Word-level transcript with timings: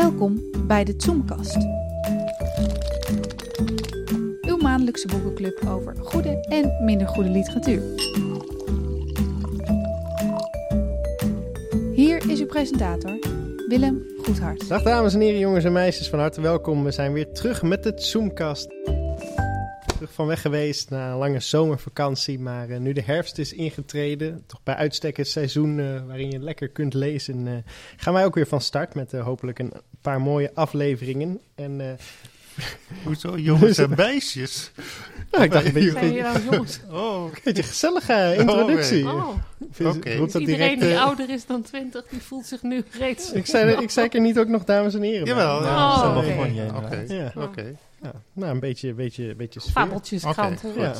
Welkom 0.00 0.50
bij 0.66 0.84
de 0.84 0.94
Zoomkast. 0.96 1.56
Uw 4.40 4.56
maandelijkse 4.56 5.06
boekenclub 5.06 5.60
over 5.68 5.96
goede 5.96 6.46
en 6.48 6.84
minder 6.84 7.08
goede 7.08 7.28
literatuur. 7.28 7.82
Hier 11.92 12.30
is 12.30 12.40
uw 12.40 12.46
presentator, 12.46 13.18
Willem 13.68 14.06
Goedhart. 14.22 14.68
Dag 14.68 14.82
dames 14.82 15.14
en 15.14 15.20
heren, 15.20 15.38
jongens 15.38 15.64
en 15.64 15.72
meisjes, 15.72 16.08
van 16.08 16.18
harte 16.18 16.40
welkom. 16.40 16.84
We 16.84 16.90
zijn 16.90 17.12
weer 17.12 17.32
terug 17.32 17.62
met 17.62 17.82
de 17.82 17.92
Zoomkast. 17.96 18.68
Terug 19.98 20.12
van 20.12 20.26
weg 20.26 20.40
geweest 20.40 20.90
na 20.90 21.10
een 21.10 21.16
lange 21.18 21.40
zomervakantie, 21.40 22.38
maar 22.38 22.68
uh, 22.68 22.78
nu 22.78 22.92
de 22.92 23.02
herfst 23.02 23.38
is 23.38 23.52
ingetreden, 23.52 24.44
toch 24.46 24.62
bij 24.62 24.74
uitstek 24.74 25.16
het 25.16 25.28
seizoen 25.28 25.78
uh, 25.78 25.86
waarin 26.06 26.30
je 26.30 26.38
lekker 26.38 26.68
kunt 26.68 26.94
lezen, 26.94 27.46
uh, 27.46 27.52
gaan 27.96 28.12
wij 28.12 28.24
ook 28.24 28.34
weer 28.34 28.46
van 28.46 28.60
start 28.60 28.94
met 28.94 29.12
hopelijk 29.12 29.58
een 29.58 29.72
paar 30.02 30.20
mooie 30.20 30.50
afleveringen. 30.54 31.40
En, 31.54 31.80
Hoezo 33.04 33.36
jongens 33.36 33.78
en 33.78 33.92
meisjes? 34.06 34.70
Nou, 35.30 35.44
ik 35.44 35.50
dacht 35.52 35.66
een 35.66 35.72
beetje, 35.72 35.90
Zijn 35.90 36.14
nou 36.14 36.42
jongens? 36.50 36.80
Oh, 36.90 37.24
een 37.24 37.40
beetje 37.44 37.62
gezellige 37.62 38.34
introductie. 38.38 39.06
Oh, 39.06 39.28
Vind- 39.70 39.96
Oké. 39.96 40.14
roept 40.14 40.32
dat 40.32 40.40
iedereen 40.40 40.66
direct, 40.68 40.80
die 40.80 40.92
eh, 40.92 41.04
ouder 41.04 41.30
is 41.30 41.46
dan 41.46 41.62
20, 41.62 42.04
die 42.10 42.22
voelt 42.22 42.46
zich 42.46 42.62
nu 42.62 42.84
reeds... 42.98 43.32
ik, 43.32 43.46
zei, 43.46 43.82
ik 43.82 43.90
zei 43.90 44.08
er 44.08 44.20
niet 44.20 44.38
ook 44.38 44.48
nog 44.48 44.64
dames 44.64 44.94
en 44.94 45.02
heren. 45.02 45.24
bij. 45.24 45.34
Jawel, 45.34 45.62
ja. 45.62 45.74
Oh, 45.74 45.98
zo 45.98 46.18
oké. 46.76 47.04
Ja, 47.08 47.32
oké. 47.36 47.76
Ja, 48.02 48.12
nou 48.32 48.52
een 48.52 48.60
beetje, 48.60 48.94
beetje, 48.94 49.34
beetje. 49.34 49.60
Fabeltjes, 49.60 50.22
kranten. 50.22 50.72
Ja. 50.76 50.94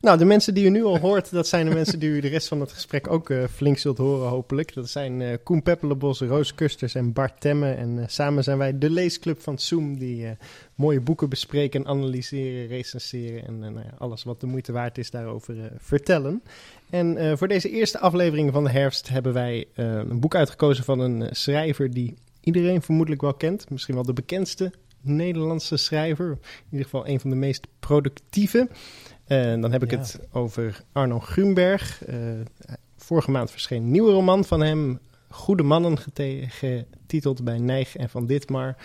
Nou, 0.00 0.18
de 0.18 0.24
mensen 0.24 0.54
die 0.54 0.64
u 0.64 0.68
nu 0.68 0.84
al 0.84 0.98
hoort, 0.98 1.30
dat 1.30 1.46
zijn 1.46 1.66
de 1.68 1.74
mensen 1.74 1.98
die 1.98 2.08
u 2.08 2.20
de 2.20 2.28
rest 2.28 2.48
van 2.48 2.60
het 2.60 2.72
gesprek 2.72 3.10
ook 3.10 3.30
eh, 3.30 3.44
flink 3.44 3.78
zult 3.78 3.98
horen, 3.98 4.28
hopelijk. 4.28 4.74
Dat 4.74 4.88
zijn 4.88 5.22
eh, 5.22 5.36
Koen 5.42 5.62
Peppelenbos, 5.62 6.20
Roos 6.20 6.54
Kusters 6.54 6.94
en 6.94 7.12
Bart 7.12 7.40
Temme. 7.40 7.72
En 7.72 7.98
eh, 7.98 8.04
samen 8.08 8.44
zijn 8.44 8.58
wij 8.58 8.78
de 8.78 8.90
leesclub 8.90 9.40
van 9.40 9.58
Zoom, 9.58 9.98
die 9.98 10.36
mooie 10.74 11.00
boeken 11.00 11.28
bespreken, 11.28 11.86
analyseren, 11.86 12.66
recenseren 12.66 13.46
en 13.46 13.58
nou 13.58 13.74
ja, 13.74 13.94
alles 13.98 14.24
wat 14.24 14.40
de 14.40 14.46
moeite 14.46 14.72
waard 14.72 14.98
is 14.98 15.10
daarover 15.10 15.54
vertellen. 15.76 16.42
En 16.90 17.38
voor 17.38 17.48
deze 17.48 17.70
eerste 17.70 17.98
aflevering 17.98 18.52
van 18.52 18.64
de 18.64 18.70
herfst 18.70 19.08
hebben 19.08 19.32
wij 19.32 19.66
een 19.74 20.20
boek 20.20 20.34
uitgekozen 20.34 20.84
van 20.84 20.98
een 21.00 21.28
schrijver 21.30 21.90
die 21.90 22.14
iedereen 22.40 22.82
vermoedelijk 22.82 23.22
wel 23.22 23.34
kent. 23.34 23.70
Misschien 23.70 23.94
wel 23.94 24.04
de 24.04 24.12
bekendste 24.12 24.72
Nederlandse 25.02 25.76
schrijver. 25.76 26.30
In 26.30 26.38
ieder 26.70 26.84
geval 26.84 27.06
een 27.08 27.20
van 27.20 27.30
de 27.30 27.36
meest 27.36 27.66
productieve. 27.80 28.68
En 29.24 29.60
dan 29.60 29.72
heb 29.72 29.82
ik 29.82 29.90
Ja. 29.90 29.98
het 29.98 30.20
over 30.32 30.82
Arno 30.92 31.18
Grunberg. 31.20 32.04
Eh, 32.04 32.16
vorige 32.96 33.30
maand 33.30 33.50
verscheen 33.50 33.82
een 33.82 33.90
nieuwe 33.90 34.12
roman 34.12 34.44
van 34.44 34.60
hem. 34.60 34.98
Goede 35.28 35.62
Mannen 35.62 35.98
getiteld 35.98 37.44
bij 37.44 37.58
Nijg 37.58 37.96
en 37.96 38.08
Van 38.10 38.26
Ditmar. 38.26 38.76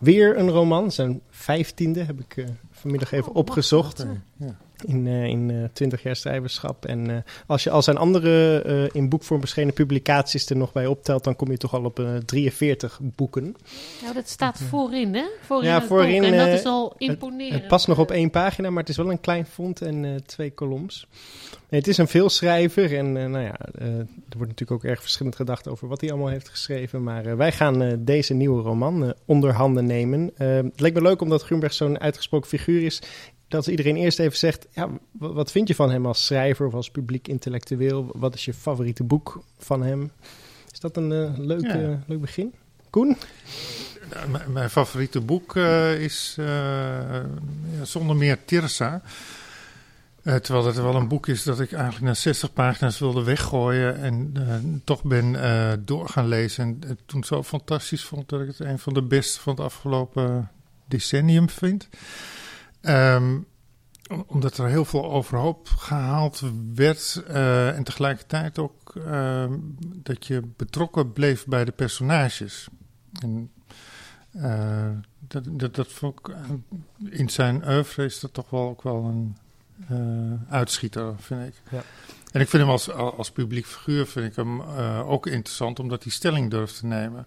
Weer 0.00 0.38
een 0.38 0.50
roman, 0.50 0.92
zijn 0.92 1.20
vijftiende, 1.30 2.02
heb 2.02 2.20
ik 2.20 2.36
eh, 2.36 2.44
vanmiddag 2.70 3.12
even 3.12 3.28
Oh, 3.30 3.36
opgezocht. 3.36 4.06
Ja. 4.36 4.56
In, 4.84 5.06
eh, 5.06 5.24
in 5.24 5.50
eh, 5.50 5.56
20 5.72 6.02
jaar 6.02 6.16
schrijverschap. 6.16 6.84
En 6.86 7.10
eh, 7.10 7.16
als 7.46 7.64
je 7.64 7.70
al 7.70 7.82
zijn 7.82 7.96
andere 7.96 8.62
eh, 8.62 8.84
in 8.92 9.08
boekvorm 9.08 9.40
verschenen 9.40 9.74
publicaties 9.74 10.46
er 10.50 10.56
nog 10.56 10.72
bij 10.72 10.86
optelt, 10.86 11.24
dan 11.24 11.36
kom 11.36 11.50
je 11.50 11.56
toch 11.56 11.74
al 11.74 11.84
op 11.84 11.98
eh 11.98 12.14
43 12.16 12.98
boeken. 13.02 13.56
Nou, 14.02 14.14
dat 14.14 14.28
staat 14.28 14.58
voorin, 14.68 15.14
hè? 15.14 15.24
Voorin 15.42 15.68
Ja, 15.68 15.74
het 15.78 15.86
voorin, 15.88 16.22
boek. 16.22 16.30
En 16.30 16.38
dat 16.38 16.46
eh, 16.46 16.54
is 16.54 16.64
al 16.64 16.94
imponerend. 16.98 17.54
Het 17.60 17.68
past 17.68 17.86
nog 17.88 17.98
op 17.98 18.10
één 18.10 18.30
pagina, 18.30 18.70
maar 18.70 18.80
het 18.80 18.88
is 18.88 18.96
wel 18.96 19.10
een 19.10 19.20
klein 19.20 19.46
font 19.46 19.82
en 19.82 20.04
eh, 20.04 20.14
twee 20.14 20.50
kolom's. 20.50 21.06
Nee, 21.68 21.80
het 21.80 21.88
is 21.88 21.98
een 21.98 22.08
veelschrijver 22.08 22.96
en 22.96 23.16
eh, 23.16 23.26
nou 23.26 23.44
ja, 23.44 23.58
eh, 23.78 23.86
er 23.98 24.36
wordt 24.36 24.50
natuurlijk 24.50 24.70
ook 24.70 24.84
erg 24.84 25.00
verschillend 25.00 25.36
gedacht 25.36 25.68
over 25.68 25.88
wat 25.88 26.00
hij 26.00 26.10
allemaal 26.10 26.28
heeft 26.28 26.48
geschreven. 26.48 27.02
Maar 27.02 27.26
eh, 27.26 27.34
wij 27.34 27.52
gaan 27.52 27.82
eh, 27.82 27.92
deze 27.98 28.34
nieuwe 28.34 28.62
roman 28.62 29.04
eh, 29.04 29.10
onder 29.24 29.52
handen 29.52 29.86
nemen. 29.86 30.30
Eh, 30.36 30.56
het 30.56 30.80
leek 30.80 30.94
me 30.94 31.02
leuk 31.02 31.20
omdat 31.20 31.42
Grunberg 31.42 31.72
zo'n 31.72 32.00
uitgesproken 32.00 32.48
figuur 32.48 32.82
is. 32.82 33.02
Dat 33.48 33.66
iedereen 33.66 33.96
eerst 33.96 34.18
even 34.18 34.38
zegt, 34.38 34.66
ja, 34.72 34.88
wat 35.10 35.50
vind 35.50 35.68
je 35.68 35.74
van 35.74 35.90
hem 35.90 36.06
als 36.06 36.24
schrijver 36.26 36.66
of 36.66 36.74
als 36.74 36.90
publiek 36.90 37.28
intellectueel? 37.28 38.10
Wat 38.14 38.34
is 38.34 38.44
je 38.44 38.54
favoriete 38.54 39.04
boek 39.04 39.42
van 39.58 39.82
hem? 39.82 40.10
Is 40.72 40.80
dat 40.80 40.96
een 40.96 41.12
eh, 41.12 41.38
leuk, 41.38 41.62
Ja. 41.66 41.74
eh, 41.80 41.94
leuk 42.06 42.20
begin? 42.20 42.52
Koen? 42.90 43.16
Nou, 44.30 44.50
mijn- 44.50 44.70
favoriete 44.70 45.20
boek 45.20 45.56
eh, 45.56 46.00
is 46.00 46.34
eh, 46.38 46.46
ja, 47.78 47.84
zonder 47.84 48.16
meer 48.16 48.44
Tirsa. 48.44 49.02
Eh, 50.22 50.34
terwijl 50.34 50.66
het 50.66 50.76
wel 50.76 50.94
een 50.94 51.08
boek 51.08 51.26
is 51.26 51.42
dat 51.42 51.60
ik 51.60 51.72
eigenlijk 51.72 52.04
na 52.04 52.14
60 52.14 52.52
pagina's 52.52 52.98
wilde 52.98 53.22
weggooien. 53.22 53.96
En 53.96 54.30
eh, 54.34 54.54
toch 54.84 55.02
ben 55.04 55.42
eh, 55.42 55.72
door 55.84 56.08
gaan 56.08 56.28
lezen. 56.28 56.64
En 56.64 56.88
het 56.88 56.98
toen 57.06 57.24
zo 57.24 57.42
fantastisch 57.42 58.04
vond 58.04 58.28
dat 58.28 58.40
ik 58.40 58.46
het 58.46 58.60
een 58.60 58.78
van 58.78 58.94
de 58.94 59.02
beste 59.02 59.40
van 59.40 59.54
het 59.54 59.62
afgelopen 59.64 60.50
decennium 60.88 61.50
vind. 61.50 61.88
Ehm, 62.80 63.38
om- 64.10 64.24
omdat 64.26 64.58
er 64.58 64.66
heel 64.68 64.84
veel 64.84 65.10
overhoop 65.10 65.68
gehaald 65.68 66.42
werd. 66.74 67.22
eh, 67.26 67.76
en 67.76 67.84
tegelijkertijd 67.84 68.58
ook 68.58 68.94
ehm, 69.06 69.52
dat 69.78 70.26
je 70.26 70.42
betrokken 70.56 71.12
bleef 71.12 71.46
bij 71.46 71.64
de 71.64 71.72
personages. 71.72 72.68
En 73.22 73.50
eh, 74.32 74.88
dat, 75.18 75.44
dat, 75.46 75.74
dat 75.74 75.88
vond 75.92 76.18
ik, 76.18 76.28
eh, 76.28 76.38
in 77.18 77.28
zijn 77.28 77.68
oeuvre 77.68 78.04
is 78.04 78.20
dat 78.20 78.32
toch 78.34 78.50
wel 78.50 78.68
ook 78.68 78.82
wel 78.82 79.04
een 79.04 79.36
uitschieter, 80.48 81.14
vind 81.18 81.46
ik. 81.46 81.54
Ja. 81.70 81.82
En 82.32 82.40
ik 82.40 82.48
vind 82.48 82.62
hem 82.62 82.72
als, 82.72 82.90
als 82.90 83.30
publiek 83.30 83.66
figuur 83.66 84.06
vind 84.06 84.26
ik 84.26 84.36
hem 84.36 84.60
ook 85.00 85.26
interessant, 85.26 85.78
omdat 85.78 86.02
hij 86.02 86.12
stelling 86.12 86.50
durft 86.50 86.78
te 86.78 86.86
nemen. 86.86 87.26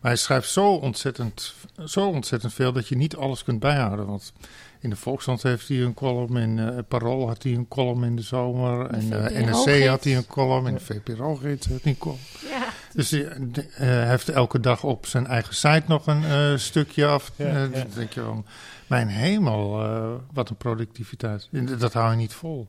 Maar 0.00 0.10
hij 0.10 0.16
schrijft 0.16 0.50
zo 0.50 0.74
ontzettend, 0.74 1.54
zo 1.84 2.06
ontzettend 2.08 2.54
veel 2.54 2.72
dat 2.72 2.88
je 2.88 2.96
niet 2.96 3.16
alles 3.16 3.44
kunt 3.44 3.60
bijhouden. 3.60 4.06
Want 4.06 4.32
in 4.80 4.90
de 4.90 4.96
Volkskrant 4.96 5.42
heeft 5.42 5.68
hij 5.68 5.80
een 5.82 5.94
column, 5.94 6.36
in 6.36 6.58
eh 6.58 6.78
Parool 6.88 7.26
had 7.26 7.42
hij 7.42 7.52
een 7.52 7.68
column 7.68 8.04
in 8.04 8.16
de 8.16 8.22
zomer. 8.22 8.86
En 8.86 9.12
eh 9.34 9.44
NRC 9.46 9.86
had 9.86 10.04
hij 10.04 10.16
een 10.16 10.26
column, 10.26 10.66
in 10.66 10.74
de 10.74 10.80
VPRO-gids 10.80 11.66
had 11.66 11.82
hij 11.82 11.92
een 11.92 11.98
column. 11.98 12.20
Ja, 12.50 12.64
Dus 12.94 13.10
hij 13.10 13.26
eh, 13.26 13.36
de- 13.52 13.66
hij 13.70 14.08
heeft 14.08 14.28
elke 14.28 14.60
dag 14.60 14.84
op 14.84 15.06
zijn 15.06 15.26
eigen 15.26 15.54
site 15.54 15.82
nog 15.86 16.06
een 16.06 16.24
eh, 16.24 16.56
stukje 16.56 17.06
af. 17.06 17.32
Ja, 17.36 17.46
ja. 17.46 17.66
Dan 17.66 17.86
denk 17.94 18.12
je 18.12 18.20
van, 18.22 18.46
mijn 18.86 19.08
hemel, 19.08 19.82
eh, 19.84 20.10
wat 20.32 20.48
een 20.50 20.56
productiviteit. 20.56 21.48
Dat 21.78 21.92
hou 21.92 22.10
je 22.10 22.16
niet 22.16 22.32
vol. 22.32 22.68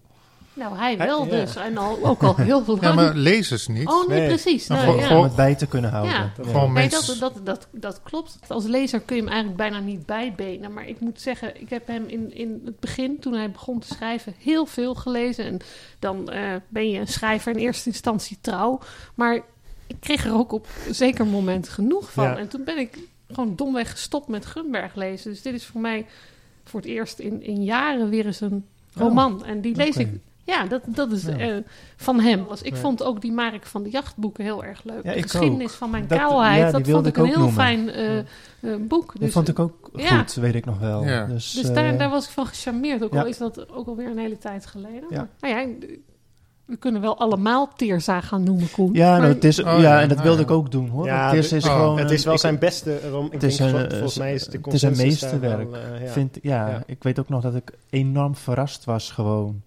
nou, 0.59 0.77
hij 0.77 0.97
wel 0.97 1.25
Ja. 1.25 1.31
dus. 1.31 1.55
En 1.55 1.77
al, 1.77 2.05
ook 2.05 2.23
al 2.23 2.35
heel 2.35 2.63
lang. 2.67 2.81
Ja, 2.81 2.93
maar 2.93 3.15
lezers 3.15 3.67
niet. 3.67 3.87
Oh, 3.87 4.07
nee, 4.07 4.19
Nee. 4.19 4.27
precies. 4.27 4.67
Nou, 4.67 4.81
Nou, 4.85 4.93
gewoon- 4.97 5.09
ja. 5.09 5.17
Om 5.17 5.23
het 5.23 5.35
bij 5.35 5.55
te 5.55 5.65
kunnen 5.67 5.91
houden. 5.91 6.13
Ja. 6.13 6.31
Gewoon 6.41 6.73
Nee, 6.73 6.89
mensen... 6.89 7.19
dat, 7.19 7.33
dat, 7.33 7.45
dat, 7.45 7.67
dat 7.71 7.99
klopt. 8.03 8.39
Als 8.47 8.65
lezer 8.65 8.99
kun 8.99 9.15
je 9.15 9.21
hem 9.21 9.31
eigenlijk 9.31 9.61
bijna 9.61 9.79
niet 9.79 10.05
bijbenen. 10.05 10.73
Maar 10.73 10.87
ik 10.87 10.99
moet 10.99 11.21
zeggen, 11.21 11.61
ik 11.61 11.69
heb 11.69 11.87
hem 11.87 12.03
in, 12.07 12.33
in 12.35 12.61
het 12.65 12.79
begin, 12.79 13.19
toen 13.19 13.33
hij 13.33 13.51
begon 13.51 13.79
te 13.79 13.87
schrijven, 13.87 14.33
heel 14.37 14.65
veel 14.65 14.95
gelezen. 14.95 15.45
En 15.45 15.59
dan 15.99 16.29
eh, 16.29 16.41
ben 16.67 16.89
je 16.89 16.99
een 16.99 17.07
schrijver 17.07 17.51
in 17.51 17.57
eerste 17.57 17.89
instantie 17.89 18.37
trouw. 18.41 18.79
Maar 19.15 19.35
ik 19.87 19.95
kreeg 19.99 20.25
er 20.25 20.33
ook 20.33 20.51
op 20.51 20.67
een 20.87 20.95
zeker 20.95 21.25
moment 21.25 21.69
genoeg 21.69 22.11
van. 22.11 22.23
Ja. 22.23 22.37
En 22.37 22.47
toen 22.47 22.63
ben 22.63 22.77
ik 22.77 22.97
gewoon 23.31 23.55
domweg 23.55 23.91
gestopt 23.91 24.27
met 24.27 24.45
Gunberg 24.45 24.95
lezen. 24.95 25.31
Dus 25.31 25.41
dit 25.41 25.53
is 25.53 25.65
voor 25.65 25.81
mij 25.81 26.05
voor 26.63 26.79
het 26.79 26.89
eerst 26.89 27.19
in, 27.19 27.43
in 27.43 27.63
jaren 27.63 28.09
weer 28.09 28.25
eens 28.25 28.41
een 28.41 28.65
roman. 28.93 29.45
en 29.45 29.61
die 29.61 29.75
lees 29.75 29.95
ik... 29.97 30.07
Ja, 30.49 30.65
dat, 30.65 30.81
dat 30.85 31.11
is 31.11 31.23
Ja. 31.23 31.37
eh, 31.37 31.55
van 31.95 32.19
hem. 32.19 32.45
Dus 32.49 32.61
ik 32.61 32.73
Ja. 32.73 32.79
vond 32.79 33.03
ook 33.03 33.21
die 33.21 33.31
Mark 33.31 33.65
van 33.65 33.83
de 33.83 33.89
Jachtboeken 33.89 34.43
heel 34.43 34.63
erg 34.63 34.83
leuk. 34.83 35.03
Ja, 35.03 35.13
de 35.13 35.21
geschiedenis 35.21 35.71
van 35.73 35.89
mijn 35.89 36.07
Dat- 36.07 36.17
kaalheid, 36.17 36.71
dat 36.71 36.87
vond 36.87 37.05
ik 37.05 37.17
ik 37.17 37.17
een 37.23 37.25
heel 37.29 37.35
noemen. 37.37 37.53
fijn 37.53 37.89
eh, 37.89 38.17
eh, 38.17 38.25
boek. 38.87 39.11
Dat 39.13 39.21
Dus, 39.21 39.31
vond 39.33 39.47
ik 39.47 39.59
ook 39.59 39.89
ja. 39.95 40.17
goed, 40.17 40.33
weet 40.33 40.55
ik 40.55 40.65
nog 40.65 40.79
wel. 40.79 41.03
Ja. 41.03 41.25
Dus, 41.25 41.51
dus 41.51 41.67
eh, 41.69 41.75
daar, 41.75 41.97
daar 41.97 42.09
was 42.09 42.25
ik 42.25 42.31
van 42.31 42.45
gecharmeerd. 42.45 43.03
Ook 43.03 43.13
ja. 43.13 43.19
al 43.21 43.27
is 43.27 43.37
dat 43.37 43.69
ook 43.71 43.87
alweer 43.87 44.07
een 44.09 44.17
hele 44.17 44.37
tijd 44.37 44.65
geleden. 44.65 45.03
Ja. 45.09 45.27
Maar, 45.39 45.49
nou 45.53 45.69
ja, 45.69 45.87
we 46.65 46.77
kunnen 46.77 47.01
wel 47.01 47.17
allemaal 47.19 47.69
Teerza 47.75 48.21
gaan 48.21 48.43
noemen, 48.43 48.71
Koen. 48.71 48.93
ja, 48.93 49.17
nou, 49.17 49.33
het 49.33 49.43
is, 49.43 49.59
Oh, 49.59 49.65
ja, 49.65 49.77
ja, 49.79 50.01
en 50.01 50.09
dat 50.09 50.21
wilde 50.21 50.37
ja. 50.37 50.43
ik 50.43 50.51
ook 50.51 50.71
doen 50.71 50.87
hoor. 50.89 51.05
Ja, 51.05 51.31
is, 51.31 51.53
oh, 51.53 51.59
gewoon... 51.61 51.97
het 51.99 52.11
is 52.11 52.23
wel 52.23 52.33
ik- 52.33 52.39
zijn 52.39 52.59
beste. 52.59 52.93
Ik 53.25 53.31
het 53.31 53.43
is 53.43 53.59
een, 53.59 53.69
vol- 53.69 53.89
volgens 53.89 54.17
mij 54.17 54.33
is 54.33 54.45
de 54.45 54.59
het 54.63 54.73
is 54.73 54.81
een 54.81 54.97
meesterwerk. 54.97 55.67
ja. 56.01 56.07
Vind, 56.07 56.37
ja, 56.41 56.67
Ja. 56.69 56.83
ik 56.85 57.03
weet 57.03 57.19
ook 57.19 57.29
nog 57.29 57.41
dat 57.41 57.55
ik 57.55 57.71
enorm 57.89 58.35
verrast 58.35 58.85
was 58.85 59.11
gewoon. 59.11 59.61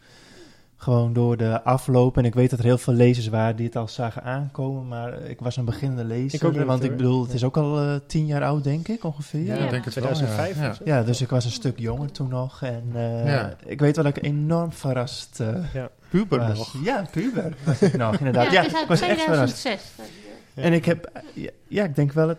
Gewoon 0.83 1.13
door 1.13 1.37
de 1.37 1.63
afloop. 1.63 2.17
En 2.17 2.25
ik 2.25 2.35
weet 2.35 2.51
dat 2.51 2.59
er 2.59 2.65
heel 2.65 2.79
veel 2.79 2.93
lezers 2.93 3.29
waren 3.29 3.57
die 3.57 3.67
het 3.67 3.77
al 3.77 3.89
zagen 3.89 4.23
aankomen. 4.23 4.89
Maar 4.89 5.21
ik 5.21 5.41
was 5.41 5.57
een 5.57 5.65
beginnende 5.65 6.05
lezer. 6.05 6.35
Ik 6.41 6.45
ook 6.45 6.53
niet, 6.57 6.65
want 6.65 6.85
ik 6.85 6.97
bedoel, 6.97 7.21
het 7.21 7.29
Ja. 7.31 7.35
is 7.37 7.45
ook 7.45 7.57
al 7.57 7.79
eh, 7.81 7.95
tien 8.07 8.27
jaar 8.27 8.43
oud, 8.45 8.65
denk 8.65 8.89
ik 8.89 9.05
ongeveer. 9.05 9.41
Ja, 9.45 9.55
Ja. 9.55 9.65
ik 9.65 9.71
denk 9.71 9.85
het 9.85 9.95
wel. 9.95 10.05
2005 10.05 10.59
ja. 10.61 10.69
of 10.71 10.77
zo. 10.77 10.83
Ja, 10.85 11.03
dus 11.03 11.21
ik 11.21 11.29
was 11.29 11.45
een 11.45 11.51
stuk 11.51 11.79
jonger 11.79 12.11
toen 12.13 12.29
nog. 12.29 12.63
En 12.63 12.83
eh, 12.95 13.27
Ja. 13.27 13.55
ik 13.65 13.81
weet 13.81 13.97
wel 13.97 14.05
dat 14.05 14.17
ik 14.17 14.25
enorm 14.25 14.73
verrast 14.73 15.41
eh, 15.41 15.49
Puber 16.09 16.39
was. 16.39 16.59
nog. 16.59 16.75
Ja, 16.85 17.05
puber 17.11 17.55
was 17.65 17.83
ik 17.83 17.97
nog, 17.97 18.17
inderdaad. 18.19 18.45
ja, 18.45 18.53
Ja, 18.53 18.59
het 18.63 18.67
is 18.67 18.73
ik 18.73 18.79
uit 18.79 18.89
was 18.89 19.01
echt 19.01 19.21
verrast. 19.23 19.61
2006. 19.61 20.07
Ja. 20.55 20.63
En 20.63 20.73
ik 20.73 20.85
heb, 20.85 21.11
ja, 21.35 21.51
ja, 21.69 21.85
ik 21.85 21.95
denk 21.97 22.13
wel 22.13 22.29
het 22.29 22.39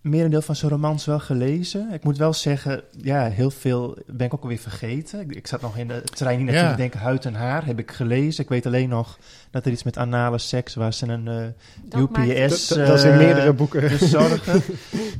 merendeel 0.00 0.42
van 0.42 0.56
zijn 0.56 0.70
romans 0.70 1.04
wel 1.04 1.18
gelezen. 1.18 1.88
Ik 1.92 2.04
moet 2.04 2.16
wel 2.18 2.32
zeggen, 2.32 2.82
ja, 3.02 3.28
heel 3.28 3.50
veel 3.50 3.96
ben 4.06 4.26
ik 4.26 4.34
ook 4.34 4.42
alweer 4.42 4.58
vergeten. 4.58 5.20
Ik, 5.20 5.34
ik 5.36 5.46
zat 5.46 5.60
nog 5.60 5.76
in 5.76 5.88
de 5.88 6.02
trein 6.02 6.36
hier 6.36 6.44
naartoe 6.46 6.64
Ja. 6.64 6.70
te 6.70 6.76
denken, 6.76 7.00
Huid 7.00 7.24
en 7.24 7.34
Haar 7.34 7.66
heb 7.66 7.78
ik 7.78 7.90
gelezen. 7.90 8.42
Ik 8.42 8.48
weet 8.48 8.66
alleen 8.66 8.88
nog 8.88 9.18
dat 9.50 9.66
er 9.66 9.72
iets 9.72 9.82
met 9.82 9.96
anale 9.96 10.38
seks 10.38 10.74
was 10.74 11.02
en 11.02 11.08
een 11.08 11.28
eh, 11.28 11.46
Dat 11.84 12.10
maakt- 12.10 12.28
UPS. 12.30 12.68
Dat, 12.68 12.86
dat 12.86 12.98
is 12.98 13.04
in 13.04 13.10
eh, 13.10 13.16
meerdere 13.18 13.52
boeken. 13.52 13.80
bezorgen. 13.98 14.62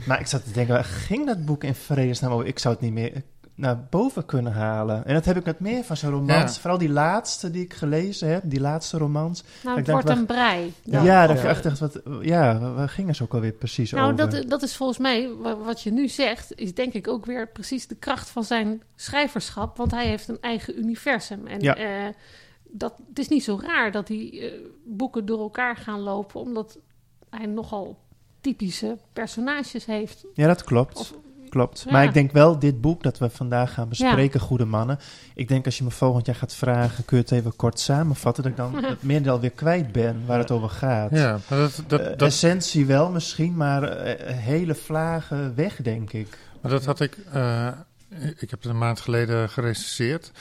maar 0.06 0.20
ik 0.20 0.26
zat 0.26 0.44
te 0.44 0.52
denken, 0.52 0.74
waar 0.74 0.84
ging 0.84 1.26
dat 1.26 1.44
boek 1.44 1.64
in 1.64 1.74
vredesnaam 1.74 2.32
over? 2.32 2.46
Ik 2.46 2.58
zou 2.58 2.74
het 2.74 2.82
niet 2.82 2.92
meer 2.92 3.12
naar 3.60 3.86
boven 3.90 4.26
kunnen 4.26 4.52
halen. 4.52 5.04
En 5.06 5.14
dat 5.14 5.24
heb 5.24 5.36
ik 5.36 5.44
met 5.44 5.60
meer 5.60 5.84
van 5.84 5.96
zijn 5.96 6.12
romans. 6.12 6.54
Ja. 6.54 6.60
Vooral 6.60 6.78
die 6.78 6.88
laatste 6.90 7.50
die 7.50 7.62
ik 7.64 7.74
gelezen 7.74 8.28
heb, 8.28 8.42
die 8.46 8.60
laatste 8.60 8.98
romans. 8.98 9.42
Nou, 9.62 9.78
Ik 9.78 9.86
het 9.86 9.94
wordt 9.94 10.08
een 10.08 10.26
brei. 10.26 10.72
Ja, 10.84 10.92
dan. 10.92 11.04
dat 11.28 11.36
Ja. 11.36 11.42
ik 11.42 11.44
echt 11.50 11.62
dacht, 11.62 11.78
wat, 11.78 12.00
ja, 12.20 12.58
waar, 12.74 12.88
gingen 12.88 13.14
ze 13.14 13.22
ook 13.22 13.34
alweer 13.34 13.52
precies 13.52 13.90
Nou, 13.92 14.12
over? 14.12 14.30
dat, 14.30 14.48
dat 14.50 14.62
is 14.62 14.76
volgens 14.76 14.98
mij, 14.98 15.28
wa- 15.34 15.56
wat 15.56 15.82
je 15.82 15.92
nu 15.92 16.08
zegt, 16.08 16.52
is 16.54 16.74
denk 16.74 16.92
ik 16.92 17.08
ook 17.08 17.26
weer 17.26 17.48
precies 17.48 17.86
de 17.86 17.94
kracht 17.96 18.28
van 18.30 18.44
zijn 18.44 18.82
schrijverschap. 18.96 19.76
Want 19.76 19.90
hij 19.90 20.06
heeft 20.06 20.28
een 20.28 20.40
eigen 20.40 20.78
universum. 20.78 21.46
En 21.46 21.60
Ja. 21.60 21.76
eh, 21.76 21.86
dat, 22.72 22.94
het 23.08 23.18
is 23.18 23.28
niet 23.28 23.44
zo 23.44 23.60
raar 23.62 23.92
dat 23.92 24.06
die 24.06 24.40
eh, 24.40 24.52
boeken 24.84 25.26
door 25.26 25.40
elkaar 25.40 25.76
gaan 25.76 26.00
lopen, 26.00 26.40
omdat 26.40 26.78
hij 27.30 27.46
nogal 27.46 27.98
typische 28.40 28.98
personages 29.12 29.84
heeft. 29.84 30.24
Ja, 30.34 30.46
dat 30.46 30.64
klopt. 30.64 30.98
Of- 30.98 31.14
klopt. 31.50 31.82
Ja. 31.86 31.92
Maar 31.92 32.04
ik 32.04 32.12
denk 32.12 32.32
wel, 32.32 32.58
dit 32.58 32.80
boek 32.80 33.02
dat 33.02 33.18
we 33.18 33.30
vandaag 33.30 33.74
gaan 33.74 33.88
bespreken, 33.88 34.40
Goede 34.40 34.64
Mannen. 34.64 34.98
Ik 35.34 35.48
denk 35.48 35.64
als 35.64 35.78
je 35.78 35.84
me 35.84 35.90
volgend 35.90 36.26
jaar 36.26 36.34
gaat 36.36 36.54
vragen, 36.54 37.04
kun 37.04 37.16
je 37.16 37.22
het 37.22 37.32
even 37.32 37.56
kort 37.56 37.80
samenvatten, 37.80 38.42
dat 38.42 38.52
ik 38.52 38.58
dan 38.58 38.74
het 38.84 39.02
merendeel 39.02 39.40
weer 39.40 39.50
kwijt 39.50 39.92
ben 39.92 40.22
waar 40.26 40.38
het 40.38 40.50
over 40.50 40.68
gaat. 40.68 41.10
Ja, 41.10 41.38
maar 41.48 41.58
dat, 41.58 41.82
dat, 41.86 42.00
Eh, 42.00 42.06
dat, 42.06 42.22
essentie 42.22 42.86
wel 42.86 43.10
misschien, 43.10 43.56
maar 43.56 43.82
eh, 43.82 44.36
hele 44.36 44.74
vlagen 44.74 45.54
weg, 45.54 45.76
denk 45.82 46.12
ik. 46.12 46.38
maar 46.60 46.70
dat 46.70 46.84
had 46.84 47.00
ik... 47.00 47.16
eh, 47.32 47.68
ik 48.36 48.50
heb 48.50 48.62
het 48.62 48.64
een 48.64 48.78
maand 48.78 49.00
geleden 49.00 49.48
gerecenseerd. 49.48 50.32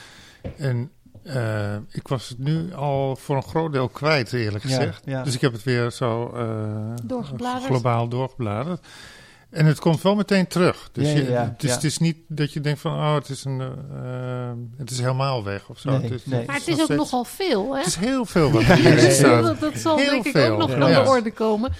En 0.56 0.90
eh, 1.22 1.74
ik 1.90 2.08
was 2.08 2.28
het 2.28 2.38
nu 2.38 2.74
al 2.74 3.16
voor 3.16 3.36
een 3.36 3.42
groot 3.42 3.72
deel 3.72 3.88
kwijt, 3.88 4.32
eerlijk 4.32 4.64
gezegd. 4.64 5.02
ja. 5.04 5.22
Dus 5.22 5.34
ik 5.34 5.40
heb 5.40 5.52
het 5.52 5.62
weer 5.62 5.90
zo 5.90 6.32
eh, 6.34 7.04
Doorgebladerd? 7.04 7.64
globaal 7.64 8.08
doorgebladerd. 8.08 8.86
En 9.50 9.66
het 9.66 9.78
komt 9.78 10.02
wel 10.02 10.14
meteen 10.14 10.46
terug. 10.46 10.88
Dus 10.92 11.08
Ja, 11.12 11.16
je, 11.16 11.30
ja, 11.30 11.54
dus 11.58 11.72
het 11.74 11.84
is 11.84 11.98
niet 11.98 12.16
dat 12.28 12.52
je 12.52 12.60
denkt 12.60 12.80
van, 12.80 12.92
oh, 12.92 13.14
het 13.14 13.28
is, 13.28 13.44
een, 13.44 13.60
eh, 13.60 13.68
het 14.78 14.90
is 14.90 14.98
helemaal 15.00 15.44
weg 15.44 15.68
of 15.68 15.78
zo. 15.78 15.90
Nee, 15.90 16.00
het 16.02 16.10
is, 16.10 16.26
nee. 16.26 16.46
Maar 16.46 16.54
het 16.56 16.66
is 16.68 16.74
ook 16.74 16.80
steeds- 16.84 16.98
nogal 17.00 17.24
veel, 17.24 17.72
hè? 17.72 17.78
Het 17.78 17.86
is 17.86 17.96
heel 17.96 18.24
veel 18.24 18.50
wat 18.50 18.62
Ja, 18.62 18.76
erin 18.76 18.96
ja, 18.96 19.02
ja. 19.02 19.10
staat. 19.10 19.42
Dat, 19.42 19.60
dat 19.60 19.72
zal 19.78 19.96
Heel 19.96 20.10
denk 20.10 20.24
ik 20.24 20.32
veel. 20.32 20.52
ook 20.52 20.58
nog 20.58 20.70
Ja. 20.70 20.96
aan 20.98 21.04
de 21.04 21.10
orde 21.10 21.30
komen. 21.32 21.72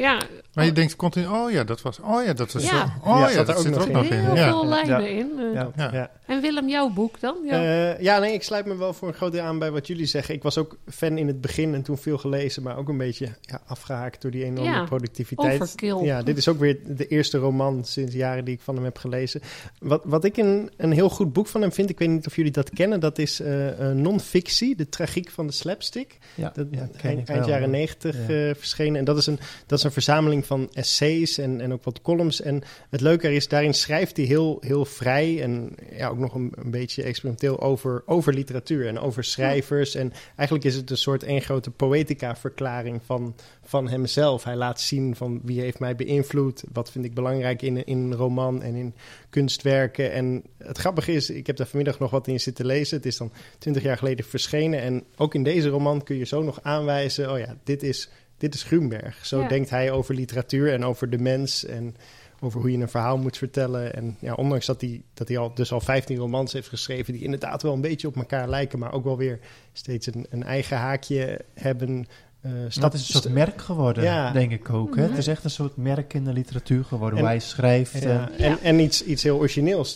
Ja. 0.00 0.20
Maar 0.54 0.64
je 0.64 0.72
denkt 0.72 0.96
continu, 0.96 1.26
oh 1.26 1.50
ja, 1.50 1.64
dat 1.64 1.82
was, 1.82 2.00
oh 2.00 2.24
ja, 2.24 2.32
dat 2.32 2.52
was 2.52 2.62
Ja. 2.62 2.68
zo. 3.04 3.10
Oh 3.10 3.26
ja, 3.30 3.34
dat 3.36 3.48
er 3.48 3.56
ook 3.56 3.62
zit 3.62 3.74
er 3.76 3.80
ook 3.82 3.88
nog 3.88 4.04
in. 4.04 4.12
heel 4.18 4.34
Ja. 4.34 4.48
veel 4.48 4.66
lijnen 4.66 5.02
Ja. 5.02 5.08
in. 5.08 5.52
Ja. 5.52 5.70
Ja. 5.76 5.90
Ja. 5.92 6.10
En 6.26 6.40
Willem, 6.40 6.68
jouw 6.68 6.88
boek 6.88 7.20
dan? 7.20 7.36
Ja. 7.44 7.52
Eh, 7.92 8.00
ja, 8.00 8.18
nee, 8.18 8.32
ik 8.32 8.42
sluit 8.42 8.66
me 8.66 8.76
wel 8.76 8.92
voor 8.92 9.08
een 9.08 9.14
groot 9.14 9.32
deel 9.32 9.42
aan 9.42 9.58
bij 9.58 9.70
wat 9.70 9.86
jullie 9.86 10.06
zeggen. 10.06 10.34
Ik 10.34 10.42
was 10.42 10.58
ook 10.58 10.76
fan 10.88 11.18
in 11.18 11.26
het 11.26 11.40
begin 11.40 11.74
en 11.74 11.82
toen 11.82 11.98
veel 11.98 12.18
gelezen, 12.18 12.62
maar 12.62 12.76
ook 12.76 12.88
een 12.88 12.96
beetje 12.98 13.28
ja, 13.40 13.60
afgehaakt 13.66 14.22
door 14.22 14.30
die 14.30 14.44
enorme 14.44 14.70
Ja, 14.70 14.84
productiviteit. 14.84 15.60
Overkill. 15.62 15.96
Ja, 16.04 16.22
dit 16.22 16.36
is 16.36 16.48
ook 16.48 16.58
weer 16.58 16.78
de 16.86 17.06
eerste 17.06 17.38
roman 17.38 17.84
sinds 17.84 18.14
jaren 18.14 18.44
die 18.44 18.54
ik 18.54 18.60
van 18.60 18.74
hem 18.74 18.84
heb 18.84 18.98
gelezen. 18.98 19.40
Wat, 19.78 20.02
wat 20.04 20.24
ik 20.24 20.36
een, 20.36 20.70
een 20.76 20.92
heel 20.92 21.08
goed 21.10 21.32
boek 21.32 21.46
van 21.46 21.60
hem 21.60 21.72
vind, 21.72 21.90
ik 21.90 21.98
weet 21.98 22.08
niet 22.08 22.26
of 22.26 22.36
jullie 22.36 22.52
dat 22.52 22.70
kennen, 22.70 23.00
dat 23.00 23.18
is 23.18 23.40
eh, 23.40 23.90
eh, 23.90 23.96
non-fictie, 23.96 24.76
de 24.76 24.88
tragiek 24.88 25.30
van 25.30 25.46
de 25.46 25.52
slapstick. 25.52 26.18
Ja, 26.34 26.50
Dat, 26.54 26.66
ja, 26.70 26.76
ken 26.96 27.00
eind, 27.10 27.20
ik 27.20 27.28
eind 27.28 27.40
wel, 27.40 27.48
jaren 27.48 27.70
ja. 27.70 27.76
negentig 27.76 28.16
Ja. 28.16 28.48
eh, 28.48 28.54
verschenen. 28.54 28.96
En 28.98 29.04
dat 29.04 29.16
is, 29.18 29.26
een, 29.26 29.38
dat 29.66 29.78
is 29.78 29.83
een 29.84 29.92
verzameling 29.92 30.46
van 30.46 30.68
essays 30.72 31.38
en, 31.38 31.60
en 31.60 31.72
ook 31.72 31.84
wat 31.84 32.02
columns. 32.02 32.40
En 32.40 32.62
het 32.90 33.00
leuke 33.00 33.32
is, 33.32 33.48
daarin 33.48 33.74
schrijft 33.74 34.16
hij 34.16 34.26
heel, 34.26 34.58
heel 34.60 34.84
vrij 34.84 35.42
en 35.42 35.74
ja, 35.96 36.08
ook 36.08 36.18
nog 36.18 36.34
een, 36.34 36.52
een 36.54 36.70
beetje 36.70 37.02
experimenteel 37.02 37.60
over, 37.60 38.02
over 38.06 38.34
literatuur 38.34 38.86
en 38.86 38.98
over 38.98 39.24
schrijvers. 39.24 39.94
En 39.94 40.12
eigenlijk 40.36 40.68
is 40.68 40.74
het 40.74 40.90
een 40.90 40.96
soort 40.96 41.22
één 41.22 41.40
grote 41.40 41.70
poëtica-verklaring 41.70 43.00
van, 43.04 43.34
van 43.64 43.88
hemzelf. 43.88 44.44
Hij 44.44 44.56
laat 44.56 44.80
zien 44.80 45.16
van 45.16 45.40
wie 45.42 45.60
heeft 45.60 45.78
mij 45.78 45.96
beïnvloed, 45.96 46.64
wat 46.72 46.90
vind 46.90 47.04
ik 47.04 47.14
belangrijk 47.14 47.62
in, 47.62 47.84
in 47.84 47.98
een 47.98 48.14
roman 48.14 48.62
en 48.62 48.74
in 48.74 48.94
kunstwerken. 49.30 50.12
En 50.12 50.42
het 50.58 50.78
grappige 50.78 51.12
is, 51.12 51.30
ik 51.30 51.46
heb 51.46 51.56
daar 51.56 51.66
vanmiddag 51.66 51.98
nog 51.98 52.10
wat 52.10 52.28
in 52.28 52.40
zitten 52.40 52.66
lezen. 52.66 52.96
Het 52.96 53.06
is 53.06 53.16
dan 53.16 53.32
twintig 53.58 53.82
jaar 53.82 53.98
geleden 53.98 54.24
verschenen. 54.24 54.80
En 54.80 55.04
ook 55.16 55.34
in 55.34 55.42
deze 55.42 55.68
roman 55.68 56.02
kun 56.02 56.16
je 56.16 56.24
zo 56.24 56.42
nog 56.42 56.62
aanwijzen, 56.62 57.32
oh 57.32 57.38
ja, 57.38 57.56
dit 57.64 57.82
is, 57.82 58.08
dit 58.44 58.54
is 58.54 58.62
Grunberg. 58.62 59.26
Zo 59.26 59.40
Ja. 59.40 59.48
denkt 59.48 59.70
hij 59.70 59.90
over 59.90 60.14
literatuur 60.14 60.72
en 60.72 60.84
over 60.84 61.10
de 61.10 61.18
mens 61.18 61.64
en 61.64 61.96
over 62.40 62.60
hoe 62.60 62.72
je 62.72 62.78
een 62.78 62.88
verhaal 62.88 63.18
moet 63.18 63.38
vertellen. 63.38 63.94
En 63.94 64.16
ja, 64.20 64.34
ondanks 64.34 64.66
dat 64.66 64.80
hij, 64.80 65.02
dat 65.14 65.28
hij 65.28 65.38
al, 65.38 65.54
dus 65.54 65.72
al 65.72 65.80
15 65.80 66.16
romans 66.16 66.52
heeft 66.52 66.68
geschreven... 66.68 67.12
die 67.12 67.22
inderdaad 67.22 67.62
wel 67.62 67.72
een 67.72 67.80
beetje 67.80 68.08
op 68.08 68.16
elkaar 68.16 68.48
lijken... 68.48 68.78
maar 68.78 68.92
ook 68.92 69.04
wel 69.04 69.16
weer 69.16 69.38
steeds 69.72 70.06
een, 70.06 70.26
een 70.30 70.42
eigen 70.42 70.76
haakje 70.76 71.40
hebben... 71.54 72.06
eh 72.44 72.50
Dat 72.80 72.94
is 72.94 73.00
een 73.00 73.06
soort 73.20 73.28
merk 73.34 73.60
geworden, 73.62 74.04
Ja. 74.04 74.30
denk 74.32 74.50
ik 74.52 74.70
ook. 74.70 74.96
Hè? 74.96 75.02
Het 75.02 75.18
is 75.18 75.26
echt 75.26 75.44
een 75.44 75.50
soort 75.50 75.76
merk 75.76 76.14
in 76.14 76.24
de 76.24 76.32
literatuur 76.32 76.84
geworden, 76.84 77.18
En- 77.18 77.24
hoe 77.24 77.32
hij 77.34 77.40
schrijft. 77.40 78.02
Ja, 78.02 78.08
en- 78.10 78.30
en, 78.38 78.50
Ja. 78.50 78.58
en 78.62 78.78
iets, 78.78 79.04
iets 79.04 79.22
heel 79.22 79.36
origineels. 79.38 79.94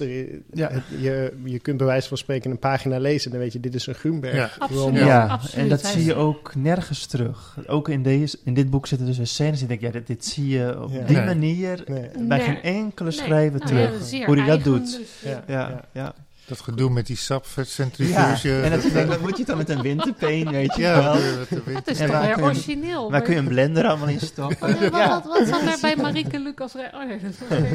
Ja. 0.53 0.69
het- 0.71 0.83
je, 1.01 1.33
je 1.45 1.59
kunt 1.59 1.77
bij 1.77 1.87
wijze 1.87 2.09
van 2.09 2.17
spreken 2.17 2.51
een 2.51 2.59
pagina 2.59 2.99
lezen... 2.99 3.25
en 3.25 3.31
dan 3.31 3.41
weet 3.41 3.53
je, 3.53 3.61
dit 3.61 3.75
is 3.75 3.87
een 3.87 3.95
Grunberg. 3.95 4.35
Ja. 4.35 4.51
Absoluut. 4.59 4.99
Ja, 4.99 5.27
absoluut. 5.27 5.55
en 5.57 5.69
dat 5.69 5.85
zie 5.87 6.05
je 6.05 6.15
ook 6.15 6.55
nergens 6.55 7.07
terug. 7.07 7.57
Ook 7.67 7.89
in, 7.89 8.03
deze, 8.03 8.39
in 8.45 8.55
dit 8.55 8.71
boek 8.71 8.87
zitten 8.87 9.07
dus 9.07 9.17
weer 9.17 9.27
scènes 9.27 9.59
die 9.59 9.69
denk 9.69 9.81
ja, 9.81 9.91
dit, 9.91 10.07
dit 10.07 10.25
zie 10.25 10.49
je 10.49 10.83
op 10.83 10.91
Ja. 10.93 11.05
die 11.05 11.17
Nee. 11.17 11.25
manier 11.27 11.83
Nee. 11.87 12.09
bij 12.29 12.39
Nee. 12.39 12.41
geen 12.41 12.63
enkele 12.63 13.09
Nee. 13.11 13.19
schrijver 13.19 13.59
Nou 13.61 13.71
terug. 13.71 14.25
hoe 14.27 14.37
hij 14.39 14.47
dat 14.47 14.65
doet. 14.65 14.99
dus, 14.99 14.99
Ja, 15.25 15.43
Ja, 15.47 15.69
ja. 15.69 15.85
ja. 15.93 16.15
Dat 16.49 16.61
gedoe 16.61 16.91
met 16.91 17.07
die 17.07 17.17
sapcentrifuge. 17.17 18.49
ja. 18.49 18.63
En 18.63 18.71
dat, 19.09 19.21
moet 19.21 19.37
je 19.39 19.45
dan 19.45 19.57
met 19.57 19.69
een 19.69 19.83
winterpeen, 19.83 20.51
weet 20.51 20.75
je 20.75 20.83
ja, 20.83 21.03
wel? 21.03 21.13
dat- 21.13 21.89
is 21.89 21.99
En 22.01 22.11
toch 22.11 22.21
weer 22.21 22.43
origineel. 22.43 23.11
Waar 23.11 23.23
kun 23.23 23.33
je 23.33 23.39
een 23.39 23.49
blender 23.49 23.87
allemaal 23.87 24.09
in 24.09 24.21
stoppen? 24.21 24.75
Oh, 24.75 24.81
ja, 24.81 25.09
wat, 25.09 25.25
wat, 25.25 25.39
wat 25.39 25.47
zat 25.49 25.63
er 25.75 25.79
bij 25.81 25.97
Marieke 25.97 26.39
Lucas? 26.41 26.75
Oh 26.75 27.05
nee, 27.09 27.19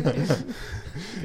dat 0.03 0.13
is 0.15 0.27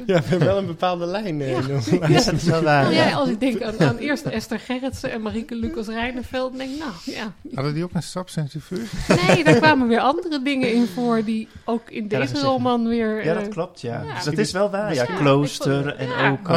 Ja, 0.05 0.21
we 0.21 0.27
hebben 0.27 0.47
wel 0.47 0.57
een 0.57 0.65
bepaalde 0.65 1.05
lijn. 1.05 1.41
eh, 1.41 1.51
Ja, 1.51 1.61
dat 2.07 2.33
is 2.33 2.43
wel 2.43 2.61
waar. 2.63 2.91
Oh, 2.91 3.15
als 3.17 3.29
ik 3.29 3.39
denk 3.39 3.61
aan, 3.61 3.79
aan 3.79 3.97
eerst 3.97 4.25
Esther 4.25 4.59
Gerritsen 4.59 5.11
en 5.11 5.21
Marieke 5.21 5.55
Lucas 5.55 5.87
Rijneveld, 5.87 6.57
denk 6.57 6.71
ik, 6.71 6.79
nou 6.79 6.91
ja. 7.03 7.33
Hadden 7.55 7.73
die 7.73 7.83
ook 7.83 7.93
een 7.93 8.03
sapcentrifuge? 8.03 8.81
Nee, 9.27 9.43
daar 9.43 9.55
kwamen 9.55 9.87
weer 9.87 9.99
andere 9.99 10.41
dingen 10.43 10.73
in 10.73 10.87
voor 10.93 11.23
die 11.23 11.47
ook 11.65 11.89
in 11.89 12.07
deze 12.07 12.39
roman 12.41 12.87
weer... 12.87 13.23
Ja, 13.25 13.33
eh, 13.33 13.39
dat 13.39 13.47
klopt, 13.47 13.81
ja. 13.81 14.03
Ja. 14.07 14.13
Dus 14.15 14.23
dat 14.23 14.37
is 14.37 14.51
wel 14.51 14.69
waar, 14.69 14.93
ja. 14.93 15.03
Ja, 15.07 15.15
Klooster 15.15 15.95
en 15.95 16.07
ja. 16.07 16.29
ook... 16.31 16.47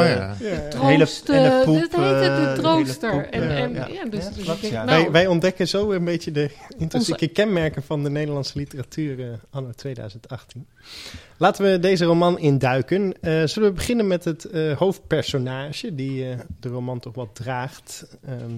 Hele- 0.85 0.97
Troost, 1.05 1.29
en 1.29 1.43
de 1.43 1.49
eh, 1.49 1.63
poep, 1.63 1.73
dit 1.75 1.81
heette 1.81 1.97
eh, 1.97 2.35
de 2.35 2.41
hele 2.41 2.55
trooster. 2.61 3.11
poep, 3.11 3.21
en, 3.31 3.41
eh, 3.49 3.59
en, 3.61 3.73
ja. 3.73 3.87
ja. 3.87 4.05
dus 4.09 4.33
dus 4.33 4.43
klopt, 4.43 4.61
denk, 4.61 4.73
nou, 4.73 4.85
wij, 4.85 5.11
wij 5.11 5.27
ontdekken 5.27 5.67
zo 5.67 5.91
een 5.91 6.03
beetje 6.03 6.31
de 6.31 6.49
intrinsieke 6.77 7.27
kenmerken 7.27 7.83
van 7.83 8.03
de 8.03 8.09
Nederlandse 8.09 8.57
literatuur 8.57 9.19
eh, 9.19 9.27
anno 9.49 9.71
2018. 9.75 10.65
Laten 11.37 11.71
we 11.71 11.79
deze 11.79 12.05
roman 12.05 12.39
induiken. 12.39 13.13
Eh, 13.21 13.43
zullen 13.45 13.69
we 13.69 13.75
beginnen 13.75 14.07
met 14.07 14.23
het 14.23 14.45
eh, 14.45 14.77
hoofdpersonage 14.77 15.95
die 15.95 16.29
eh, 16.29 16.37
de 16.59 16.69
roman 16.69 16.99
toch 16.99 17.15
wat 17.15 17.29
draagt. 17.33 18.05
Ehm, 18.25 18.51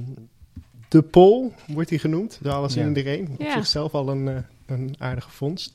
de 0.89 1.01
Pol 1.01 1.53
wordt 1.67 1.89
hij 1.89 1.99
genoemd 1.99 2.37
door 2.41 2.53
alles 2.53 2.75
en 2.75 2.81
Ja. 2.81 2.87
iedereen. 2.87 3.29
Op 3.31 3.41
Ja. 3.41 3.51
zichzelf 3.53 3.93
al 3.93 4.09
een, 4.09 4.45
een 4.65 4.95
aardige 4.97 5.29
vondst. 5.29 5.73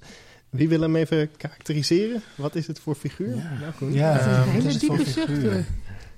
Wie 0.51 0.69
wil 0.69 0.81
hem 0.81 0.97
even 0.97 1.31
karakteriseren? 1.37 2.23
Wat 2.35 2.55
is 2.55 2.67
het 2.67 2.79
voor 2.81 2.95
figuur? 2.95 3.35
Ja. 3.37 3.51
Nou. 3.81 3.93
Ja, 3.93 4.19
is 4.19 4.25
een 4.27 4.43
hele 4.51 4.69
het 4.69 4.81
diepe 4.81 5.07
figuur? 5.07 5.65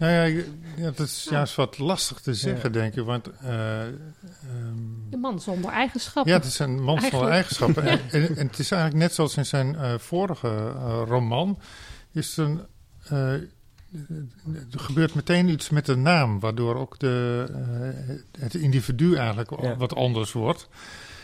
Nou 0.02 0.44
ja, 0.76 0.90
dat 0.90 0.98
is 0.98 1.26
Ja. 1.30 1.36
juist 1.36 1.54
wat 1.54 1.78
lastig 1.78 2.20
te 2.20 2.34
zeggen, 2.34 2.72
Ja. 2.72 2.78
denk 2.80 2.94
ik. 2.94 3.04
Want 3.04 3.26
eh, 3.40 3.80
ehm, 3.82 3.92
Een 5.10 5.20
man 5.20 5.40
zonder 5.40 5.70
eigenschappen. 5.70 6.32
ja, 6.32 6.38
het 6.38 6.46
is 6.48 6.58
een 6.58 6.82
man 6.82 7.00
zonder 7.00 7.02
Eigenlijk. 7.02 7.30
eigenschappen. 7.32 7.82
En, 7.86 8.00
en, 8.28 8.36
en 8.36 8.46
het 8.46 8.58
is 8.58 8.70
eigenlijk 8.70 9.02
net 9.02 9.14
zoals 9.14 9.36
in 9.36 9.46
zijn 9.46 9.76
eh, 9.76 9.94
vorige 9.98 10.48
eh, 10.48 11.02
roman. 11.06 11.58
Is 12.12 12.36
een, 12.36 12.60
eh, 13.08 13.32
er 14.72 14.78
gebeurt 14.78 15.14
meteen 15.14 15.48
iets 15.48 15.70
met 15.70 15.86
de 15.86 15.96
naam, 15.96 16.40
waardoor 16.40 16.74
ook 16.76 16.98
de, 16.98 17.46
het 18.40 18.54
individu 18.54 19.16
eigenlijk 19.16 19.50
Ja. 19.62 19.76
wat 19.76 19.94
anders 19.94 20.32
wordt. 20.32 20.68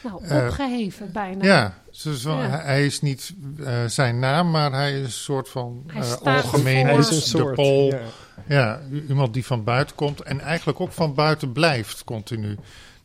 nou, 0.04 0.24
eh, 0.24 0.44
opgeheven 0.44 1.12
bijna. 1.12 1.44
Ja, 1.44 1.78
dus 2.02 2.22
wel- 2.24 2.40
Ja. 2.42 2.48
Hij, 2.48 2.60
hij 2.64 2.86
is 2.86 3.00
niet 3.00 3.34
eh, 3.64 3.84
zijn 3.86 4.18
naam, 4.18 4.50
maar 4.50 4.72
hij 4.72 4.92
is 5.00 5.04
een 5.04 5.10
soort 5.12 5.48
van 5.48 5.84
eh, 5.86 6.12
algemeen 6.22 6.86
Hij 6.86 6.96
is 6.98 7.08
een 7.10 7.14
de 7.14 7.20
soort. 7.20 7.54
pol. 7.54 7.90
ja. 7.90 7.98
Ja, 8.46 8.80
iemand 9.08 9.34
die 9.34 9.46
van 9.46 9.64
buiten 9.64 9.96
komt 9.96 10.20
en 10.22 10.40
eigenlijk 10.40 10.80
ook 10.80 10.92
van 10.92 11.14
buiten 11.14 11.52
blijft 11.52 12.04
continu. 12.04 12.56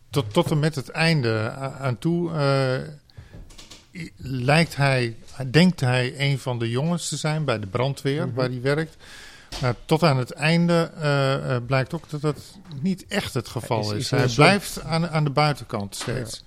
Tot, 0.10 0.34
tot 0.34 0.52
en 0.52 0.60
met 0.60 0.76
het 0.76 0.90
einde 0.90 1.50
aan 1.80 1.98
toe 1.98 2.32
eh, 2.34 4.02
lijkt 4.18 4.76
hij, 4.76 5.16
denkt 5.52 5.80
hij 5.80 6.14
een 6.18 6.40
van 6.40 6.60
de 6.60 6.70
jongens 6.70 7.10
te 7.10 7.18
zijn 7.18 7.46
bij 7.46 7.60
de 7.60 7.68
brandweer 7.68 8.26
Mhm. 8.28 8.36
waar 8.36 8.50
hij 8.50 8.62
werkt. 8.62 8.96
Maar 9.62 9.76
tot 9.86 10.04
aan 10.04 10.18
het 10.18 10.32
einde 10.32 10.92
eh, 11.00 11.56
eh, 11.56 11.62
blijkt 11.66 11.94
ook 11.94 12.10
dat 12.10 12.22
dat 12.22 12.38
niet 12.82 13.06
echt 13.08 13.34
het 13.34 13.48
geval 13.48 13.94
is- 13.94 14.10
Hij 14.10 14.28
blijft 14.36 14.82
aan, 14.84 15.10
aan 15.10 15.24
de 15.24 15.30
buitenkant 15.30 15.96
steeds. 15.96 16.44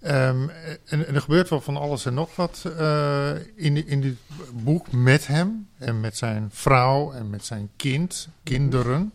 Ehm, 0.00 0.48
en, 0.84 1.06
en 1.06 1.14
er 1.14 1.20
gebeurt 1.20 1.48
wel 1.48 1.60
van 1.60 1.76
alles 1.76 2.04
en 2.06 2.14
nog 2.14 2.36
wat 2.36 2.64
eh, 2.78 3.30
in, 3.54 3.74
die- 3.74 3.84
in 3.84 4.00
die 4.00 4.16
boek 4.52 4.92
met 4.92 5.26
hem 5.26 5.68
en 5.78 6.00
met 6.00 6.16
zijn 6.16 6.48
vrouw 6.52 7.12
en 7.12 7.30
met 7.30 7.44
zijn 7.44 7.70
kind, 7.76 8.28
kinderen. 8.42 9.12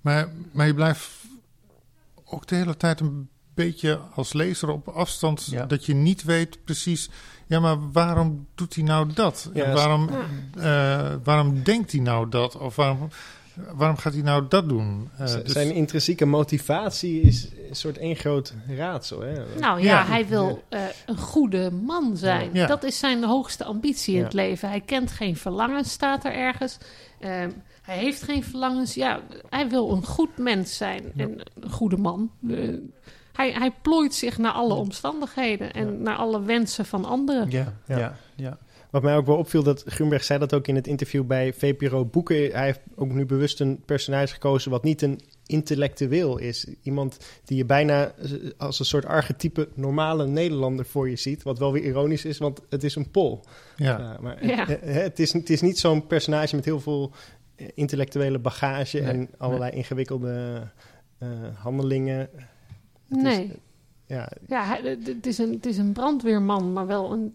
Maar, 0.00 0.28
maar 0.52 0.66
je 0.66 0.74
blijft 0.74 1.10
ook 2.24 2.46
de 2.46 2.54
hele 2.56 2.76
tijd 2.76 3.00
een 3.00 3.28
beetje 3.54 4.00
als 4.14 4.32
lezer 4.32 4.68
op 4.68 4.88
afstand 4.88 5.44
Ja. 5.50 5.66
dat 5.66 5.86
je 5.86 5.94
niet 5.94 6.22
weet 6.22 6.64
precies. 6.64 7.10
Ja, 7.46 7.60
maar 7.60 7.90
waarom 7.92 8.46
doet 8.54 8.74
hij 8.74 8.84
nou 8.84 9.12
dat? 9.12 9.50
Ja, 9.54 9.64
En 9.64 9.74
waarom, 9.74 10.08
eh, 10.58 11.14
waarom 11.24 11.62
denkt 11.62 11.92
hij 11.92 12.00
nou 12.00 12.28
dat? 12.28 12.56
Of 12.56 12.76
waarom, 12.76 13.08
waarom 13.72 13.96
gaat 13.96 14.12
hij 14.12 14.22
nou 14.22 14.44
dat 14.48 14.68
doen? 14.68 15.08
Eh, 15.18 15.26
dus- 15.26 15.52
Zijn 15.52 15.74
intrinsieke 15.74 16.26
motivatie 16.26 17.20
is 17.20 17.48
een 17.68 17.76
soort 17.76 17.98
één 17.98 18.16
groot 18.16 18.54
raadsel. 18.76 19.20
Hè? 19.20 19.32
Nou 19.60 19.80
ja, 19.80 19.84
Ja. 20.00 20.06
hij 20.06 20.26
wil 20.26 20.62
eh, 20.68 20.80
een 21.06 21.16
goede 21.18 21.70
man 21.70 22.16
zijn. 22.16 22.50
Ja. 22.52 22.66
Dat 22.66 22.82
is 22.84 22.98
zijn 22.98 23.24
hoogste 23.24 23.64
ambitie 23.64 24.16
in 24.16 24.22
het 24.22 24.32
leven. 24.32 24.68
Hij 24.68 24.80
kent 24.80 25.10
geen 25.10 25.36
verlangens, 25.36 25.90
staat 25.90 26.24
er 26.24 26.32
ergens. 26.34 26.78
Ehm, 27.20 27.50
hij 27.82 27.98
heeft 27.98 28.22
geen 28.22 28.44
verlangens. 28.44 28.94
Ja, 28.94 29.20
hij 29.50 29.68
wil 29.68 29.90
een 29.92 30.04
goed 30.04 30.38
mens 30.38 30.76
zijn 30.76 31.04
en 31.16 31.40
een 31.60 31.70
goede 31.70 31.96
man. 31.96 32.30
Eh, 32.48 32.56
hij, 33.32 33.52
hij 33.52 33.72
plooit 33.82 34.14
zich 34.14 34.38
naar 34.38 34.52
alle 34.52 34.74
omstandigheden 34.74 35.72
en 35.72 35.86
Ja. 35.92 35.98
naar 35.98 36.16
alle 36.16 36.42
wensen 36.42 36.86
van 36.86 37.04
anderen. 37.04 37.50
Ja, 37.50 37.72
Ja. 37.86 37.98
ja, 37.98 38.16
ja. 38.34 38.58
Wat 38.92 39.02
mij 39.02 39.16
ook 39.16 39.26
wel 39.26 39.36
opviel, 39.36 39.62
dat 39.62 39.82
Grunberg 39.86 40.24
zei 40.24 40.38
dat 40.38 40.54
ook 40.54 40.66
in 40.66 40.74
het 40.74 40.86
interview 40.86 41.24
bij 41.24 41.52
VPRO 41.52 42.04
Boeken. 42.04 42.36
Hij 42.36 42.64
heeft 42.64 42.80
ook 42.94 43.12
nu 43.12 43.26
bewust 43.26 43.60
een 43.60 43.82
personage 43.86 44.32
gekozen 44.32 44.70
wat 44.70 44.82
niet 44.84 45.02
een 45.02 45.20
intellectueel 45.46 46.38
is. 46.38 46.66
Iemand 46.82 47.18
die 47.44 47.56
je 47.56 47.64
bijna 47.64 48.12
eh, 48.12 48.30
als 48.56 48.78
een 48.78 48.84
soort 48.84 49.04
archetype 49.04 49.68
normale 49.74 50.26
Nederlander 50.26 50.84
voor 50.86 51.08
je 51.10 51.16
ziet. 51.16 51.42
Wat 51.42 51.58
wel 51.58 51.72
weer 51.72 51.82
ironisch 51.84 52.24
is, 52.24 52.38
want 52.38 52.60
het 52.68 52.84
is 52.84 52.94
een 52.94 53.10
Pol. 53.10 53.40
ja. 53.76 53.98
Ja, 53.98 54.18
maar 54.20 54.46
Ja. 54.46 54.66
Het, 54.66 54.80
eh, 54.80 54.94
het, 54.94 55.18
is, 55.18 55.32
het 55.32 55.50
is 55.50 55.60
niet 55.60 55.78
zo'n 55.78 56.06
personage 56.06 56.56
met 56.56 56.64
heel 56.64 56.80
veel 56.80 57.10
eh, 57.56 57.66
intellectuele 57.74 58.38
bagage 58.38 58.98
Nee, 58.98 59.08
en 59.08 59.28
allerlei 59.38 59.70
ingewikkelde 59.72 60.62
eh, 61.18 61.28
handelingen. 61.54 62.18
Het 63.08 63.16
is- 63.16 63.22
Nee. 63.22 63.52
ja, 64.06 64.28
Ja, 64.46 64.78
het 64.82 65.26
is, 65.26 65.38
een, 65.38 65.52
het 65.52 65.66
is 65.66 65.78
een 65.78 65.92
brandweerman, 65.92 66.72
maar 66.72 66.86
wel 66.86 67.12
een 67.12 67.34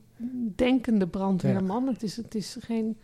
denkende 0.55 1.07
brandweerman. 1.07 1.87
Het, 1.87 2.03
is, 2.03 2.17
het, 2.17 2.35
is 2.35 2.57
geen, 2.59 2.97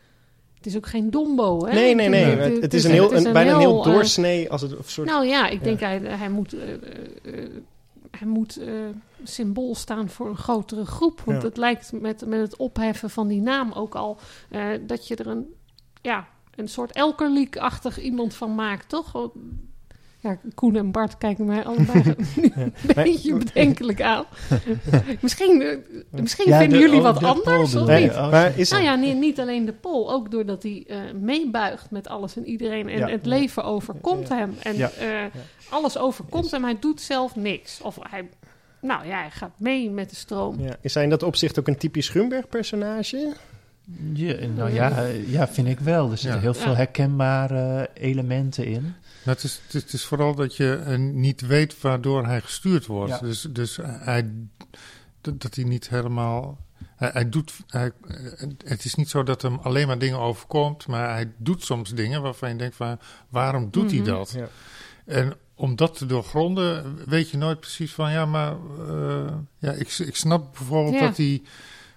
het 0.53 0.65
is 0.65 0.75
ook 0.75 0.87
geen 0.87 1.09
dombo, 1.09 1.65
hè? 1.65 1.73
nee, 1.73 1.95
nee, 1.95 2.09
nee. 2.09 2.25
Het, 2.61 2.73
is 2.73 2.83
een 2.83 2.91
heel, 2.91 3.11
is 3.11 3.23
een, 3.23 3.33
bijna 3.33 3.51
een 3.53 3.59
heel 3.59 3.85
eh, 3.85 3.93
doorsnee 3.93 4.51
als 4.51 4.61
het 4.61 4.77
of 4.77 4.89
soort. 4.89 5.07
Nou 5.07 5.25
ja, 5.25 5.47
ik 5.47 5.59
Ja. 5.59 5.63
denk 5.63 5.79
hij, 5.79 5.97
hij 5.99 6.29
moet, 6.29 6.53
eh, 6.53 6.67
hij 8.11 8.27
moet 8.27 8.59
symbool 9.23 9.75
staan 9.75 10.09
voor 10.09 10.27
een 10.29 10.37
grotere 10.37 10.85
groep. 10.85 11.21
Want 11.25 11.41
Ja. 11.41 11.47
het 11.47 11.57
lijkt 11.57 11.91
met, 11.91 12.25
met 12.25 12.39
het 12.39 12.55
opheffen 12.55 13.09
van 13.09 13.27
die 13.27 13.41
naam 13.41 13.71
ook 13.71 13.95
al 13.95 14.17
dat 14.81 15.07
je 15.07 15.15
er 15.15 15.27
een, 15.27 15.53
ja, 16.01 16.27
een 16.55 16.67
soort 16.67 16.91
Elkerliek-achtig 16.91 17.99
iemand 17.99 18.33
van 18.33 18.55
maakt, 18.55 18.89
toch? 18.89 19.29
Ja, 20.23 20.37
Koen 20.55 20.75
en 20.75 20.91
Bart 20.91 21.17
kijken 21.17 21.45
mij 21.45 21.65
allebei 21.65 22.03
een 22.51 22.73
beetje 22.95 23.37
bedenkelijk 23.37 24.01
aan. 24.01 24.23
misschien 25.21 25.61
eh, 25.61 25.77
misschien 26.09 26.49
Ja, 26.49 26.59
vinden 26.59 26.77
de- 26.79 26.83
jullie 26.85 26.99
oh, 26.99 27.03
wat 27.03 27.19
de 27.19 27.25
anders, 27.27 27.75
of 27.75 27.87
Nee, 27.87 28.03
niet? 28.03 28.13
Maar 28.15 28.59
is, 28.59 28.69
Nou 28.69 28.83
ja, 28.83 28.95
nee, 28.95 29.13
niet 29.13 29.39
alleen 29.39 29.65
de 29.65 29.73
Pol, 29.73 30.11
ook 30.11 30.31
doordat 30.31 30.63
hij 30.63 30.83
eh, 30.87 30.97
meebuigt 31.21 31.91
met 31.91 32.07
alles 32.07 32.35
en 32.35 32.45
iedereen. 32.45 32.89
En 32.89 32.97
Ja. 32.99 33.07
het 33.07 33.25
leven 33.25 33.63
overkomt 33.63 34.27
Ja. 34.27 34.35
hem. 34.37 34.55
En 34.63 34.77
Ja. 34.77 34.89
eh, 34.91 35.07
alles 35.69 35.97
overkomt 35.97 36.51
hem, 36.51 36.63
hij 36.63 36.77
doet 36.79 37.01
zelf 37.01 37.35
niks. 37.35 37.81
Of 37.81 37.97
hij, 38.09 38.29
nou 38.81 39.07
ja, 39.07 39.19
hij 39.19 39.29
gaat 39.31 39.59
mee 39.59 39.89
met 39.89 40.09
de 40.09 40.15
stroom. 40.15 40.59
ja, 40.59 40.75
is 40.81 40.93
hij 40.93 41.03
in 41.03 41.09
dat 41.09 41.23
opzicht 41.23 41.59
ook 41.59 41.67
een 41.67 41.77
typisch 41.77 42.09
Grunberg-personage? 42.09 43.33
Ja, 44.13 44.35
nou 44.55 44.73
ja, 44.73 45.05
ja, 45.27 45.47
vind 45.47 45.67
ik 45.67 45.79
wel. 45.79 46.11
Er 46.11 46.17
zitten 46.17 46.35
Ja. 46.35 46.39
heel 46.45 46.53
veel 46.53 46.75
herkenbare 46.75 47.89
elementen 47.93 48.65
in. 48.65 48.93
Nou, 49.25 49.35
het, 49.37 49.43
is, 49.43 49.59
het, 49.65 49.73
is, 49.75 49.81
het 49.81 49.93
is 49.93 50.05
vooral 50.05 50.35
dat 50.35 50.55
je 50.55 50.73
eh, 50.75 50.97
niet 50.97 51.41
weet 51.41 51.81
waardoor 51.81 52.25
hij 52.25 52.41
gestuurd 52.41 52.85
wordt. 52.85 53.11
Ja. 53.11 53.19
Dus, 53.19 53.41
dus 53.49 53.77
hij, 53.81 54.29
dat, 55.21 55.41
dat 55.41 55.55
hij 55.55 55.63
niet 55.63 55.89
helemaal. 55.89 56.57
Hij, 56.95 57.09
hij 57.13 57.29
doet. 57.29 57.53
Hij, 57.67 57.91
eh, 58.07 58.47
het 58.65 58.85
is 58.85 58.95
niet 58.95 59.09
zo 59.09 59.23
dat 59.23 59.41
hem 59.41 59.57
alleen 59.61 59.87
maar 59.87 59.99
dingen 59.99 60.19
overkomt, 60.19 60.87
maar 60.87 61.09
hij 61.13 61.31
doet 61.37 61.63
soms 61.63 61.93
dingen 61.93 62.21
waarvan 62.21 62.49
je 62.49 62.55
denkt 62.55 62.75
van 62.75 62.99
waarom 63.29 63.67
doet 63.71 63.83
Mhm. 63.85 63.95
hij 63.95 64.03
dat? 64.03 64.33
Ja. 64.35 64.47
En 65.05 65.33
om 65.55 65.75
dat 65.75 65.97
te 65.97 66.05
doorgronden, 66.05 66.97
weet 67.05 67.29
je 67.29 67.37
nooit 67.37 67.59
precies 67.59 67.93
van 67.93 68.11
ja, 68.11 68.25
maar 68.25 68.55
eh, 68.89 69.33
ja, 69.57 69.71
ik, 69.71 69.89
ik 69.97 70.15
snap 70.15 70.53
bijvoorbeeld 70.57 70.95
Ja. 70.95 71.07
dat 71.07 71.17
hij. 71.17 71.41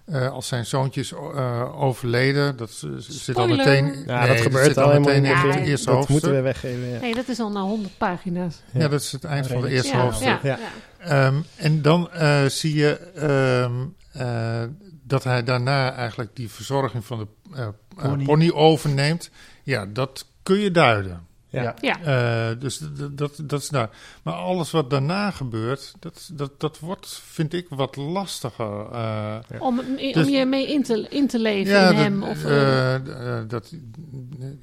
Eh, 0.06 0.28
als 0.32 0.46
zijn 0.48 0.66
zoontjes 0.66 1.12
eh, 1.12 1.82
overleden, 1.82 2.56
dat 2.56 2.84
zit 2.98 3.36
al 3.36 3.48
meteen. 3.48 4.02
Ja, 4.06 4.18
nee, 4.18 4.28
dat 4.28 4.40
gebeurt 4.40 4.76
al 4.78 5.00
meteen 5.00 5.24
in 5.24 5.30
het 5.34 5.42
het 5.42 5.54
Ja, 5.54 5.60
eerste 5.60 5.86
Dat 5.86 5.94
hoofdstuk. 5.94 6.08
moeten 6.22 6.34
we 6.34 6.40
weggeven, 6.40 6.88
ja. 6.88 7.00
Nee, 7.00 7.14
dat 7.14 7.28
is 7.28 7.40
al 7.40 7.50
na 7.50 7.60
100 7.60 7.98
pagina's. 7.98 8.62
Ja, 8.72 8.80
Ja. 8.80 8.88
dat 8.88 9.00
is 9.00 9.12
het 9.12 9.24
eind 9.24 9.46
van 9.46 9.60
de 9.60 9.62
Redelijk. 9.62 9.84
eerste 9.84 9.96
Ja, 9.98 10.02
hoofdstuk. 10.04 10.42
ja, 10.42 10.58
Ja. 10.58 10.58
ja. 10.58 11.26
Ehm, 11.26 11.36
en 11.56 11.82
dan 11.82 12.10
eh, 12.10 12.44
zie 12.44 12.74
je 12.74 12.96
ehm, 13.14 13.74
eh, 14.12 14.62
dat 15.02 15.24
hij 15.24 15.44
daarna 15.44 15.92
eigenlijk 15.92 16.36
die 16.36 16.50
verzorging 16.50 17.04
van 17.04 17.18
de 17.18 17.72
Pony. 17.96 18.24
pony. 18.24 18.50
overneemt. 18.50 19.30
Ja, 19.62 19.86
dat 19.86 20.26
kun 20.42 20.58
je 20.58 20.70
duiden. 20.70 21.26
Ja. 21.62 21.74
Ja. 21.80 22.50
Eh, 22.50 22.60
dus 22.60 22.80
dat, 23.12 23.40
dat 23.42 23.60
is 23.60 23.68
daar. 23.68 23.90
Maar 24.22 24.34
alles 24.34 24.70
wat 24.70 24.90
daarna 24.90 25.30
gebeurt, 25.30 25.94
dat, 25.98 26.30
dat, 26.32 26.60
dat 26.60 26.78
wordt, 26.78 27.20
vind 27.24 27.52
ik, 27.52 27.66
wat 27.68 27.96
lastiger. 27.96 28.86
eh. 28.92 29.36
Om, 29.58 29.78
om 29.78 29.96
Dus- 30.12 30.28
je 30.28 30.44
mee 30.46 30.72
in 30.72 30.82
te, 30.82 31.06
in 31.10 31.26
te 31.26 31.38
leven 31.38 31.72
ja, 31.72 31.88
in 31.88 31.94
dat, 31.94 32.04
hem. 32.04 32.22
Of, 32.22 32.44
eh, 32.44 33.40
dat, 33.48 33.72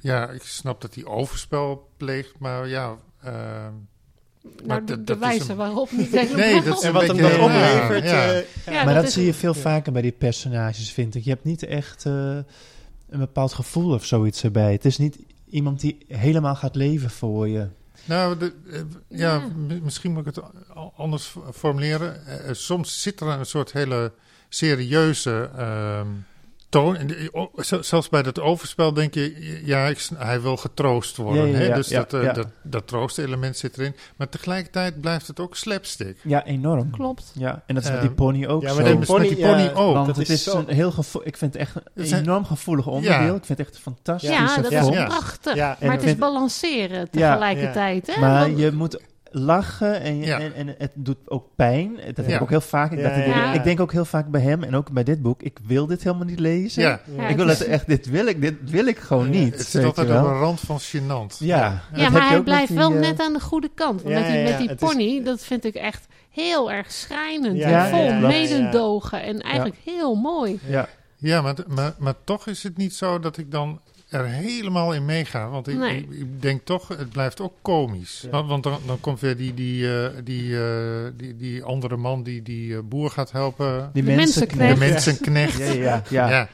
ja, 0.00 0.28
ik 0.30 0.42
snap 0.42 0.80
dat 0.80 0.94
hij 0.94 1.04
overspel 1.04 1.88
pleegt, 1.96 2.38
maar 2.38 2.68
ja. 2.68 2.96
nou, 3.22 3.72
maar 4.66 4.84
de, 5.04 5.16
wijze 5.18 5.50
een- 5.50 5.56
waarop 5.56 5.90
niet 5.92 6.10
helemaal. 6.10 6.36
Nee, 6.36 6.62
dat 6.62 6.76
is 6.78 6.82
En 6.84 6.86
een 6.88 6.92
wat 6.94 7.06
hem 7.06 7.16
beetje- 7.16 7.38
dan 7.38 7.52
ja, 7.52 7.74
oplevert. 7.84 8.04
ja. 8.04 8.32
eh, 8.32 8.74
Ja, 8.74 8.84
maar 8.84 8.94
dat, 8.94 9.04
is- 9.04 9.12
zie 9.12 9.24
je 9.24 9.34
veel 9.34 9.54
ja. 9.54 9.60
vaker 9.60 9.92
bij 9.92 10.02
die 10.02 10.12
personages, 10.12 10.92
vind 10.92 11.14
ik. 11.14 11.24
Je 11.24 11.30
hebt 11.30 11.44
niet 11.44 11.62
echt 11.62 12.06
eh, 12.06 12.12
een 13.08 13.18
bepaald 13.18 13.52
gevoel 13.52 13.92
of 13.94 14.04
zoiets 14.04 14.44
erbij. 14.44 14.72
Het 14.72 14.84
is 14.84 14.98
niet 14.98 15.18
iemand 15.54 15.80
die 15.80 15.98
helemaal 16.08 16.54
gaat 16.54 16.74
leven 16.74 17.10
voor 17.10 17.48
je. 17.48 17.68
Nou, 18.04 18.38
de, 18.38 18.52
eh, 18.70 18.80
ja, 19.08 19.42
misschien 19.82 20.12
moet 20.12 20.26
ik 20.26 20.34
het 20.34 20.44
anders 20.96 21.36
formuleren. 21.52 22.26
Eh, 22.26 22.48
eh, 22.48 22.54
soms 22.54 23.02
zit 23.02 23.20
er 23.20 23.28
een 23.28 23.46
soort 23.46 23.72
hele 23.72 24.12
serieuze 24.48 25.50
ehm, 25.56 26.08
toon. 26.74 26.96
Zelfs 27.80 28.08
bij 28.08 28.22
dat 28.22 28.40
overspel 28.40 28.92
denk 28.92 29.14
je, 29.14 29.60
ja, 29.64 29.86
ik, 29.86 30.06
hij 30.16 30.40
wil 30.40 30.56
getroost 30.56 31.16
worden. 31.16 31.46
Ja, 31.46 31.52
ja, 31.52 31.58
hè? 31.58 31.66
ja, 31.66 31.74
dus 31.74 31.88
ja, 31.88 31.98
dat, 31.98 32.14
eh, 32.14 32.22
ja. 32.22 32.32
dat, 32.32 32.46
dat 32.62 32.86
troostelement 32.86 33.56
zit 33.56 33.78
erin. 33.78 33.94
Maar 34.16 34.28
tegelijkertijd 34.28 35.00
blijft 35.00 35.26
het 35.26 35.40
ook 35.40 35.56
slapstick. 35.56 36.16
Ja, 36.22 36.44
enorm. 36.44 36.90
Klopt. 36.90 37.32
Ja, 37.34 37.62
en 37.66 37.74
dat 37.74 37.84
is 37.84 37.90
met 37.90 38.00
die 38.00 38.10
pony 38.10 38.46
ook 38.46 38.62
Ja, 38.62 38.68
zo. 38.68 38.74
maar 38.82 38.96
dus 38.96 39.06
pony, 39.06 39.28
met 39.28 39.36
die 39.36 39.46
pony 39.46 39.62
ja, 39.62 39.72
ook. 39.72 39.94
Want 39.94 40.06
dat 40.06 40.16
het 40.16 40.28
is 40.28 40.34
is 40.34 40.42
zo- 40.52 40.58
een 40.66 40.74
heel 40.74 40.90
gevo- 40.90 41.20
Ik 41.24 41.36
vind 41.36 41.52
het 41.52 41.62
echt 41.62 41.74
een 41.94 42.06
zijn- 42.06 42.22
enorm 42.22 42.44
gevoelig 42.44 42.86
onderdeel. 42.86 43.20
Ja. 43.26 43.34
Ik 43.34 43.44
vind 43.44 43.58
het 43.58 43.68
echt 43.68 43.78
fantastisch. 43.78 44.30
Ja, 44.30 44.56
dat 44.56 44.72
is 44.72 44.88
prachtig. 45.04 45.56
Maar 45.56 45.76
het 45.80 46.02
is 46.02 46.16
balanceren 46.16 47.10
tegelijkertijd. 47.10 48.14
Hè? 48.14 48.20
Maar 48.20 48.46
Want- 48.46 48.58
je 48.58 48.72
moet 48.72 49.00
lachen 49.36 50.00
en, 50.00 50.16
Ja. 50.22 50.40
en, 50.40 50.54
en 50.54 50.74
het 50.78 50.90
doet 50.94 51.16
ook 51.26 51.44
pijn. 51.56 51.96
Dat 52.06 52.16
heb 52.16 52.28
Ja. 52.28 52.34
ik 52.36 52.42
ook 52.42 52.50
heel 52.50 52.60
vaak. 52.60 52.92
Ik, 52.92 52.98
Ja, 52.98 53.04
dacht, 53.04 53.16
ik- 53.16 53.26
ja, 53.26 53.34
ja. 53.44 53.52
ik 53.52 53.64
denk 53.64 53.80
ook 53.80 53.92
heel 53.92 54.04
vaak 54.04 54.28
bij 54.30 54.40
hem 54.40 54.62
en 54.62 54.74
ook 54.74 54.90
bij 54.92 55.04
dit 55.04 55.22
boek. 55.22 55.42
Ik 55.42 55.58
wil 55.66 55.86
dit 55.86 56.02
helemaal 56.02 56.26
niet 56.26 56.38
lezen. 56.40 56.82
Ja, 56.82 57.00
Ja, 57.16 57.28
ik 57.28 57.36
wil 57.36 57.46
het 57.46 57.60
is- 57.60 57.66
echt, 57.66 57.86
dit 57.86 58.06
wil 58.06 58.26
ik, 58.26 58.40
dit 58.40 58.54
wil 58.64 58.86
ik 58.86 58.98
gewoon 58.98 59.32
Ja, 59.32 59.38
niet. 59.40 59.52
het 59.58 59.66
zit 59.66 59.80
je 59.80 59.86
altijd 59.86 60.08
op 60.10 60.14
een 60.14 60.38
rand 60.38 60.60
van 60.60 60.80
gênant. 60.80 61.36
Ja, 61.38 61.82
Ja, 61.94 62.10
maar 62.10 62.28
hij 62.28 62.42
blijft 62.42 62.68
die, 62.68 62.76
wel 62.76 62.92
eh, 62.92 63.00
net 63.00 63.20
aan 63.20 63.32
de 63.32 63.40
goede 63.40 63.70
kant. 63.74 64.02
Want 64.02 64.14
Ja, 64.14 64.20
met 64.20 64.30
die, 64.32 64.42
met 64.42 64.50
ja, 64.52 64.58
die 64.58 64.68
is- 64.70 64.74
pony, 64.76 65.22
dat 65.22 65.44
vind 65.44 65.64
ik 65.64 65.74
echt 65.74 66.06
heel 66.30 66.72
erg 66.72 66.92
schrijnend. 66.92 67.56
Ja, 67.56 67.84
en 67.84 67.90
vol 67.90 68.04
ja, 68.04 68.18
ja, 68.18 68.26
mededogen. 68.26 69.22
En 69.22 69.40
eigenlijk 69.40 69.76
heel 69.84 70.14
mooi. 70.14 70.58
Ja, 70.66 70.88
Ja, 71.16 71.42
maar, 71.42 71.54
maar, 71.66 71.94
maar 71.98 72.14
toch 72.24 72.46
is 72.46 72.62
het 72.62 72.76
niet 72.76 72.94
zo 72.94 73.18
dat 73.18 73.36
ik 73.36 73.50
dan 73.50 73.80
er 74.14 74.24
helemaal 74.26 74.94
in 74.94 75.04
meega. 75.04 75.48
Want 75.48 75.68
ik, 75.68 75.76
Nee. 75.78 75.96
ik, 75.96 76.10
ik 76.10 76.42
denk 76.42 76.64
toch, 76.64 76.88
het 76.88 77.10
blijft 77.10 77.40
ook 77.40 77.52
komisch. 77.62 78.20
Ja. 78.22 78.30
Want, 78.30 78.48
want 78.48 78.62
dan, 78.62 78.78
dan 78.86 79.00
komt 79.00 79.20
weer 79.20 79.36
die, 79.36 79.54
die, 79.54 79.98
eh, 79.98 80.08
die, 80.24 80.56
eh, 80.58 80.64
die, 81.16 81.36
die 81.36 81.62
andere 81.64 81.96
man 81.96 82.22
die 82.22 82.42
die 82.42 82.74
eh, 82.74 82.80
boer 82.84 83.10
gaat 83.10 83.32
helpen. 83.32 83.90
die 83.92 84.02
De 84.04 84.12
mensen 84.12 84.16
mensenknecht. 84.16 84.78
De 84.78 84.84
Echt? 84.84 84.92
mensenknecht. 84.92 85.58
Ja, 85.58 85.72
ja, 85.72 86.02
ja. 86.08 86.28
Ja. 86.28 86.48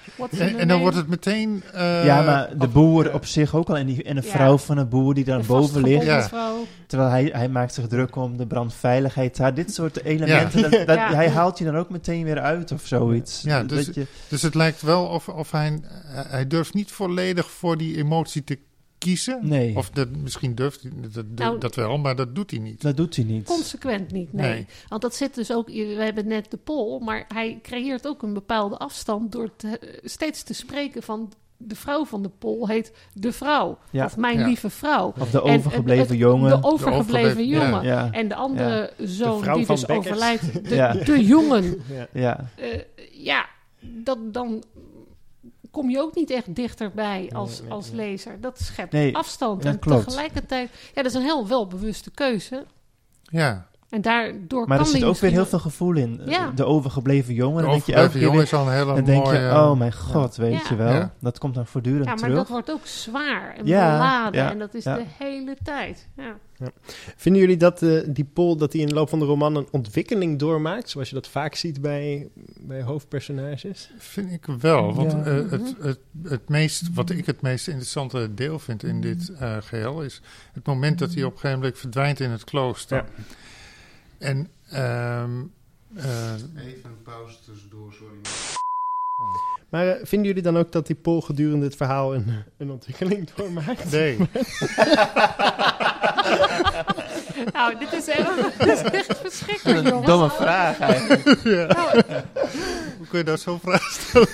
En, 0.59 0.69
dan 0.69 0.81
wordt 0.81 0.97
het 0.97 1.09
meteen... 1.09 1.63
eh, 1.73 2.05
Ja, 2.05 2.23
maar 2.23 2.59
de 2.59 2.69
boer 2.69 3.15
op 3.15 3.25
zich 3.27 3.55
ook 3.55 3.69
al. 3.69 3.77
En, 3.79 3.87
die, 3.87 4.03
en 4.03 4.17
de 4.17 4.23
Ja. 4.25 4.29
vrouw 4.31 4.59
van 4.59 4.77
de 4.77 4.85
boer 4.85 5.15
die 5.15 5.25
dan 5.25 5.41
De 5.41 5.47
boven 5.47 5.83
ligt. 5.83 6.05
vastgebonden 6.05 6.15
Ja. 6.15 6.29
vrouw. 6.29 6.67
Terwijl 6.87 7.11
hij, 7.11 7.31
hij 7.33 7.49
maakt 7.49 7.75
zich 7.75 7.87
druk 7.87 8.17
om 8.17 8.37
de 8.37 8.47
brandveiligheid. 8.47 9.37
daar. 9.37 9.55
Dit 9.55 9.75
soort 9.75 10.05
elementen, 10.05 10.63
dat, 10.63 10.71
dat- 10.87 10.97
Ja. 10.97 11.15
hij 11.15 11.29
haalt 11.31 11.59
je 11.59 11.65
dan 11.65 11.77
ook 11.77 11.91
meteen 11.91 12.25
weer 12.25 12.41
uit 12.41 12.73
of 12.73 12.83
zoiets. 12.87 13.43
Ja, 13.43 13.59
Dat 13.59 13.69
dus- 13.69 13.91
je, 13.95 14.07
Dus 14.29 14.43
het 14.43 14.55
lijkt 14.55 14.83
wel 14.83 15.05
of, 15.07 15.29
of 15.29 15.51
hij, 15.51 15.81
hij 16.29 16.47
durft 16.47 16.75
niet 16.75 16.91
volledig 16.93 17.50
voor 17.51 17.77
die 17.77 17.97
emotie 17.97 18.45
te 18.45 18.59
kiezen? 18.99 19.39
Nee, 19.43 19.77
Of 19.77 19.91
dat, 19.91 20.09
misschien 20.17 20.55
durft 20.55 20.83
hij 20.83 20.91
dat, 21.13 21.25
Nou, 21.35 21.59
dat 21.59 21.75
wel, 21.75 21.99
maar 21.99 22.17
dat 22.17 22.35
doet 22.35 22.51
hij 22.51 22.61
niet. 22.61 22.83
dat 22.83 22.97
doet 22.97 23.17
hij 23.17 23.25
niet. 23.25 23.47
Consequent 23.47 24.13
niet, 24.13 24.33
nee. 24.33 24.51
Nee. 24.51 24.67
Want 24.89 25.03
dat 25.03 25.15
zit 25.15 25.35
dus 25.35 25.53
ook, 25.53 25.67
we 25.69 25.97
hebben 25.99 26.27
net 26.27 26.51
de 26.51 26.57
pol, 26.57 26.99
maar 26.99 27.25
hij 27.29 27.59
creëert 27.63 28.07
ook 28.09 28.23
een 28.23 28.33
bepaalde 28.35 28.77
afstand 28.77 29.33
door 29.33 29.51
te- 29.57 30.01
steeds 30.05 30.43
te 30.43 30.55
spreken 30.55 31.03
van 31.03 31.33
de 31.63 31.75
vrouw 31.75 32.05
van 32.05 32.23
de 32.23 32.29
pol 32.39 32.69
heet 32.69 32.93
de 33.15 33.33
vrouw. 33.33 33.79
Ja. 33.91 34.05
Of 34.05 34.17
mijn 34.17 34.39
Ja. 34.39 34.47
lieve 34.47 34.71
vrouw. 34.71 35.13
Of 35.19 35.31
de 35.31 35.43
En 35.43 35.57
overgebleven 35.57 36.09
het- 36.09 36.19
jongen. 36.19 36.61
De 36.61 36.69
overgebleven 36.69 37.47
jongen. 37.47 37.83
ja, 37.85 38.09
En 38.13 38.29
de 38.29 38.35
andere 38.35 38.93
zoon 38.99 39.55
die 39.55 39.67
dus 39.67 39.89
overlijdt, 39.89 40.69
de, 40.69 40.75
Ja. 40.83 40.93
de 40.93 41.25
jongen. 41.25 41.83
Ja. 41.93 42.07
ja. 42.13 42.49
Eh, 42.57 42.81
ja, 43.13 43.47
dat, 43.81 44.19
dan 44.33 44.63
kom 45.71 45.91
je 45.91 46.01
ook 46.01 46.15
niet 46.15 46.31
echt 46.31 46.55
dichterbij 46.55 47.31
als, 47.35 47.51
Nee, 47.51 47.61
nee, 47.63 47.71
als 47.71 47.91
lezer. 47.91 48.41
Dat 48.41 48.61
schept 48.61 48.93
Nee, 48.93 49.17
afstand. 49.17 49.63
dat 49.63 49.73
en 49.73 49.79
klopt. 49.79 50.05
tegelijkertijd, 50.05 50.71
ja, 50.95 51.03
dat 51.03 51.05
is 51.05 51.15
een 51.15 51.23
heel 51.23 51.49
welbewuste 51.49 52.11
keuze. 52.11 52.67
Ja, 53.23 53.69
En 53.91 54.01
daardoor 54.01 54.67
Maar 54.69 54.77
kan 54.79 54.87
er 54.87 54.93
zit 54.93 55.05
ook 55.05 55.17
weer 55.19 55.31
heel 55.31 55.47
veel 55.47 55.59
gevoel 55.59 55.95
in. 55.97 56.21
Ja. 56.27 56.51
De 56.55 56.65
overgebleven 56.65 57.35
jongen. 57.35 57.57
de 57.57 57.63
Dan 57.63 57.71
denk 57.71 57.85
je 57.85 57.95
elke 57.95 58.19
jongen 58.19 58.35
weer- 58.35 58.43
is 58.43 58.53
al 58.55 58.67
een 58.67 58.73
hele 58.73 58.95
Dan 58.95 59.05
denk 59.05 59.25
mooie... 59.25 59.39
je, 59.39 59.51
oh 59.51 59.79
mijn 59.79 59.93
god, 59.93 60.37
weet 60.37 60.53
Ja. 60.53 60.61
je 60.69 60.77
wel. 60.77 60.93
Ja. 60.93 61.15
Dat 61.21 61.39
komt 61.39 61.55
dan 61.55 61.67
voortdurend 61.67 62.05
Ja, 62.05 62.11
maar 62.11 62.19
terug. 62.21 62.37
dat 62.37 62.49
wordt 62.49 62.71
ook 62.71 62.87
zwaar 62.87 63.55
en 63.57 63.67
Ja, 63.67 63.93
beladen. 63.93 64.41
ja, 64.43 64.51
en 64.51 64.59
dat 64.59 64.75
is 64.75 64.85
ja. 64.85 64.95
de 64.97 65.05
hele 65.19 65.57
tijd. 65.63 66.09
Ja. 66.17 66.37
Vinden 67.17 67.41
jullie 67.43 67.57
dat 67.57 67.83
eh, 67.83 68.01
die 68.07 68.25
Paul 68.25 68.57
dat 68.57 68.73
hij 68.73 68.83
in 68.83 68.89
de 68.89 68.95
loop 68.95 69.09
van 69.09 69.19
de 69.19 69.25
roman 69.25 69.57
een 69.57 69.69
ontwikkeling 69.71 70.39
doormaakt, 70.39 70.91
zoals 70.91 71.09
je 71.09 71.15
dat 71.15 71.29
vaak 71.29 71.55
ziet 71.55 71.81
bij, 71.81 72.29
bij 72.61 72.83
hoofdpersonages? 72.83 73.91
Vind 73.99 74.33
ik 74.33 74.47
wel. 74.61 74.95
Want 74.95 75.13
Ja. 75.13 75.23
eh, 75.25 75.51
het, 75.51 75.75
het, 75.81 75.99
het 76.23 76.49
meest, 76.49 76.95
wat 76.95 77.11
ik 77.11 77.27
het 77.27 77.41
meest 77.43 77.69
interessante 77.69 78.35
deel 78.35 78.59
vind 78.59 78.83
in 78.83 79.01
dit 79.01 79.33
eh, 79.39 79.57
geheel 79.61 80.03
is 80.03 80.21
het 80.53 80.67
moment 80.67 80.99
dat 80.99 81.15
hij 81.15 81.25
op 81.25 81.33
een 81.33 81.39
gegeven 81.39 81.59
moment 81.61 81.79
verdwijnt 81.79 82.21
in 82.21 82.31
het 82.31 82.45
klooster. 82.45 82.97
Ja. 82.97 83.23
En 84.21 84.51
ehm, 84.71 85.43
eh, 85.97 86.33
Even 86.67 86.91
een 86.91 87.03
pauze 87.05 87.37
tussendoor, 87.45 87.93
sorry. 87.93 88.19
Maar 89.69 89.87
eh, 89.89 90.01
vinden 90.07 90.27
jullie 90.29 90.43
dan 90.43 90.57
ook 90.59 90.73
dat 90.73 90.87
die 90.87 90.97
Paul 90.97 91.21
gedurende 91.21 91.65
het 91.65 91.77
verhaal 91.77 92.15
een, 92.15 92.45
een 92.59 92.71
ontwikkeling 92.71 93.31
doormaakt? 93.35 93.91
nee, 93.93 94.17
Nou, 97.53 97.79
dit 97.79 97.93
is, 97.93 98.09
echt- 98.09 98.59
dit 98.59 98.69
is 98.69 98.83
echt 98.83 99.19
verschrikkelijk, 99.19 99.89
jongens. 99.89 100.07
domme 100.07 100.31
vraag 100.31 100.79
eigenlijk. 100.79 101.23
hoe 102.99 103.07
kun 103.09 103.19
je 103.19 103.25
dat 103.25 103.41
zo 103.41 103.59
vragen? 103.63 104.27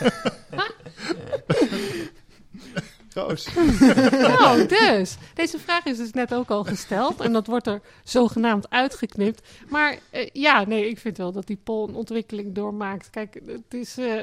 Roos. 3.16 3.48
Nou, 4.38 4.66
dus. 4.66 5.16
Deze 5.34 5.58
vraag 5.58 5.84
is 5.84 5.96
dus 5.96 6.12
net 6.12 6.34
ook 6.34 6.50
al 6.50 6.64
gesteld. 6.64 7.20
En 7.20 7.32
dat 7.32 7.46
wordt 7.46 7.66
er 7.66 7.80
zogenaamd 8.04 8.70
uitgeknipt. 8.70 9.48
Maar 9.68 9.98
eh, 10.10 10.28
ja, 10.32 10.64
nee, 10.64 10.88
ik 10.88 10.98
vind 10.98 11.16
wel 11.16 11.32
dat 11.32 11.46
die 11.46 11.60
Paul 11.64 11.88
een 11.88 11.94
ontwikkeling 11.94 12.54
doormaakt. 12.54 13.10
Kijk, 13.10 13.40
het 13.46 13.74
is... 13.74 13.98
eh, 13.98 14.20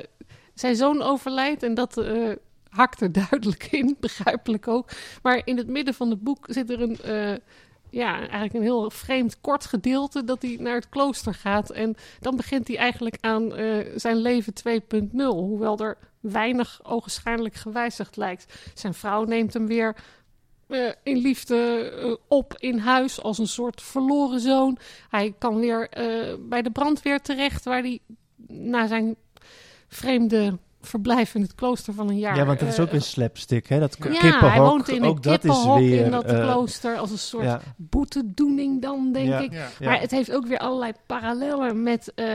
zijn 0.54 0.76
zoon 0.76 1.02
overlijdt 1.02 1.64
en 1.64 1.74
dat 1.74 1.98
eh, 1.98 2.30
hakt 2.70 3.02
er 3.02 3.12
duidelijk 3.12 3.68
in. 3.72 3.98
Begrijpelijk 4.00 4.68
ook. 4.68 4.90
Maar 5.22 5.42
in 5.46 5.58
het 5.58 5.68
midden 5.68 5.94
van 5.94 6.10
het 6.10 6.22
boek 6.24 6.46
zit 6.50 6.70
er 6.70 6.82
een... 6.82 7.02
eh, 7.02 7.34
ja, 7.90 8.18
eigenlijk 8.20 8.54
een 8.54 8.62
heel 8.62 8.90
vreemd 8.92 9.42
kort 9.42 9.66
gedeelte 9.66 10.24
dat 10.24 10.42
hij 10.42 10.58
naar 10.60 10.76
het 10.76 10.90
klooster 10.90 11.34
gaat. 11.34 11.70
En 11.70 11.96
dan 12.20 12.36
begint 12.36 12.68
hij 12.68 12.78
eigenlijk 12.78 13.18
aan 13.22 13.56
eh, 13.56 13.78
zijn 13.96 14.18
leven 14.18 14.54
2.0. 14.70 15.10
Hoewel 15.16 15.78
er 15.80 15.98
weinig 16.24 16.80
ogenschijnlijk 16.84 17.56
gewijzigd 17.56 18.16
lijkt. 18.16 18.54
Zijn 18.74 18.94
vrouw 18.94 19.24
neemt 19.24 19.54
hem 19.54 19.68
weer 19.68 19.96
eh, 20.68 20.80
in 21.04 21.18
liefde 21.18 21.56
eh, 21.56 22.16
op 22.28 22.56
in 22.58 22.78
huis 22.78 23.22
als 23.22 23.38
een 23.38 23.48
soort 23.48 23.82
verloren 23.82 24.40
zoon. 24.40 24.78
Hij 25.10 25.34
kan 25.38 25.60
weer 25.60 25.90
eh, 25.90 26.36
bij 26.40 26.62
de 26.62 26.72
brandweer 26.72 27.22
terecht, 27.22 27.64
waar 27.64 27.82
hij 27.82 28.00
na 28.48 28.88
zijn 28.88 29.16
vreemde 29.88 30.58
verblijf 30.82 31.36
in 31.36 31.42
het 31.42 31.56
klooster 31.56 31.94
van 31.94 32.10
een 32.10 32.20
jaar. 32.20 32.36
Ja, 32.36 32.46
want 32.46 32.60
dat 32.60 32.70
is 32.70 32.80
ook 32.80 32.92
een 32.92 33.02
slapstick, 33.02 33.68
hè? 33.68 33.80
Dat 33.80 33.98
ja, 34.00 34.10
kippenhok, 34.10 34.50
hij 34.50 34.60
woont 34.60 34.90
in 34.90 35.04
een 35.04 35.10
ook 35.10 35.24
dat 35.24 35.44
is 35.44 35.52
kippenhok 35.52 35.80
weer... 35.80 36.06
in 36.06 36.12
dat 36.12 36.26
klooster 36.26 36.98
als 36.98 37.12
een 37.12 37.18
soort 37.18 37.44
ja, 37.44 37.62
boetedoening 37.76 38.82
dan, 38.82 39.12
denk 39.12 39.28
Ja. 39.28 39.40
ik. 39.40 39.52
Ja. 39.52 39.70
ja. 39.80 39.90
Maar 39.90 40.00
het 40.00 40.12
heeft 40.12 40.32
ook 40.32 40.48
weer 40.48 40.58
allerlei 40.58 40.92
parallellen 41.06 41.84
met 41.84 42.14
eh, 42.14 42.28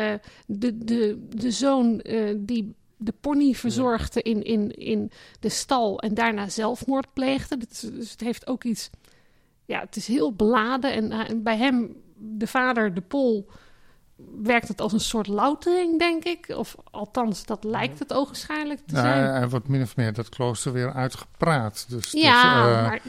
de, 0.46 0.84
de, 0.84 1.26
de 1.28 1.50
zoon 1.50 2.00
eh, 2.00 2.34
die 2.36 2.74
de 2.98 3.14
pony 3.20 3.54
verzorgde 3.54 4.22
in, 4.22 4.42
in, 4.42 4.70
in 4.70 5.10
de 5.40 5.48
stal 5.48 6.00
en 6.00 6.14
daarna 6.14 6.48
zelfmoord 6.48 7.12
pleegde. 7.12 7.56
Dus 7.56 8.10
het 8.10 8.20
heeft 8.20 8.46
ook 8.46 8.64
iets... 8.64 8.90
Ja, 9.64 9.80
het 9.80 9.96
is 9.96 10.06
heel 10.06 10.32
beladen. 10.32 10.92
En, 10.92 11.12
eh, 11.12 11.30
en 11.30 11.42
bij 11.42 11.56
hem, 11.56 11.96
de 12.16 12.46
vader, 12.46 12.94
de 12.94 13.00
pol, 13.00 13.50
werkt 14.42 14.68
het 14.68 14.80
als 14.80 14.92
een 14.92 15.00
soort 15.00 15.26
loutering, 15.26 15.98
denk 15.98 16.24
ik. 16.24 16.48
Of 16.56 16.76
althans, 16.90 17.44
dat 17.44 17.64
lijkt 17.64 17.98
het 17.98 18.12
ogenschijnlijk 18.12 18.80
te 18.86 18.94
Nou, 18.94 19.06
zijn. 19.06 19.34
hij 19.34 19.48
wordt 19.48 19.68
min 19.68 19.82
of 19.82 19.96
meer 19.96 20.12
dat 20.12 20.28
klooster 20.28 20.72
weer 20.72 20.92
uitgepraat. 20.92 21.86
Dus 21.88 22.12
ja, 22.12 22.62
dat, 22.62 22.76
eh, 22.76 22.86
maar 22.86 23.00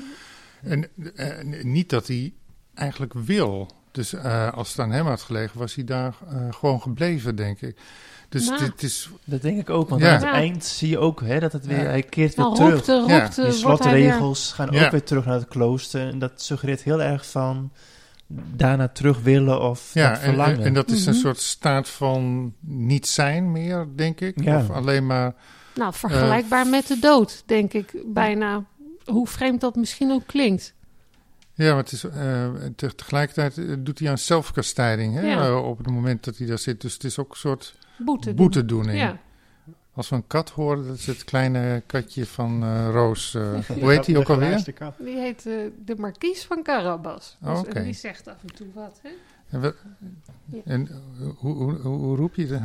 En 0.61 0.89
eh, 1.15 1.63
niet 1.63 1.89
dat 1.89 2.07
hij 2.07 2.33
eigenlijk 2.73 3.13
wil. 3.13 3.69
Dus 3.91 4.15
als 4.53 4.69
het 4.69 4.79
aan 4.79 4.91
hem 4.91 5.05
had 5.05 5.21
gelegen, 5.21 5.59
was 5.59 5.75
hij 5.75 5.83
daar 5.83 6.15
gewoon 6.49 6.81
gebleven, 6.81 7.35
denk 7.35 7.61
ik. 7.61 7.77
Dus 8.29 8.47
Nou. 8.49 8.59
dit 8.59 8.83
is. 8.83 9.09
Dat 9.25 9.41
denk 9.41 9.59
ik 9.59 9.69
ook, 9.69 9.89
want 9.89 10.01
Ja. 10.01 10.07
aan 10.07 10.13
het 10.13 10.23
Ja. 10.23 10.33
eind 10.33 10.63
zie 10.65 10.89
je 10.89 10.97
ook 10.99 11.21
hè, 11.21 11.39
dat 11.39 11.51
het 11.51 11.65
weer, 11.65 11.77
Ja. 11.77 11.83
hij 11.83 12.03
keert 12.03 12.35
weer 12.35 12.45
dan 12.45 12.55
terug. 12.55 12.85
Ja. 12.85 12.93
rokte, 12.99 13.35
Die 13.35 13.43
weer... 13.43 13.53
slotregels 13.53 14.51
gaan 14.51 14.67
Ja. 14.71 14.85
ook 14.85 14.91
weer 14.91 15.03
terug 15.03 15.25
naar 15.25 15.35
het 15.35 15.47
klooster. 15.47 16.07
En 16.07 16.19
dat 16.19 16.31
suggereert 16.41 16.83
heel 16.83 17.01
erg 17.01 17.25
van 17.29 17.71
daarna 18.55 18.87
terug 18.87 19.19
willen 19.21 19.61
of 19.61 19.93
Ja, 19.93 20.09
dat 20.09 20.19
verlangen. 20.19 20.57
en, 20.59 20.63
en 20.65 20.73
dat 20.73 20.89
is 20.91 21.05
een 21.05 21.11
Mhm. 21.13 21.21
soort 21.21 21.37
staat 21.39 21.89
van 21.89 22.53
niet 22.59 23.07
zijn 23.07 23.51
meer, 23.51 23.87
denk 23.95 24.21
ik. 24.21 24.43
Ja. 24.43 24.57
Of 24.57 24.69
alleen 24.69 25.05
maar. 25.05 25.33
Nou, 25.75 25.93
vergelijkbaar 25.93 26.67
met 26.67 26.87
de 26.87 26.99
dood, 26.99 27.43
denk 27.45 27.73
ik 27.73 27.93
bijna. 28.05 28.63
Hoe 29.05 29.27
vreemd 29.27 29.61
dat 29.61 29.75
misschien 29.75 30.11
ook 30.11 30.25
klinkt. 30.27 30.73
Ja, 31.53 31.69
maar 31.73 31.83
het 31.83 31.91
is, 31.91 32.03
eh, 32.03 32.47
te- 32.75 32.95
tegelijkertijd 32.95 33.57
eh, 33.57 33.75
doet 33.79 33.99
hij 33.99 34.09
aan 34.09 34.17
zelfkastijding 34.17 35.13
hè, 35.13 35.21
Ja. 35.21 35.45
eh, 35.47 35.65
op 35.65 35.77
het 35.77 35.87
moment 35.89 36.23
dat 36.23 36.37
hij 36.37 36.47
daar 36.47 36.57
zit. 36.59 36.81
Dus 36.81 36.93
het 36.93 37.03
is 37.03 37.17
ook 37.17 37.31
een 37.31 37.37
soort 37.37 37.75
Boete. 37.99 38.25
doen. 38.27 38.35
boetedoening. 38.35 38.99
Ja. 38.99 39.17
Als 39.93 40.09
we 40.09 40.15
een 40.15 40.27
kat 40.27 40.49
horen, 40.49 40.87
dat 40.87 40.97
is 40.97 41.07
het 41.07 41.23
kleine 41.23 41.83
katje 41.85 42.25
van 42.25 42.63
eh, 42.63 42.89
Roos. 42.91 43.35
eh, 43.35 43.59
hoe 43.79 43.91
heet 43.91 44.05
die 44.05 44.17
ook 44.17 44.29
alweer? 44.29 44.63
Die 44.97 45.17
heet 45.17 45.45
eh, 45.45 45.53
de 45.85 45.95
Marquise 45.97 46.47
van 46.47 46.63
Carabas. 46.63 47.37
Oh, 47.43 47.63
Dus, 47.63 47.73
en 47.73 47.83
die 47.83 47.93
zegt 47.93 48.27
af 48.27 48.37
en 48.41 48.55
toe 48.55 48.67
wat. 48.73 48.99
Hè? 49.03 49.09
En, 49.49 49.61
we- 49.61 49.73
Ja. 50.51 50.59
en 50.65 50.87
eh, 50.87 50.95
hoe, 51.37 51.53
hoe, 51.55 51.73
hoe, 51.73 51.97
hoe 51.97 52.15
roep 52.17 52.35
je 52.35 52.47
dat, 52.47 52.59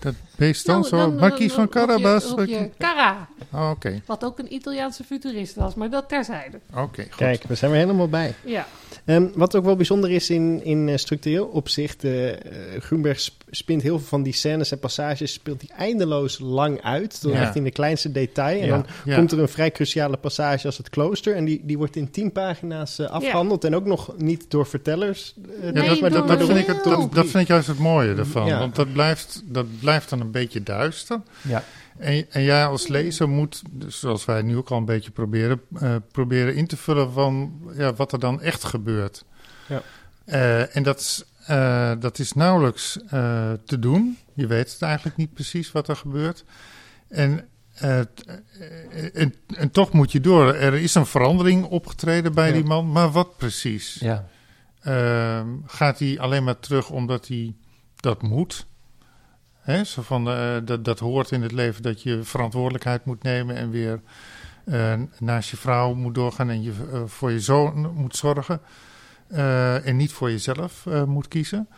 dat 0.00 0.14
beest 0.36 0.66
dan 0.66 0.74
Nou, 0.80 0.86
zo? 0.88 1.10
Marquis 1.12 1.52
van 1.52 1.64
roep 1.64 1.72
je- 1.74 1.78
Carabas? 1.80 2.24
roep 2.30 2.44
je 2.46 2.70
Cara, 2.78 3.28
Oh, 3.52 3.70
Oké, 3.70 4.02
wat 4.06 4.24
ook 4.24 4.38
een 4.38 4.54
Italiaanse 4.54 5.04
futurist 5.04 5.54
was, 5.54 5.74
maar 5.74 5.90
dat 5.90 6.08
terzijde. 6.08 6.60
oké, 6.76 7.02
goed. 7.02 7.14
Kijk, 7.16 7.42
we 7.42 7.54
zijn 7.54 7.70
er 7.70 7.76
helemaal 7.76 8.08
bij. 8.08 8.34
Ja, 8.44 8.66
Ehm, 9.04 9.26
wat 9.34 9.56
ook 9.56 9.64
wel 9.64 9.76
bijzonder 9.76 10.10
is 10.10 10.30
in, 10.30 10.64
in 10.64 10.88
eh, 10.88 10.96
structureel 10.96 11.46
opzicht, 11.46 12.04
eh 12.04 12.30
eh, 12.32 12.80
Groenberg 12.82 13.20
sp- 13.20 13.42
spint 13.50 13.82
heel 13.82 13.98
veel 13.98 14.06
van 14.08 14.22
die 14.22 14.32
scènes 14.32 14.70
en 14.72 14.78
passages, 14.78 15.32
speelt 15.32 15.62
hij 15.68 15.76
eindeloos 15.76 16.38
lang 16.38 16.80
uit, 16.82 17.20
tot 17.20 17.32
Ja. 17.32 17.40
echt 17.40 17.56
in 17.56 17.64
de 17.64 17.70
kleinste 17.70 18.12
detail. 18.12 18.60
En 18.60 18.66
Ja. 18.66 18.72
dan 18.76 18.86
Ja. 19.04 19.16
komt 19.16 19.32
er 19.32 19.38
een 19.38 19.48
vrij 19.48 19.70
cruciale 19.70 20.16
passage 20.16 20.66
als 20.66 20.76
het 20.78 20.90
klooster, 20.90 21.34
en 21.34 21.44
die, 21.44 21.60
die 21.64 21.78
wordt 21.78 21.96
in 21.96 22.10
tien 22.10 22.32
pagina's 22.32 22.98
eh, 22.98 23.06
afgehandeld, 23.10 23.64
en 23.64 23.74
ook 23.74 23.84
nog 23.84 24.14
niet 24.16 24.50
door 24.50 24.66
vertellers. 24.66 25.34
eh, 25.60 25.64
Ja, 25.64 25.70
Nee, 25.70 25.88
dat, 25.88 26.00
maar 26.00 26.10
door 26.10 26.23
dat, 26.26 26.44
vind 26.46 26.58
ik 26.58 26.66
het, 26.66 26.84
dat, 26.84 27.12
dat 27.12 27.26
vind 27.26 27.42
ik 27.42 27.46
juist 27.48 27.66
het 27.66 27.78
mooie 27.78 28.14
ervan. 28.14 28.46
Ja. 28.46 28.58
Want 28.58 28.74
dat 28.74 28.92
blijft, 28.92 29.42
dat 29.44 29.66
blijft 29.80 30.08
dan 30.10 30.20
een 30.20 30.30
beetje 30.30 30.62
duister. 30.62 31.20
Ja. 31.42 31.64
En, 31.98 32.26
en 32.30 32.42
jij 32.42 32.66
als 32.66 32.86
lezer 32.88 33.28
moet, 33.28 33.62
dus 33.70 33.98
zoals 33.98 34.24
wij 34.24 34.42
nu 34.42 34.56
ook 34.56 34.68
al 34.70 34.76
een 34.78 34.84
beetje 34.84 35.10
proberen, 35.10 35.60
eh, 35.80 35.94
proberen 36.12 36.54
in 36.54 36.66
te 36.66 36.76
vullen 36.76 37.12
van 37.12 37.52
ja, 37.76 37.94
wat 37.94 38.12
er 38.12 38.18
dan 38.18 38.40
echt 38.42 38.64
gebeurt. 38.64 39.24
Ja. 39.68 39.82
Eh, 40.24 40.76
en 40.76 40.82
dat 40.82 41.00
is, 41.00 41.24
eh, 41.46 41.92
dat 42.00 42.18
is 42.18 42.32
nauwelijks 42.32 42.98
eh, 43.08 43.52
te 43.66 43.78
doen. 43.78 44.18
Je 44.34 44.46
weet 44.46 44.72
het 44.72 44.82
eigenlijk 44.82 45.16
niet 45.16 45.34
precies 45.34 45.72
wat 45.72 45.88
er 45.88 45.96
gebeurt. 45.96 46.44
En, 47.08 47.48
t- 48.14 48.24
en, 49.14 49.34
en 49.56 49.70
toch 49.70 49.92
moet 49.92 50.12
je 50.12 50.20
door. 50.20 50.54
Er 50.54 50.74
is 50.74 50.94
een 50.94 51.06
verandering 51.06 51.64
opgetreden 51.64 52.34
bij 52.34 52.46
Ja. 52.48 52.52
die 52.54 52.64
man, 52.64 52.92
maar 52.92 53.10
wat 53.10 53.36
precies? 53.36 53.96
Ja. 54.00 54.28
Ehm, 54.84 55.48
gaat 55.66 55.98
hij 55.98 56.18
alleen 56.18 56.44
maar 56.44 56.58
terug 56.58 56.90
omdat 56.90 57.28
hij 57.28 57.54
dat 57.96 58.22
moet? 58.22 58.66
Hè, 59.64 59.84
zo 59.84 60.02
van, 60.02 60.28
eh, 60.28 60.56
dat, 60.64 60.84
dat 60.84 60.98
hoort 60.98 61.30
in 61.30 61.42
het 61.42 61.52
leven 61.52 61.82
dat 61.82 62.02
je 62.02 62.22
verantwoordelijkheid 62.22 63.04
moet 63.04 63.22
nemen 63.22 63.56
en 63.56 63.70
weer 63.70 64.00
eh, 64.64 65.00
naast 65.18 65.50
je 65.50 65.56
vrouw 65.56 65.94
moet 65.94 66.14
doorgaan 66.14 66.50
en 66.50 66.62
je 66.62 66.72
eh, 66.92 67.02
voor 67.06 67.30
je 67.30 67.40
zoon 67.40 67.94
moet 67.94 68.16
zorgen. 68.16 68.60
en 69.84 69.96
niet 69.96 70.12
voor 70.12 70.30
jezelf 70.30 70.86
moet 71.06 71.28
kiezen. 71.28 71.68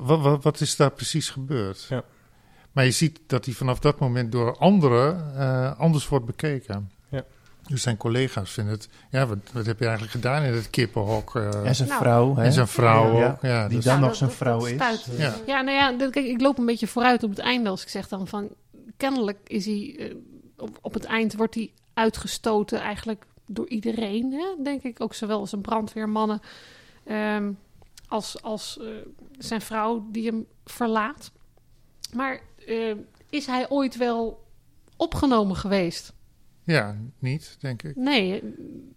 Wat, 0.00 0.20
wat, 0.20 0.42
wat 0.42 0.60
is 0.60 0.76
daar 0.76 0.90
precies 0.90 1.30
gebeurd? 1.30 1.86
Ja. 1.88 2.02
Maar 2.72 2.84
je 2.84 2.90
ziet 2.90 3.20
dat 3.26 3.44
hij 3.44 3.54
vanaf 3.54 3.78
dat 3.78 3.98
moment 3.98 4.32
door 4.32 4.56
anderen 4.56 5.36
anders 5.76 6.08
wordt 6.08 6.26
bekeken. 6.26 6.90
Dus 7.68 7.82
zijn 7.82 7.96
collega's 7.96 8.50
vinden 8.50 8.72
het... 8.74 8.88
Ja, 9.10 9.26
wat, 9.26 9.38
wat 9.52 9.66
heb 9.66 9.78
je 9.78 9.84
eigenlijk 9.84 10.12
gedaan 10.14 10.42
in 10.42 10.52
het 10.52 10.70
kippenhok? 10.70 11.36
eh, 11.36 11.66
En 11.66 11.74
zijn 11.74 11.88
Nou, 11.88 12.00
vrouw, 12.02 12.34
hè? 12.36 12.42
en 12.44 12.52
zijn 12.52 12.68
vrouw 12.68 13.16
Ja. 13.18 13.30
ook. 13.30 13.42
Ja, 13.42 13.66
Die 13.68 13.76
dus- 13.76 13.84
dan 13.84 13.94
Ja, 13.94 14.00
nog 14.06 14.14
zijn 14.16 14.30
vrouw 14.30 14.58
dat 14.58 15.06
is. 15.10 15.16
Ja. 15.16 15.34
Ja, 15.46 15.60
nou 15.60 15.76
ja, 15.76 15.92
dat- 15.92 16.10
kijk, 16.10 16.26
ik 16.26 16.40
loop 16.40 16.58
een 16.58 16.66
beetje 16.66 16.86
vooruit 16.86 17.22
op 17.22 17.30
het 17.30 17.38
einde 17.38 17.68
als 17.68 17.82
ik 17.82 17.88
zeg 17.88 18.08
dan 18.08 18.26
van... 18.28 18.48
Kennelijk 18.96 19.38
is 19.46 19.64
hij... 19.66 19.96
eh, 19.98 20.14
op, 20.56 20.78
op 20.80 20.94
het 20.94 21.04
eind 21.04 21.34
wordt 21.34 21.54
hij 21.54 21.72
uitgestoten 21.94 22.80
eigenlijk 22.80 23.24
door 23.46 23.68
iedereen, 23.68 24.32
hè, 24.32 24.62
denk 24.62 24.82
ik. 24.82 25.00
Ook 25.00 25.14
zowel 25.14 25.46
zijn 25.46 25.60
brandweermannen 25.60 26.40
ehm, 27.04 27.52
als, 28.08 28.42
als 28.42 28.78
eh, 28.80 28.86
zijn 29.38 29.60
vrouw 29.60 30.06
die 30.10 30.26
hem 30.26 30.46
verlaat. 30.64 31.30
Maar 32.14 32.40
eh, 32.66 32.94
is 33.30 33.46
hij 33.46 33.68
ooit 33.68 33.96
wel 33.96 34.44
opgenomen 34.96 35.56
geweest? 35.56 36.12
Ja, 36.64 36.96
niet, 37.18 37.56
denk 37.60 37.82
ik. 37.82 37.96
Nee, 37.96 38.42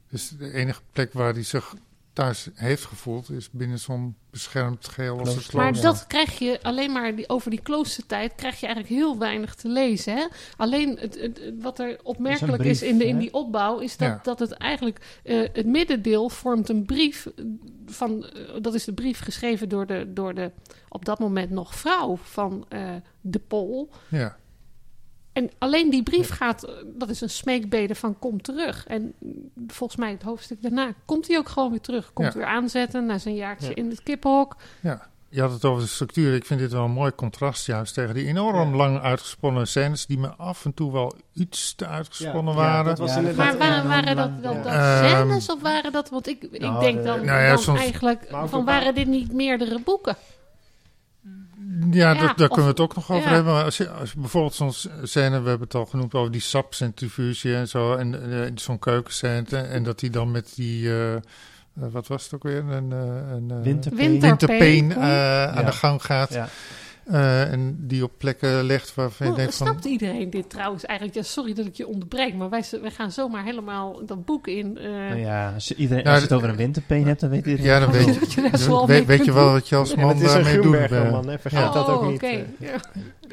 Dus 0.10 0.30
de 0.30 0.53
enige 0.53 0.82
plek 0.91 1.13
waar 1.13 1.34
hij 1.34 1.43
zich 1.43 1.73
thuis 2.13 2.49
heeft 2.53 2.84
gevoeld... 2.86 3.30
is 3.30 3.49
binnen 3.51 3.80
zo'n 3.80 4.15
beschermd 4.30 4.88
geheel 4.88 5.19
als 5.19 5.36
het. 5.36 5.53
Maar 5.53 5.82
dat 5.82 6.08
krijg 6.08 6.39
je 6.39 6.60
alleen 6.62 6.91
maar 6.91 7.15
die, 7.15 7.30
over 7.30 7.49
die 7.51 7.62
kloostertijd 7.62 8.36
krijg 8.36 8.60
je 8.60 8.65
eigenlijk 8.65 8.95
heel 8.95 9.17
weinig 9.17 9.56
te 9.56 9.67
lezen. 9.69 10.15
Hè? 10.15 10.25
Alleen 10.58 10.97
het, 10.99 11.19
het, 11.19 11.39
het- 11.39 11.62
wat 11.62 11.80
er 11.80 11.99
opmerkelijk 12.03 12.58
brief, 12.58 12.71
is, 12.71 12.82
in, 12.82 12.97
de, 12.97 13.08
in 13.08 13.17
die 13.17 13.34
opbouw, 13.34 13.80
is 13.80 13.97
dat, 13.97 14.08
Ja. 14.08 14.19
dat 14.23 14.39
het 14.39 14.51
eigenlijk 14.51 15.19
eh, 15.23 15.39
het 15.53 15.65
middendeel 15.65 16.30
vormt 16.30 16.69
een 16.69 16.86
brief 16.86 17.27
van 17.86 18.25
eh, 18.25 18.41
dat 18.62 18.73
is 18.73 18.84
de 18.84 18.93
brief 18.93 19.19
geschreven 19.19 19.69
door 19.69 19.86
de, 19.86 20.13
door 20.13 20.34
de 20.34 20.51
op 20.89 21.06
dat 21.06 21.19
moment 21.19 21.49
nog 21.49 21.75
vrouw 21.75 22.15
van 22.15 22.65
eh, 22.69 22.89
de 23.21 23.39
Pol. 23.39 23.89
Ja, 24.10 24.38
En 25.38 25.50
alleen 25.58 25.89
die 25.89 26.04
brief 26.04 26.30
gaat, 26.30 26.63
eh, 26.63 26.73
dat 26.86 27.10
is 27.10 27.21
een 27.21 27.30
smeekbede 27.30 27.95
van 27.95 28.19
kom 28.19 28.41
terug. 28.41 28.86
En 28.88 29.13
volgens 29.67 30.00
mij 30.00 30.12
het 30.12 30.21
hoofdstuk 30.23 30.62
daarna 30.62 30.93
komt 31.06 31.28
hij 31.28 31.38
ook 31.38 31.50
gewoon 31.50 31.69
weer 31.69 31.82
terug. 31.82 32.13
Komt 32.13 32.34
Ja. 32.34 32.39
weer 32.39 32.47
aanzetten 32.47 33.06
na 33.06 33.17
zijn 33.17 33.36
jaartje 33.36 33.67
Ja. 33.69 33.76
in 33.76 33.89
het 33.89 34.04
kippenhok. 34.04 34.56
ja. 34.82 35.08
Je 35.30 35.41
had 35.41 35.52
het 35.52 35.65
over 35.65 35.82
de 35.84 35.88
structuur. 35.89 36.36
Ik 36.36 36.45
vind 36.45 36.60
dit 36.60 36.71
wel 36.71 36.84
een 36.84 36.91
mooi 36.91 37.12
contrast 37.15 37.65
juist 37.65 37.93
tegen 37.93 38.13
die 38.13 38.26
enorm 38.28 38.69
Ja. 38.69 38.76
lang 38.76 39.00
uitgesponnen 39.02 39.67
scènes... 39.67 40.06
die 40.06 40.17
me 40.17 40.28
af 40.36 40.65
en 40.65 40.73
toe 40.73 40.91
wel 40.91 41.13
iets 41.34 41.76
te 41.76 41.88
uitgesponnen 41.88 42.56
Ja, 42.56 42.62
ja, 42.62 42.67
waren. 42.67 42.86
dat 42.86 42.97
was 42.97 43.10
Ja, 43.12 43.17
inderdaad... 43.17 43.58
Maar 43.58 43.69
waren, 43.69 43.88
waren 43.88 44.15
dat, 44.15 44.43
dat, 44.43 44.65
Ehm, 44.65 45.08
scènes 45.08 45.50
of 45.50 45.62
waren 45.62 45.91
dat... 45.91 46.10
Want 46.10 46.28
ik, 46.28 46.43
ik 46.52 46.62
Nou, 46.62 46.80
denk 46.80 46.97
de- 46.97 47.04
dan, 47.04 47.26
Nou 47.26 47.41
ja, 47.41 47.50
dan 47.50 47.60
soms- 47.60 47.80
eigenlijk... 47.80 48.28
Van 48.45 48.65
waren 48.65 48.95
dit 48.95 49.08
niet 49.08 49.32
meerdere 49.34 49.80
boeken? 49.80 50.15
Ja, 51.92 52.12
Ja, 52.12 52.13
dat, 52.13 52.38
daar 52.38 52.50
of- 52.50 52.56
kunnen 52.56 52.63
we 52.63 52.70
het 52.72 52.80
ook 52.80 52.96
nog 52.96 53.12
over 53.12 53.28
ja. 53.30 53.34
hebben. 53.34 53.54
Maar 53.54 53.63
als 53.63 53.78
je, 53.78 53.90
als 53.90 54.12
je 54.12 54.20
bijvoorbeeld 54.20 54.56
zo'n 54.56 54.74
scène, 55.04 55.42
we 55.42 55.50
hebben 55.50 55.68
het 55.68 55.76
al 55.76 55.86
genoemd 55.86 56.13
over 56.13 56.32
die 56.32 56.42
sapcentrifuge 56.42 57.56
en 57.56 57.68
zo, 57.68 57.96
en 57.96 58.32
eh, 58.44 58.52
zo'n 58.56 58.80
keukenscène, 58.80 59.58
en 59.58 59.84
dat 59.84 60.02
hij 60.02 60.10
dan 60.10 60.32
met 60.32 60.52
die, 60.56 60.90
eh, 60.90 61.13
eh, 61.16 61.22
wat 61.74 62.08
was 62.08 62.24
het 62.24 62.34
ook 62.34 62.44
weer, 62.44 62.58
een, 62.70 62.92
eh, 62.92 62.98
een 63.32 63.52
eh, 63.52 63.62
Winterpeen. 63.62 64.10
Winter- 64.10 64.28
winterpeen 64.28 64.60
Winterpeen, 64.60 64.92
eh, 64.92 65.44
aan 65.48 65.56
Ja. 65.56 65.63
de 65.63 65.72
gang 65.72 66.04
gaat, 66.06 66.38
Ja. 67.10 67.13
eh, 67.43 67.52
en 67.52 67.78
die 67.88 68.04
op 68.04 68.12
plekken 68.17 68.63
legt 68.63 68.96
waarvan 68.96 69.28
je 69.28 69.34
denkt 69.34 69.56
van... 69.56 69.67
snapt 69.67 69.86
iedereen 69.86 70.30
dit 70.30 70.50
trouwens 70.50 70.86
eigenlijk? 70.86 71.17
Ja, 71.17 71.24
sorry 71.24 71.54
dat 71.54 71.65
ik 71.65 71.76
je 71.76 71.88
onderbreek, 71.88 72.34
maar 72.36 72.50
wij, 72.50 72.63
wij 72.82 72.91
gaan 72.91 73.12
zomaar 73.12 73.43
helemaal 73.43 74.06
dat 74.06 74.26
boek 74.26 74.48
in. 74.48 74.78
eh, 74.78 74.84
Nou 74.91 75.15
ja, 75.20 75.54
als 75.54 75.67
je, 75.67 75.76
iedereen, 75.76 76.04
Nou, 76.04 76.15
als 76.15 76.24
je 76.24 76.30
het 76.30 76.38
over 76.38 76.50
een 76.50 76.56
winterpeen 76.56 77.08
hebt, 77.08 77.20
dan 77.20 77.30
weet 77.30 77.46
iedereen. 77.46 77.65
Ja, 77.72 77.80
dan 77.80 77.91
weet 77.91 78.06
je, 78.06 78.20
dat 78.20 78.34
je 78.34 78.41
daar 78.41 78.58
zo 78.60 78.72
al 78.72 78.78
dan 78.78 78.88
mee 78.88 78.98
weet, 78.98 79.17
weet 79.17 79.26
je 79.26 79.34
wel 79.34 79.52
wat 79.52 79.70
je 79.70 79.76
als 79.76 79.89
Ja, 79.89 79.96
man 79.96 80.06
maar 80.06 80.15
het 80.15 80.24
is 80.24 80.34
een 80.34 80.43
daarmee 80.43 80.62
doet. 80.62 80.76
eh. 80.76 81.22
Hè? 81.26 81.39
Vergeet 81.39 81.60
oh, 81.67 81.74
dat 81.74 81.88
ook 81.88 82.06
niet. 82.08 82.15
oké. 82.24 82.28
eh. 82.28 82.70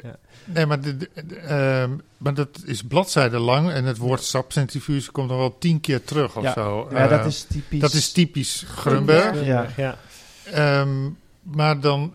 Ja. 0.03 0.17
Nee, 0.45 0.67
maar, 0.67 0.81
de, 0.81 0.97
de- 0.97 1.11
de- 1.27 1.37
ehm, 1.37 1.91
maar 2.19 2.35
dat 2.35 2.49
is 2.65 2.83
bladzijden 2.83 3.41
lang 3.41 3.71
en 3.71 3.85
het 3.85 3.97
woord 3.99 4.23
sapcentrifuge 4.23 5.11
komt 5.11 5.29
nog 5.29 5.39
wel 5.39 5.59
tien 5.59 5.81
keer 5.81 6.05
terug 6.05 6.37
of 6.37 6.43
Ja. 6.43 6.53
zo. 6.53 6.89
Ja, 6.93 7.07
dat 7.09 7.21
Eh, 7.21 7.27
is 7.27 7.43
typisch. 7.43 7.81
dat 7.81 7.93
is 7.93 8.13
typisch 8.13 8.65
Grunberg. 8.69 9.45
Ja. 9.45 9.67
ja. 9.77 9.97
Ehm, 10.45 11.09
maar 11.43 11.81
dan, 11.81 12.15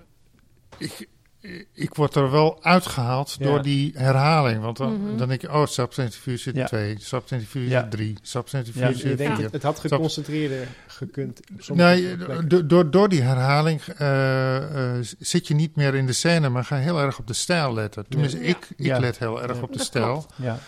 ik, 0.77 1.07
ik 1.73 1.95
word 1.95 2.15
er 2.15 2.31
wel 2.31 2.63
uitgehaald 2.63 3.35
Ja. 3.39 3.45
door 3.45 3.61
die 3.61 3.91
herhaling. 3.95 4.61
Want 4.61 4.77
dan, 4.77 5.01
Mhm. 5.03 5.17
dan 5.17 5.27
denk 5.27 5.41
je, 5.41 5.51
oh, 5.53 5.65
subcentrifuge 5.65 6.51
Ja. 6.55 6.65
2, 6.65 6.95
subcentrifuge 6.99 7.69
Ja. 7.69 7.87
3, 7.87 8.09
Ja, 8.09 8.17
subcentrifuge 8.21 9.07
je 9.09 9.15
denkt, 9.15 9.33
4. 9.35 9.43
het, 9.43 9.53
het 9.53 9.63
had 9.63 9.79
geconcentreerder 9.79 10.67
gekund. 10.87 11.39
op 11.53 11.61
sommige 11.61 11.89
Nee, 11.89 12.15
plekken. 12.17 12.47
do- 12.47 12.65
door, 12.65 12.91
door 12.91 13.09
die 13.09 13.21
herhaling 13.21 13.81
eh, 13.81 14.97
eh, 14.97 15.05
zit 15.19 15.47
je 15.47 15.53
niet 15.53 15.75
meer 15.75 15.95
in 15.95 16.05
de 16.05 16.13
scène, 16.13 16.49
maar 16.49 16.63
ga 16.65 16.75
heel 16.77 16.99
erg 16.99 17.19
op 17.19 17.27
de 17.27 17.33
stijl 17.33 17.73
letten. 17.73 18.05
Tenminste, 18.09 18.39
Ja. 18.39 18.45
ik, 18.45 18.57
ik 18.75 18.85
Ja. 18.85 18.99
let 18.99 19.17
heel 19.19 19.41
erg 19.41 19.55
Ja. 19.55 19.61
op 19.61 19.73
de 19.73 19.79
stijl. 19.83 20.25
Ja. 20.35 20.59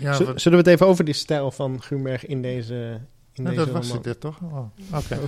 Ja, 0.00 0.12
Zullen 0.14 0.34
we 0.50 0.56
het 0.56 0.66
even 0.66 0.86
over 0.86 1.04
die 1.04 1.14
stijl 1.14 1.50
van 1.50 1.82
Grunberg 1.82 2.26
in 2.26 2.42
deze, 2.42 3.00
nou, 3.42 3.56
deze 3.56 3.66
dat 3.72 3.74
was 3.74 3.92
het 3.92 4.04
dit 4.04 4.20
toch? 4.20 4.38
Oh, 4.42 4.58
Oké. 4.94 5.18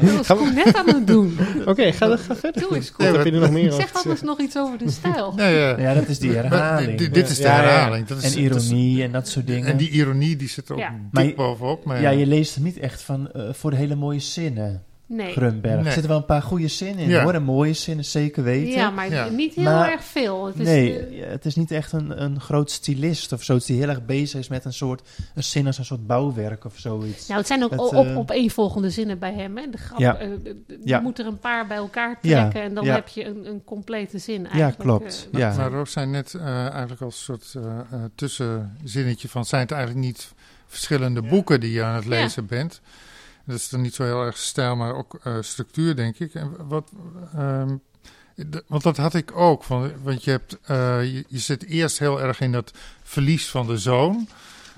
Dat 0.00 0.26
was 0.26 0.52
net 0.52 0.74
aan 0.76 0.86
het 0.86 1.06
doen. 1.06 1.38
Oké, 1.66 1.92
ga, 1.92 2.16
ga 2.16 2.36
verder. 2.36 2.62
Doe 2.62 2.74
eens. 2.76 2.92
Nee, 2.96 3.12
heb 3.12 3.24
je 3.26 3.32
er 3.32 3.40
nog 3.40 3.50
meer 3.50 3.72
over 3.72 3.82
Zeg 3.82 3.92
anders 3.92 4.22
nog 4.22 4.40
iets 4.40 4.56
over 4.58 4.78
de 4.78 4.90
stijl. 4.90 5.32
Nee, 5.36 5.54
ja. 5.54 5.78
ja, 5.78 5.94
dat 5.94 6.08
is 6.08 6.18
die 6.18 6.32
herhaling. 6.32 6.98
dit, 6.98 7.14
dit 7.14 7.28
is 7.30 7.36
de 7.36 7.48
herhaling. 7.48 8.06
Dat 8.06 8.22
is, 8.22 8.34
en 8.36 8.48
dat 8.48 8.60
is- 8.60 8.68
ironie 8.70 9.02
en 9.02 9.12
dat 9.12 9.28
soort 9.28 9.46
dingen. 9.46 9.66
en 9.68 9.76
die 9.76 9.90
ironie 9.90 10.36
die 10.36 10.48
zit 10.48 10.68
er 10.68 10.74
ook 10.76 10.82
dik 11.12 11.36
bovenop. 11.36 11.84
Maar 11.84 12.00
ja, 12.00 12.10
je 12.10 12.26
leest 12.26 12.54
het 12.54 12.64
niet 12.64 12.78
echt 12.78 13.02
van 13.02 13.30
eh, 13.32 13.52
voor 13.52 13.70
de 13.70 13.76
hele 13.76 13.94
mooie 13.94 14.20
zinnen, 14.20 14.82
Nee. 15.08 15.32
Grunberg. 15.32 15.74
Nee. 15.76 15.84
Er 15.84 15.90
zitten 15.92 16.08
wel 16.10 16.16
een 16.18 16.24
paar 16.24 16.42
goede 16.42 16.68
zinnen 16.68 17.04
in 17.04 17.10
Ja. 17.10 17.22
hoor, 17.22 17.34
en 17.34 17.42
mooie 17.42 17.72
zinnen, 17.72 18.04
zeker 18.04 18.42
weten. 18.42 18.72
Ja, 18.72 18.90
maar 18.90 19.10
Ja. 19.10 19.28
niet 19.28 19.54
heel 19.54 19.64
Maar- 19.64 19.90
erg 19.92 20.04
veel. 20.04 20.46
Het 20.46 20.58
is, 20.58 20.66
nee, 20.66 20.98
eh, 21.06 21.30
het 21.30 21.44
is 21.44 21.54
niet 21.54 21.70
echt 21.70 21.92
een, 21.92 22.22
een 22.22 22.40
groot 22.40 22.70
stylist 22.70 23.32
of 23.32 23.42
zo, 23.42 23.58
die 23.66 23.78
heel 23.78 23.88
erg 23.88 24.04
bezig 24.04 24.40
is 24.40 24.48
met 24.48 24.64
een 24.64 24.72
soort 24.72 25.08
een 25.34 25.44
zin 25.44 25.66
als 25.66 25.78
een 25.78 25.84
soort 25.84 26.06
bouwwerk 26.06 26.64
of 26.64 26.78
zoiets. 26.78 27.26
nou, 27.26 27.38
het 27.38 27.46
zijn 27.48 27.64
ook 27.64 27.70
Het, 27.70 27.80
op, 27.80 27.92
eh, 28.06 28.16
op 28.16 28.32
volgende 28.50 28.90
zinnen 28.90 29.18
bij 29.18 29.32
hem. 29.34 29.56
Hè? 29.56 29.70
De 29.70 29.78
grap, 29.78 29.98
Ja. 29.98 30.16
eh, 30.18 30.28
je 30.84 31.00
moet 31.02 31.18
er 31.18 31.26
een 31.26 31.38
paar 31.38 31.66
bij 31.66 31.76
elkaar 31.76 32.18
Ja, 32.22 32.40
trekken 32.40 32.62
en 32.62 32.74
dan 32.74 32.84
ja. 32.84 32.94
heb 32.94 33.08
je 33.08 33.24
een, 33.24 33.46
een 33.46 33.64
complete 33.64 34.18
zin 34.18 34.42
ja, 34.42 34.48
eigenlijk. 34.48 34.78
klopt. 34.80 35.28
eh, 35.32 35.40
ja. 35.40 35.54
Maar 35.56 35.70
Roos 35.70 35.92
zei 35.92 36.06
net 36.06 36.34
eh, 36.34 36.46
eigenlijk 36.68 37.00
als 37.00 37.24
soort 37.24 37.52
eh, 37.56 37.62
eh, 37.78 38.04
tussenzinnetje 38.14 39.28
van... 39.28 39.44
zijn 39.44 39.62
het 39.62 39.70
eigenlijk 39.70 40.04
niet 40.06 40.32
verschillende 40.66 41.22
Ja. 41.22 41.28
boeken 41.28 41.60
die 41.60 41.72
je 41.72 41.82
aan 41.82 41.94
het 41.94 42.06
lezen 42.06 42.46
bent? 42.46 42.80
Dat 43.46 43.56
is 43.56 43.68
dan 43.68 43.80
niet 43.80 43.94
zo 43.94 44.04
heel 44.04 44.22
erg 44.22 44.36
stijl, 44.36 44.76
maar 44.76 44.94
ook 44.94 45.18
eh, 45.22 45.36
structuur, 45.40 45.96
denk 45.96 46.18
ik. 46.18 46.34
En 46.34 46.68
wat, 46.68 46.92
ehm, 47.34 47.76
want 48.66 48.82
dat 48.82 48.96
had 48.96 49.14
ik 49.14 49.36
ook. 49.36 49.64
Van, 49.64 49.90
want 50.02 50.24
je, 50.24 50.30
hebt, 50.30 50.58
eh, 50.62 51.04
je, 51.04 51.24
je 51.28 51.38
zit 51.38 51.64
eerst 51.64 51.98
heel 51.98 52.20
erg 52.20 52.40
in 52.40 52.52
dat 52.52 52.72
verlies 53.02 53.48
van 53.48 53.66
de 53.66 53.78
zoon. 53.78 54.28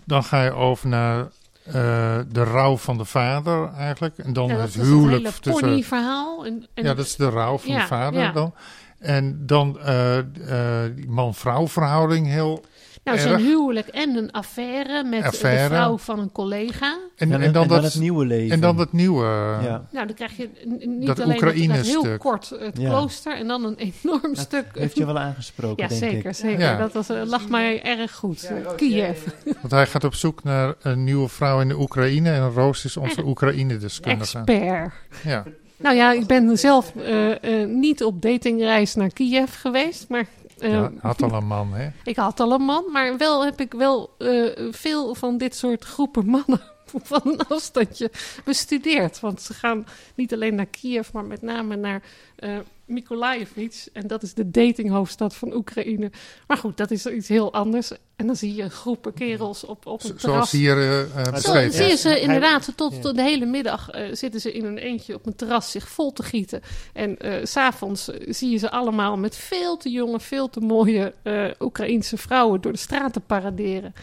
Dan 0.04 0.24
ga 0.24 0.44
je 0.44 0.52
over 0.52 0.88
naar 0.88 1.28
eh, 1.64 2.18
de 2.28 2.42
rouw 2.44 2.76
van 2.76 2.98
de 2.98 3.04
vader 3.04 3.72
eigenlijk. 3.72 4.18
En 4.18 4.32
dan 4.32 4.46
ja, 4.46 4.54
dat 4.54 4.60
het 4.60 4.70
is 4.70 4.76
het 4.76 4.86
huwelijk 4.86 5.22
hele 5.22 5.40
tussen... 5.40 5.68
ponyverhaal. 5.68 6.46
En, 6.46 6.66
en 6.74 6.84
Ja, 6.84 6.94
dat 6.94 7.06
is 7.06 7.16
de 7.16 7.28
rouw 7.28 7.58
van 7.58 7.70
Ja, 7.70 7.80
de 7.80 7.86
vader 7.86 8.20
ja. 8.20 8.32
dan. 8.32 8.54
En 8.98 9.46
dan 9.46 9.78
die 10.94 11.08
man-vrouw 11.08 11.68
verhouding 11.68 12.26
heel... 12.26 12.64
nou, 13.14 13.28
zijn 13.28 13.40
huwelijk 13.40 13.88
en 13.88 14.16
een 14.16 14.30
affaire 14.32 15.04
met 15.04 15.22
Affaire. 15.24 15.68
de 15.68 15.74
vrouw 15.74 15.98
van 15.98 16.18
een 16.18 16.32
collega. 16.32 16.98
En, 17.16 17.32
En, 17.32 17.40
en, 17.40 17.52
dan, 17.52 17.68
dat, 17.68 17.82
het 17.82 17.94
nieuwe 17.98 18.26
leven. 18.26 18.50
en 18.54 18.60
dan 18.60 18.76
dat 18.76 18.92
nieuwe... 18.92 19.24
ja. 19.62 19.86
Nou, 19.92 20.06
dan 20.06 20.14
krijg 20.14 20.36
je 20.36 20.48
niet 20.66 21.06
Dat 21.06 21.20
alleen 21.20 21.40
dat, 21.68 21.76
dat 21.76 21.86
heel 21.86 22.18
kort 22.18 22.48
het 22.48 22.78
Ja. 22.78 22.88
klooster 22.88 23.36
en 23.36 23.46
dan 23.48 23.64
een 23.64 23.76
enorm 24.02 24.22
Dat 24.34 24.38
stuk. 24.38 24.66
heeft 24.72 24.96
je 24.96 25.06
wel 25.06 25.18
aangesproken, 25.18 25.82
ja, 25.82 25.88
denk 25.88 26.00
zeker, 26.12 26.30
ik. 26.30 26.36
zeker. 26.36 26.60
Ja. 26.60 26.76
Dat 26.76 26.92
was, 26.92 27.08
eh, 27.08 27.22
lag 27.24 27.48
mij 27.48 27.82
erg 27.82 28.14
goed. 28.14 28.50
Kiev. 28.76 29.18
Want 29.60 29.70
hij 29.70 29.86
gaat 29.86 30.04
op 30.04 30.14
zoek 30.14 30.42
naar 30.44 30.74
een 30.82 31.04
nieuwe 31.04 31.28
vrouw 31.28 31.60
in 31.60 31.68
de 31.68 31.78
Oekraïne. 31.80 32.30
En 32.30 32.50
Roos 32.50 32.84
is 32.84 32.96
onze? 32.96 33.24
Oekraïne-deskundige. 33.24 34.38
Expert. 34.38 34.92
Ja. 35.24 35.44
Nou 35.76 35.96
ja, 35.96 36.12
ik 36.12 36.26
ben 36.26 36.58
zelf 36.58 36.92
eh, 36.96 37.60
eh, 37.62 37.68
niet 37.68 38.04
op 38.04 38.22
datingreis 38.22 38.94
naar 38.94 39.12
Kiev 39.12 39.60
geweest, 39.60 40.08
maar 40.08 40.20
eh, 40.20 40.26
ja, 40.58 40.92
had 41.00 41.22
al 41.22 41.32
een 41.32 41.46
man, 41.46 41.72
hè? 41.72 41.88
ik 42.04 42.16
had 42.16 42.40
al 42.40 42.52
een 42.52 42.62
man. 42.62 42.84
Maar 42.92 43.16
wel 43.16 43.44
heb 43.44 43.60
ik 43.60 43.72
wel 43.72 44.14
eh, 44.18 44.68
veel 44.70 45.14
van 45.14 45.38
dit 45.38 45.56
soort 45.56 45.84
groepen 45.84 46.26
mannen 46.26 46.60
van 47.10 47.20
een 47.24 47.46
afstandje 47.48 48.10
bestudeerd. 48.44 49.20
Want 49.20 49.42
ze 49.42 49.54
gaan 49.54 49.86
niet 50.14 50.32
alleen 50.32 50.54
naar 50.54 50.66
Kiev, 50.66 51.12
maar 51.12 51.24
met 51.24 51.42
name 51.42 51.76
naar 51.76 52.02
eh 52.88 52.94
Mykolaiv. 52.94 53.50
En 53.92 54.06
dat 54.06 54.22
is 54.22 54.34
de 54.34 54.50
datinghoofdstad 54.50 55.34
van 55.36 55.54
Oekraïne. 55.54 56.10
Maar 56.46 56.56
goed, 56.56 56.76
dat 56.76 56.90
is 56.90 57.06
iets 57.06 57.28
heel 57.28 57.52
anders. 57.52 57.92
En 58.16 58.26
dan 58.26 58.36
zie 58.36 58.54
je 58.54 58.68
groepen 58.70 59.14
kerels 59.14 59.64
op, 59.64 59.86
op 59.86 60.00
Zo- 60.00 60.08
een 60.08 60.16
terras. 60.16 60.50
Zoals 60.50 60.52
hier 60.52 60.78
eh, 60.78 61.00
eh, 61.00 61.24
Zo 61.24 61.30
beschreven. 61.30 61.72
zie 61.72 61.86
je 61.86 61.96
ze 61.96 62.20
inderdaad 62.20 62.72
tot, 62.76 63.02
tot 63.02 63.14
de 63.16 63.22
hele 63.22 63.46
middag 63.46 63.90
eh, 63.90 64.08
zitten 64.12 64.40
ze 64.40 64.52
in 64.52 64.64
een 64.64 64.78
eentje 64.78 65.14
op 65.14 65.26
een 65.26 65.36
terras 65.36 65.70
zich 65.70 65.88
vol 65.88 66.12
te 66.12 66.22
gieten. 66.22 66.60
En 66.92 67.18
eh, 67.18 67.44
s 67.44 67.50
s'avonds 67.50 68.04
zie 68.28 68.50
je 68.50 68.56
ze 68.56 68.70
allemaal 68.70 69.16
met 69.16 69.36
veel 69.36 69.76
te 69.76 69.90
jonge, 69.90 70.20
veel 70.20 70.50
te 70.50 70.60
mooie 70.60 71.14
eh 71.22 71.44
Oekraïense 71.60 72.16
vrouwen 72.16 72.60
door 72.60 72.72
de 72.72 72.78
straten 72.78 73.22
paraderen. 73.26 73.94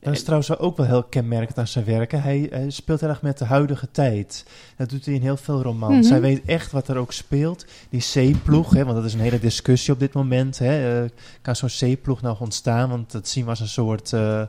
Dat 0.00 0.14
is 0.14 0.22
trouwens 0.22 0.58
ook 0.58 0.76
wel 0.76 0.86
heel 0.86 1.02
kenmerkend 1.02 1.58
aan 1.58 1.66
zijn 1.66 1.84
werken. 1.84 2.22
Hij, 2.22 2.46
hij 2.50 2.70
speelt 2.70 3.00
heel 3.00 3.08
erg 3.08 3.22
met 3.22 3.38
de 3.38 3.44
huidige 3.44 3.88
tijd. 3.90 4.44
Dat 4.76 4.90
doet 4.90 5.04
hij 5.04 5.14
in 5.14 5.20
heel 5.22 5.36
veel 5.36 5.62
romans. 5.62 6.04
Mhm. 6.04 6.10
Hij 6.12 6.20
weet 6.20 6.42
echt 6.46 6.72
wat 6.72 6.88
er 6.88 6.96
ook 6.96 7.12
speelt. 7.12 7.66
Die 7.90 8.00
zeeploeg, 8.00 8.72
hè, 8.74 8.84
want 8.84 8.96
dat 8.96 9.04
is 9.04 9.14
een 9.14 9.20
hele 9.20 9.38
discussie 9.40 9.92
op 9.92 9.98
dit 10.00 10.12
moment. 10.12 10.58
Hè. 10.58 11.02
Eh, 11.02 11.10
kan 11.42 11.56
zo'n 11.56 11.68
zeeploeg 11.68 12.22
nou 12.22 12.36
ontstaan? 12.38 12.88
Want 12.88 13.12
dat 13.12 13.28
zien 13.28 13.44
we 13.44 13.50
als 13.50 13.60
een 13.60 13.68
soort... 13.68 14.12
eh, 14.12 14.40
eh, 14.40 14.46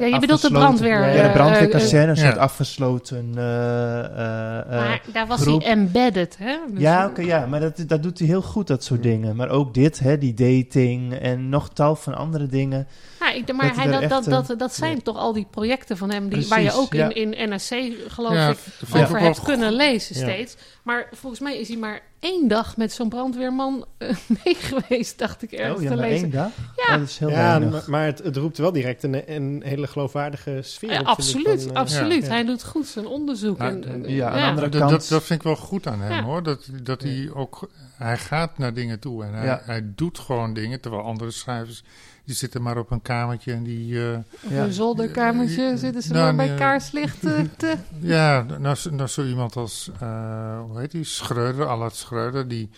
eh, 0.00 0.10
je 0.12 0.18
bedoelt 0.20 0.42
de 0.42 0.50
brandweer, 0.50 1.00
Ja, 1.06 1.12
de 1.12 1.18
eh, 1.18 1.32
brandweerkazerne, 1.32 2.10
een 2.10 2.16
eh, 2.16 2.22
soort 2.22 2.34
ja. 2.34 2.40
afgesloten... 2.40 3.32
eh, 3.36 3.98
eh, 3.98 4.58
eh, 4.60 4.66
maar 4.68 5.02
daar 5.12 5.26
was 5.26 5.40
groep. 5.40 5.62
hij 5.62 5.70
embedded, 5.70 6.36
hè? 6.38 6.56
Dus- 6.72 6.80
ja, 6.80 7.06
oké, 7.06 7.20
ja, 7.22 7.46
maar 7.46 7.60
dat, 7.60 7.84
dat 7.86 8.02
doet 8.02 8.18
hij 8.18 8.28
heel 8.28 8.42
goed, 8.42 8.66
dat 8.66 8.84
soort 8.84 9.02
dingen. 9.02 9.36
Maar 9.36 9.48
ook 9.48 9.74
dit, 9.74 9.98
hè, 9.98 10.18
die 10.18 10.34
dating 10.34 11.14
en 11.14 11.48
nog 11.48 11.68
tal 11.68 11.96
van 11.96 12.14
andere 12.14 12.46
dingen. 12.46 12.86
Ja, 13.20 13.32
ik, 13.32 13.52
maar 13.52 13.66
Dat 13.66 13.76
hij, 13.76 13.86
dat, 13.86 14.00
echt, 14.00 14.10
dat, 14.10 14.26
eh, 14.26 14.46
dat, 14.48 14.58
dat 14.58 14.74
zijn 14.74 14.94
ja. 14.94 15.00
toch 15.02 15.16
al 15.16 15.32
die 15.32 15.46
projecten 15.50 15.96
van 15.96 16.10
hem, 16.10 16.28
die, 16.28 16.48
waar 16.48 16.62
je 16.62 16.72
ook 16.72 16.92
ja. 16.92 17.14
in, 17.14 17.32
in 17.34 17.48
NRC, 17.48 17.92
geloof 18.08 18.32
Ja, 18.32 18.48
ik, 18.50 18.58
over 18.82 18.98
hebt 19.20 19.36
wel 19.36 19.44
kunnen 19.44 19.72
lezen 19.72 20.16
Ja. 20.18 20.22
steeds. 20.22 20.56
Maar 20.82 21.08
volgens 21.12 21.40
mij 21.40 21.58
is 21.58 21.68
hij 21.68 21.76
maar 21.76 22.00
één 22.20 22.48
dag 22.48 22.76
met 22.76 22.92
zo'n 22.92 23.08
brandweerman 23.08 23.84
eh, 23.98 24.08
mee 24.44 24.54
geweest, 24.54 25.18
dacht 25.18 25.42
ik 25.42 25.52
ergens 25.52 25.76
oh 25.76 25.82
ja, 25.82 25.90
te 25.90 25.96
lezen. 25.96 26.16
één 26.22 26.30
dag? 26.30 26.50
Ja. 26.76 26.94
Oh, 26.94 26.98
dat 27.00 27.08
is 27.08 27.18
heel 27.18 27.30
maar, 27.30 27.82
maar 27.86 28.04
het, 28.04 28.18
het 28.18 28.36
roept 28.36 28.58
wel 28.58 28.72
direct 28.72 29.02
een, 29.02 29.34
een 29.34 29.62
hele 29.64 29.86
geloofwaardige 29.86 30.58
sfeer. 30.62 30.90
Ja, 30.92 31.00
op, 31.00 31.06
vind 31.06 31.18
ik, 31.18 31.18
absoluut, 31.18 31.62
van, 31.62 31.70
eh, 31.74 31.76
absoluut. 31.80 32.22
ja. 32.22 32.28
Hij 32.28 32.44
doet 32.44 32.64
goed 32.64 32.86
zijn 32.86 33.06
onderzoek. 33.06 33.58
Maar, 33.58 33.80
en, 33.80 34.04
ja, 34.08 34.28
aan 34.28 34.36
de 34.36 34.42
andere 34.48 34.68
Dat, 34.68 34.80
kant- 34.80 34.90
dat, 34.92 35.06
dat 35.08 35.22
vind 35.24 35.38
ik 35.40 35.44
wel 35.46 35.56
goed 35.56 35.86
aan 35.86 36.00
hem 36.00 36.12
Ja. 36.12 36.22
hoor. 36.22 36.42
Dat, 36.42 36.68
dat 36.82 37.02
hij 37.02 37.30
ook. 37.34 37.70
Hij 37.96 38.16
gaat 38.18 38.58
naar 38.58 38.74
dingen 38.74 39.00
toe 39.00 39.24
en 39.24 39.34
hij, 39.34 39.44
Ja. 39.46 39.60
hij 39.64 39.82
doet 39.94 40.18
gewoon 40.18 40.54
dingen. 40.54 40.80
Terwijl 40.80 41.02
andere 41.02 41.30
schrijvers. 41.30 41.82
Die 42.30 42.38
zitten 42.38 42.62
maar 42.62 42.78
op 42.78 42.90
een 42.90 43.02
kamertje 43.02 43.52
en 43.52 43.62
die. 43.62 44.02
eh, 44.10 44.18
Op 44.44 44.50
Ja. 44.50 44.62
een 44.64 44.72
zolderkamertje 44.72 45.62
Ja, 45.62 45.76
zitten 45.76 46.02
ze 46.02 46.12
nou, 46.12 46.24
maar 46.24 46.34
bij 46.36 46.46
nee. 46.48 46.56
kaarslicht 46.58 47.24
eh, 47.24 47.38
te... 47.56 47.76
ja, 48.00 48.42
nou, 48.58 48.74
zo- 48.74 48.90
nou 48.90 49.08
zo 49.08 49.24
iemand 49.24 49.56
als. 49.56 49.90
eh, 50.00 50.60
hoe 50.60 50.80
heet 50.80 50.90
die? 50.90 51.04
Schreuder, 51.04 51.66
Allard 51.66 51.94
Schreuder. 51.94 52.48
Die. 52.48 52.70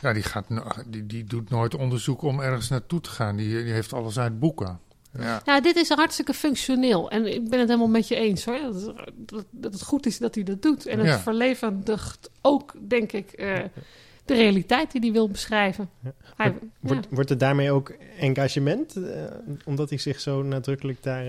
Ja, 0.00 0.12
die, 0.12 0.22
gaat, 0.22 0.44
die, 0.86 1.06
die 1.06 1.24
doet 1.24 1.50
nooit 1.50 1.74
onderzoek 1.74 2.22
om 2.22 2.40
ergens 2.40 2.68
naartoe 2.68 3.00
te 3.00 3.10
gaan. 3.10 3.36
Die, 3.36 3.64
die 3.64 3.72
heeft 3.72 3.92
alles 3.92 4.18
uit 4.18 4.38
boeken. 4.38 4.78
Ja. 5.18 5.42
Nou, 5.44 5.60
dit 5.62 5.76
is 5.76 5.88
hartstikke 5.88 6.34
functioneel. 6.34 7.10
En 7.10 7.34
ik 7.34 7.48
ben 7.48 7.58
het 7.58 7.68
helemaal 7.68 7.88
met 7.90 8.08
je 8.08 8.16
eens 8.16 8.44
hoor. 8.44 8.58
Dat, 8.60 8.94
dat, 9.16 9.44
dat 9.50 9.72
het 9.72 9.82
goed 9.82 10.06
is 10.06 10.18
dat 10.18 10.34
hij 10.34 10.44
dat 10.44 10.62
doet. 10.62 10.86
En 10.86 10.98
het 10.98 11.06
Ja. 11.06 11.18
verlevendigt 11.18 12.30
ook, 12.40 12.72
denk 12.88 13.12
ik, 13.12 13.30
eh, 13.32 13.58
de 14.24 14.34
realiteit 14.34 14.92
die 14.92 15.00
hij 15.00 15.12
wil 15.12 15.28
beschrijven. 15.28 15.90
Ja. 16.00 16.12
Hij, 16.36 16.46
ja. 16.46 16.54
Wordt, 16.80 17.06
wordt 17.10 17.30
er 17.30 17.38
daarmee 17.38 17.70
ook 17.70 17.94
engagement? 18.18 18.96
eh, 18.96 19.24
omdat 19.64 19.88
hij 19.88 19.98
zich 19.98 20.20
zo 20.20 20.42
nadrukkelijk 20.42 21.02
daar... 21.02 21.24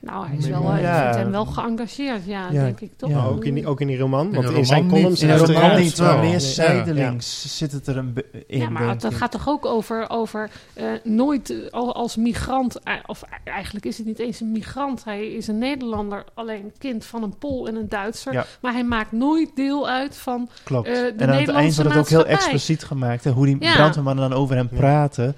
Nou, 0.00 0.26
hij 0.26 0.36
is 0.36 0.46
wel, 0.48 0.72
eh, 0.72 0.80
Ja. 0.82 0.98
ik 1.06 1.12
vind 1.12 1.22
hem 1.22 1.30
wel 1.30 1.44
geëngageerd, 1.46 2.24
ja, 2.24 2.48
Ja, 2.50 2.62
denk 2.62 2.80
ik 2.80 2.90
toch? 2.96 3.10
ja. 3.10 3.24
ook, 3.24 3.44
in 3.44 3.54
die, 3.54 3.66
ook 3.66 3.80
in 3.80 3.86
die 3.86 3.98
roman? 3.98 4.32
Want 4.32 4.46
de 4.46 4.54
in 4.54 4.66
zijn 4.66 4.88
columns... 4.88 5.20
In 5.22 5.28
de 5.28 5.34
hij 5.34 5.42
roman 5.54 5.80
niet, 5.80 5.98
wel- 5.98 6.08
maar 6.12 6.18
meer 6.22 6.32
Ja. 6.32 6.38
zijdelings 6.38 7.56
zit 7.58 7.72
het 7.72 7.86
er 7.86 7.96
een 7.96 8.14
in, 8.46 8.58
Ja, 8.58 8.68
maar 8.70 8.98
dat 8.98 9.14
gaat 9.14 9.30
toch 9.30 9.48
ook 9.48 9.66
over, 9.66 10.04
over 10.10 10.50
eh, 10.74 10.84
nooit 11.04 11.50
eh, 11.50 11.56
al- 11.70 11.94
als 11.94 12.16
migrant, 12.16 12.78
of 13.06 13.22
eigenlijk 13.44 13.84
is 13.86 13.98
het 13.98 14.06
niet 14.06 14.18
eens 14.18 14.40
een 14.40 14.52
migrant, 14.52 15.04
hij 15.04 15.26
is 15.26 15.46
een 15.48 15.58
Nederlander, 15.58 16.24
alleen 16.34 16.72
kind 16.78 17.04
van 17.04 17.22
een 17.22 17.38
Pool 17.38 17.68
en 17.68 17.74
een 17.76 17.88
Duitser. 17.88 18.32
Ja. 18.32 18.46
Maar 18.60 18.72
hij 18.72 18.84
maakt 18.84 19.12
nooit 19.12 19.50
deel 19.54 19.88
uit 19.88 20.16
van 20.16 20.48
Klopt. 20.64 20.88
eh, 20.88 20.94
de 20.94 21.00
en 21.00 21.04
aan 21.06 21.10
het 21.12 21.20
eind 21.20 21.38
Nederlandse 21.38 21.82
wordt 21.82 21.94
het 21.94 22.18
ook 22.18 22.24
heel 22.24 22.26
expliciet 22.36 22.84
gemaakt. 22.84 23.24
Hè, 23.24 23.30
hoe 23.30 23.46
die 23.46 23.56
Ja. 23.60 23.74
brandweermannen 23.74 24.28
dan 24.30 24.38
over 24.38 24.56
hem 24.56 24.68
Ja. 24.70 24.76
praten. 24.76 25.36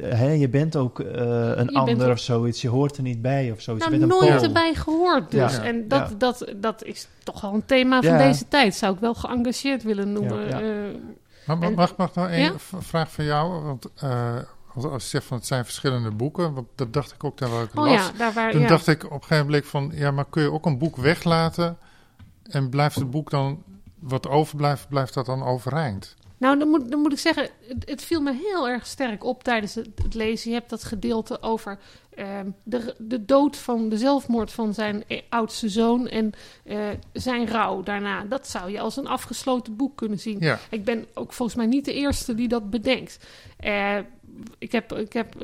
Hè, 0.00 0.30
je 0.30 0.48
bent 0.48 0.76
ook 0.76 1.00
eh, 1.00 1.52
een 1.54 1.74
ander 1.74 2.06
ook- 2.06 2.12
of 2.12 2.18
zoiets. 2.18 2.60
Je 2.62 2.68
hoort 2.68 2.96
er 2.96 3.02
niet 3.02 3.22
bij 3.22 3.50
of 3.52 3.60
zoiets. 3.60 3.84
Nou, 3.84 3.94
je 4.00 4.00
bent 4.06 4.12
een 4.12 4.18
nooit 4.28 4.34
Pool. 4.38 4.46
erbij 4.48 4.74
gehoord 4.74 5.30
dus. 5.30 5.56
Ja. 5.56 5.62
En 5.62 5.88
dat, 5.88 6.08
Ja. 6.10 6.14
dat, 6.18 6.46
dat 6.56 6.84
is 6.84 7.08
toch 7.24 7.40
wel 7.40 7.54
een 7.54 7.64
thema 7.66 8.00
van 8.02 8.12
Ja. 8.12 8.18
deze 8.18 8.48
tijd. 8.48 8.74
Zou 8.74 8.94
ik 8.94 9.00
wel 9.00 9.14
geëngageerd 9.14 9.82
willen 9.82 10.12
noemen. 10.12 10.48
Ja. 10.48 10.60
Eh, 10.60 10.68
Maar 11.46 11.72
mag, 11.72 11.96
mag 11.96 12.14
nog 12.14 12.28
één 12.28 12.54
vraag 12.78 13.10
van 13.12 13.24
jou? 13.24 13.62
Want 13.64 13.86
eh, 13.96 14.36
als 14.74 14.84
als 14.84 15.02
je 15.02 15.08
zegt 15.08 15.24
van 15.24 15.36
het 15.36 15.46
zijn 15.46 15.64
verschillende 15.64 16.10
boeken, 16.10 16.54
want 16.54 16.66
dat 16.74 16.92
dacht 16.92 17.12
ik 17.12 17.24
ook 17.24 17.36
terwijl 17.36 17.62
ik 17.62 17.70
oh 17.78 17.84
las. 17.84 17.92
ja, 18.06 18.10
daar 18.18 18.32
waar... 18.32 18.50
Toen 18.50 18.60
ja. 18.60 18.68
dacht 18.68 18.86
ik 18.86 19.04
op 19.04 19.10
een 19.12 19.20
gegeven 19.22 19.44
moment 19.46 19.66
van, 19.66 19.90
ja, 19.94 20.10
maar 20.10 20.26
kun 20.30 20.42
je 20.42 20.52
ook 20.52 20.66
een 20.66 20.78
boek 20.78 20.96
weglaten 20.96 21.76
en 22.42 22.68
blijft 22.68 22.94
het 22.96 23.10
boek 23.10 23.30
dan, 23.30 23.62
wat 23.98 24.28
overblijft, 24.28 24.88
blijft 24.88 25.14
dat 25.14 25.26
dan 25.26 25.42
overeind? 25.42 26.14
Nou, 26.42 26.58
dan 26.58 26.68
moet, 26.68 26.90
dan 26.90 27.00
moet 27.00 27.12
ik 27.12 27.18
zeggen, 27.18 27.48
het, 27.68 27.88
het 27.88 28.02
viel 28.02 28.20
me 28.20 28.32
heel 28.32 28.68
erg 28.68 28.86
sterk 28.86 29.24
op 29.24 29.44
tijdens 29.44 29.74
het, 29.74 29.88
het 30.02 30.14
lezen. 30.14 30.50
Je 30.50 30.56
hebt 30.56 30.70
dat 30.70 30.84
gedeelte 30.84 31.42
over 31.42 31.78
ehm, 32.14 32.50
de, 32.62 32.94
de 32.98 33.24
dood 33.24 33.56
van 33.56 33.88
de 33.88 33.98
zelfmoord 33.98 34.52
van 34.52 34.74
zijn 34.74 35.04
eh, 35.08 35.20
oudste 35.28 35.68
zoon 35.68 36.08
en 36.08 36.32
eh, 36.64 36.88
zijn 37.12 37.46
rouw 37.46 37.82
daarna. 37.82 38.24
Dat 38.24 38.48
zou 38.48 38.70
je 38.70 38.80
als 38.80 38.96
een 38.96 39.06
afgesloten 39.06 39.76
boek 39.76 39.96
kunnen 39.96 40.18
zien. 40.18 40.36
Ja, 40.40 40.58
Ik 40.70 40.84
ben 40.84 41.06
ook 41.14 41.32
volgens 41.32 41.58
mij 41.58 41.66
niet 41.66 41.84
de 41.84 41.94
eerste 41.94 42.34
die 42.34 42.48
dat 42.48 42.70
bedenkt. 42.70 43.26
Eh, 43.56 43.98
ik 44.58 44.72
heb, 44.72 44.92
ik 44.92 45.12
heb 45.12 45.34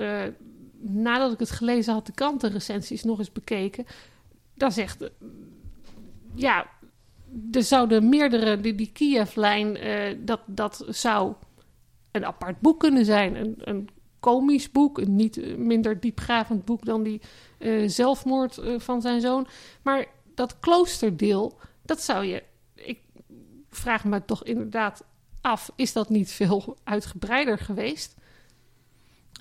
nadat 0.80 1.32
ik 1.32 1.38
het 1.38 1.50
gelezen 1.50 1.92
had, 1.92 2.06
de 2.06 2.12
krantenrecensies 2.12 3.04
nog 3.04 3.18
eens 3.18 3.32
bekeken. 3.32 3.86
Daar 4.54 4.72
zegt, 4.72 5.10
ja, 6.34 6.66
er 7.52 7.62
zouden 7.62 8.08
meerdere, 8.08 8.60
die, 8.60 8.74
die 8.74 8.92
Kiev-lijn, 8.92 9.76
eh, 9.76 10.16
dat, 10.18 10.40
dat 10.46 10.84
zou 10.88 11.34
een 12.10 12.24
apart 12.24 12.60
boek 12.60 12.80
kunnen 12.80 13.04
zijn. 13.04 13.36
Een, 13.36 13.54
een 13.58 13.88
komisch 14.20 14.70
boek, 14.70 14.98
een 14.98 15.16
niet 15.16 15.36
eh, 15.36 15.56
minder 15.56 16.00
diepgravend 16.00 16.64
boek 16.64 16.84
dan 16.84 17.02
die 17.02 17.20
eh, 17.58 17.88
zelfmoord 17.88 18.60
van 18.76 19.00
zijn 19.00 19.20
zoon. 19.20 19.46
Maar 19.82 20.06
dat 20.34 20.58
kloosterdeel, 20.58 21.58
dat 21.82 22.00
zou 22.00 22.24
je. 22.24 22.42
Ik 22.74 23.00
vraag 23.70 24.04
me 24.04 24.24
toch 24.24 24.44
inderdaad 24.44 25.04
af: 25.40 25.72
is 25.76 25.92
dat 25.92 26.08
niet 26.08 26.30
veel 26.30 26.76
uitgebreider 26.84 27.58
geweest? 27.58 28.16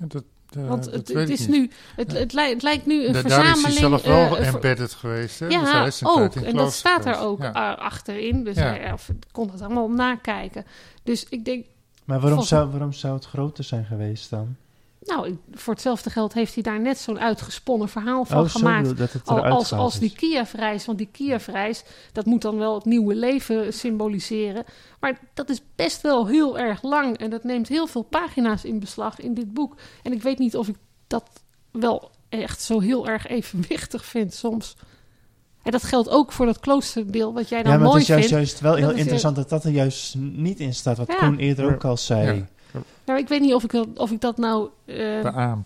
dat, 0.06 0.24
eh, 0.56 0.68
Want 0.68 0.84
dat 0.84 0.94
het, 1.08 1.30
is 1.30 1.40
niet. 1.40 1.50
nu, 1.50 1.70
het, 1.96 2.12
het, 2.12 2.34
lijkt, 2.34 2.54
het 2.54 2.64
lijkt 2.64 2.86
nu 2.86 3.06
een 3.06 3.14
Da- 3.14 3.22
verzameling. 3.22 3.62
Daar 3.62 3.68
is 3.72 3.80
hij 3.80 3.90
zelf 3.90 4.04
wel 4.04 4.38
eh, 4.38 4.48
embedded 4.48 4.94
geweest. 4.94 5.40
Hè? 5.40 5.48
Dus 5.48 5.56
hij 5.56 5.66
ja, 5.80 5.86
is 5.86 6.02
een 6.02 6.08
ook. 6.08 6.36
En 6.36 6.56
dat 6.56 6.74
staat 6.74 7.06
er 7.06 7.20
ook 7.20 7.42
Ja. 7.42 7.54
eh, 7.76 7.82
achterin. 7.84 8.44
Dus 8.44 8.56
Ja. 8.56 8.62
hij 8.64 8.92
of, 8.94 9.10
kon 9.32 9.50
het 9.52 9.62
allemaal 9.62 9.90
nakijken. 9.90 10.66
Dus 11.04 11.26
ik 11.30 11.46
denk, 11.46 11.66
Maar 12.06 12.20
waarom 12.20 12.30
Volgens- 12.30 12.50
zou, 12.50 12.70
waarom 12.70 12.94
zou 12.94 13.14
het 13.16 13.26
groter 13.26 13.64
zijn 13.64 13.86
geweest 13.86 14.30
dan? 14.30 14.56
Nou, 15.08 15.38
voor 15.52 15.74
hetzelfde 15.74 16.10
geld 16.10 16.34
heeft 16.34 16.54
hij 16.54 16.64
daar 16.64 16.82
net 16.82 16.98
zo'n 16.98 17.20
uitgesponnen 17.20 17.90
verhaal 17.90 18.26
van 18.26 18.44
oh, 18.44 18.50
gemaakt. 18.50 19.26
Al- 19.26 19.46
als, 19.46 19.74
als 19.74 20.00
die 20.00 20.10
is. 20.10 20.16
Kiev-reis, 20.16 20.86
want 20.86 20.98
die 20.98 21.10
Kiev-reis, 21.12 21.84
dat 22.12 22.26
moet 22.26 22.42
dan 22.42 22.58
wel 22.58 22.76
het 22.76 22.86
nieuwe 22.86 23.16
leven 23.16 23.74
symboliseren. 23.74 24.64
Maar 25.00 25.20
dat 25.34 25.50
is 25.50 25.62
best 25.76 26.02
wel 26.02 26.28
heel 26.28 26.60
erg 26.60 26.82
lang 26.84 27.18
en 27.18 27.30
dat 27.30 27.44
neemt 27.44 27.68
heel 27.68 27.88
veel 27.88 28.04
pagina's 28.04 28.64
in 28.64 28.80
beslag 28.80 29.20
in 29.20 29.34
dit 29.34 29.54
boek. 29.54 29.76
En 30.04 30.12
ik 30.14 30.22
weet 30.22 30.38
niet 30.40 30.56
of 30.58 30.68
ik 30.68 30.76
dat 31.08 31.30
wel 31.72 32.12
echt 32.30 32.62
zo 32.62 32.80
heel 32.80 33.08
erg 33.08 33.28
evenwichtig 33.28 34.06
vind 34.06 34.34
soms. 34.34 34.76
En 35.64 35.72
dat 35.72 35.84
geldt 35.84 36.10
ook 36.10 36.32
voor 36.32 36.46
dat 36.46 36.60
kloosterdeel, 36.60 37.34
wat 37.34 37.50
jij 37.50 37.64
dan 37.64 37.72
Ja, 37.72 37.78
maar 37.78 37.88
mooi 37.88 38.00
het 38.00 38.10
is 38.10 38.16
juist, 38.16 38.28
vindt. 38.30 38.44
juist 38.46 38.60
wel 38.60 38.76
heel 38.76 38.98
interessant 38.98 39.36
dat 39.36 39.50
dat 39.50 39.64
er 39.64 39.72
juist 39.72 40.16
niet 40.18 40.60
in 40.60 40.74
staat. 40.74 40.98
Wat 40.98 41.08
Ja. 41.08 41.16
Koen 41.16 41.38
eerder 41.38 41.74
ook 41.74 41.86
al 41.86 41.98
zei. 41.98 42.38
Ja. 42.38 42.48
Nou, 43.06 43.20
ik 43.20 43.28
weet 43.28 43.42
niet 43.42 43.54
of 43.54 43.64
ik 43.64 43.72
dat, 43.72 43.88
of 43.96 44.12
ik 44.12 44.22
dat 44.22 44.38
nou... 44.38 44.70
Beaam. 44.86 45.64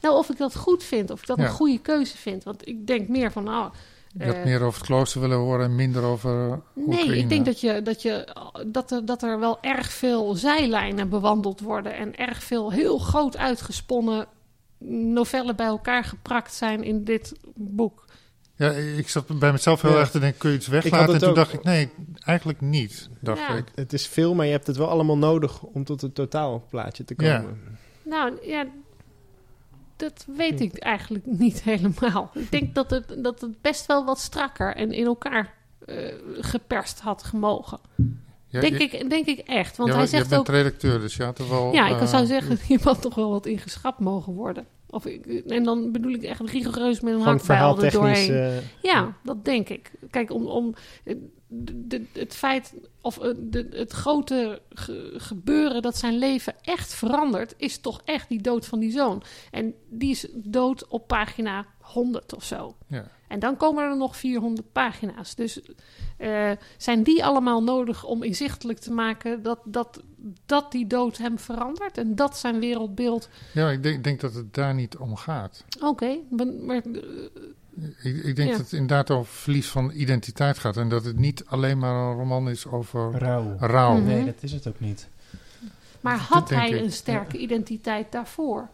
nou, 0.00 0.16
of 0.16 0.30
ik 0.30 0.36
dat 0.36 0.56
goed 0.56 0.82
vind, 0.84 1.10
of 1.10 1.20
ik 1.20 1.26
dat 1.26 1.36
Ja. 1.38 1.44
een 1.44 1.50
goede 1.50 1.78
keuze 1.78 2.16
vind. 2.16 2.44
Want 2.44 2.68
ik 2.68 2.86
denk 2.86 3.08
meer 3.08 3.32
van, 3.32 3.44
nou... 3.44 3.70
Je 4.12 4.24
had 4.24 4.34
eh, 4.34 4.44
meer 4.44 4.62
over 4.62 4.78
het 4.78 4.88
klooster 4.88 5.20
willen 5.20 5.38
horen 5.38 5.64
en 5.64 5.74
minder 5.74 6.02
over 6.02 6.60
Nee, 6.74 7.16
ik 7.16 7.28
denk 7.28 7.44
dat, 7.44 7.60
je, 7.60 7.82
dat, 7.82 8.02
je, 8.02 8.34
dat, 8.66 8.90
er, 8.90 9.04
dat 9.04 9.22
er 9.22 9.38
wel 9.38 9.58
erg 9.60 9.92
veel 9.92 10.34
zijlijnen 10.34 11.08
bewandeld 11.08 11.60
worden. 11.60 11.94
En 11.94 12.16
erg 12.16 12.42
veel 12.42 12.72
heel 12.72 12.98
groot 12.98 13.36
uitgesponnen 13.36 14.26
novellen 15.14 15.56
bij 15.56 15.66
elkaar 15.66 16.04
geprakt 16.04 16.54
zijn 16.54 16.84
in 16.84 17.04
dit 17.04 17.32
boek. 17.54 18.04
Ja, 18.58 18.70
ik 18.70 19.08
zat 19.08 19.38
bij 19.38 19.52
mezelf 19.52 19.82
heel 19.82 19.90
Ja. 19.92 19.98
erg 19.98 20.10
te 20.10 20.18
denken, 20.18 20.38
kun 20.38 20.50
je 20.50 20.56
iets 20.56 20.66
weglaten? 20.66 21.14
En 21.14 21.20
toen 21.20 21.28
ook. 21.28 21.34
dacht 21.34 21.52
ik, 21.52 21.64
nee, 21.64 21.90
eigenlijk 22.18 22.60
niet, 22.60 23.08
dacht 23.20 23.40
Ja. 23.40 23.54
ik. 23.54 23.64
Het 23.74 23.92
is 23.92 24.06
veel, 24.06 24.34
maar 24.34 24.46
je 24.46 24.52
hebt 24.52 24.66
het 24.66 24.76
wel 24.76 24.88
allemaal 24.88 25.18
nodig 25.18 25.62
om 25.62 25.84
tot 25.84 26.00
het 26.00 26.14
totaalplaatje 26.14 27.04
te 27.04 27.14
Ja. 27.16 27.38
komen. 27.38 27.58
Nou 28.04 28.32
ja, 28.42 28.66
dat 29.96 30.26
weet 30.36 30.60
ik 30.60 30.76
eigenlijk 30.78 31.26
niet 31.26 31.62
helemaal. 31.70 32.30
Ik 32.34 32.50
denk 32.50 32.74
dat 32.74 32.90
het, 32.90 33.16
dat 33.22 33.40
het 33.40 33.60
best 33.60 33.86
wel 33.86 34.04
wat 34.04 34.18
strakker 34.18 34.74
en 34.76 34.92
in 34.92 35.04
elkaar 35.06 35.54
eh, 35.86 36.14
geperst 36.38 37.00
had 37.00 37.22
gemogen. 37.24 37.78
Ja, 38.46 38.60
denk, 38.60 38.78
je, 38.78 38.84
ik, 38.84 39.10
denk 39.10 39.26
ik 39.26 39.38
echt. 39.38 39.76
Want 39.76 39.88
ja, 39.88 39.94
hij 39.94 40.04
je 40.04 40.10
zegt 40.10 40.28
bent 40.28 40.40
ook... 40.40 40.48
redacteur, 40.48 41.00
dus 41.00 41.16
je 41.16 41.22
had 41.22 41.38
er 41.38 41.48
wel... 41.48 41.72
Ja, 41.72 41.88
ik 41.88 42.00
eh, 42.00 42.06
zou 42.06 42.26
zeggen, 42.26 42.58
hier 42.66 42.80
had 42.82 43.02
toch 43.02 43.14
wel 43.14 43.30
wat 43.30 43.46
ingeschrapt 43.46 43.98
mogen 43.98 44.32
worden. 44.32 44.66
Of 44.90 45.06
ik, 45.06 45.26
en 45.26 45.62
dan 45.62 45.92
bedoel 45.92 46.12
ik 46.12 46.22
echt 46.22 46.40
rigoureus 46.40 47.00
met 47.00 47.12
een 47.14 47.20
hakbijl 47.38 47.60
er 47.84 47.90
doorheen. 47.92 48.28
eh, 48.58 48.58
Ja, 48.82 49.16
dat 49.24 49.44
denk 49.44 49.68
ik. 49.68 49.90
Kijk, 50.10 50.32
om, 50.32 50.46
om 50.46 50.74
eh, 51.04 51.14
de, 51.46 51.86
de- 51.86 52.04
het 52.12 52.34
feit 52.34 52.74
of 53.00 53.18
eh, 53.18 53.30
de, 53.38 53.68
het 53.70 53.92
grote 53.92 54.60
ge- 54.70 55.14
gebeuren 55.16 55.82
dat 55.82 55.96
zijn 55.96 56.18
leven 56.18 56.54
echt 56.62 56.94
verandert, 56.94 57.54
is 57.56 57.78
toch 57.78 58.00
echt 58.04 58.28
die 58.28 58.40
dood 58.42 58.66
van 58.66 58.78
die 58.78 58.90
zoon. 58.90 59.22
En 59.50 59.74
die 59.88 60.10
is 60.10 60.26
dood 60.34 60.86
op 60.88 61.06
pagina 61.06 61.66
100 61.80 62.34
of 62.34 62.44
zo. 62.44 62.76
Ja. 62.86 63.10
En 63.28 63.38
dan 63.38 63.56
komen 63.56 63.84
er 63.84 63.96
nog 63.96 64.16
400 64.16 64.72
pagina's. 64.72 65.34
Dus 65.34 65.60
eh, 66.16 66.50
zijn 66.76 67.02
die 67.02 67.24
allemaal 67.24 67.62
nodig 67.62 68.04
om 68.04 68.22
inzichtelijk 68.22 68.78
te 68.78 68.92
maken 68.92 69.42
dat, 69.42 69.58
dat, 69.64 70.02
dat 70.46 70.72
die 70.72 70.86
dood 70.86 71.16
hem 71.18 71.38
verandert 71.38 71.98
en 71.98 72.14
dat 72.14 72.38
zijn 72.38 72.60
wereldbeeld. 72.60 73.28
Ja, 73.54 73.70
ik 73.70 73.82
denk, 73.82 74.04
denk 74.04 74.20
dat 74.20 74.34
het 74.34 74.54
daar 74.54 74.74
niet 74.74 74.96
om 74.96 75.16
gaat. 75.16 75.64
Oké, 75.80 76.18
maar, 76.30 76.46
maar, 76.46 76.82
Ik, 78.02 78.16
ik 78.24 78.36
denk 78.36 78.48
Ja. 78.50 78.56
dat 78.56 78.58
het 78.60 78.72
inderdaad 78.72 79.10
over 79.10 79.32
verlies 79.32 79.68
van 79.68 79.90
identiteit 79.94 80.58
gaat. 80.58 80.76
En 80.76 80.88
dat 80.88 81.04
het 81.04 81.18
niet 81.18 81.44
alleen 81.46 81.78
maar 81.78 81.94
een 82.10 82.16
roman 82.16 82.48
is 82.48 82.66
over 82.66 83.10
Rauw. 83.18 83.56
rouw. 83.58 83.94
Mhm. 83.96 84.04
Nee, 84.06 84.24
dat 84.24 84.42
is 84.42 84.52
het 84.52 84.66
ook 84.68 84.80
niet. 84.80 85.08
maar 86.00 86.16
had 86.18 86.50
hij 86.50 86.70
ik. 86.70 86.80
een 86.84 86.92
sterke 86.92 87.38
identiteit 87.38 88.12
daarvoor? 88.12 88.68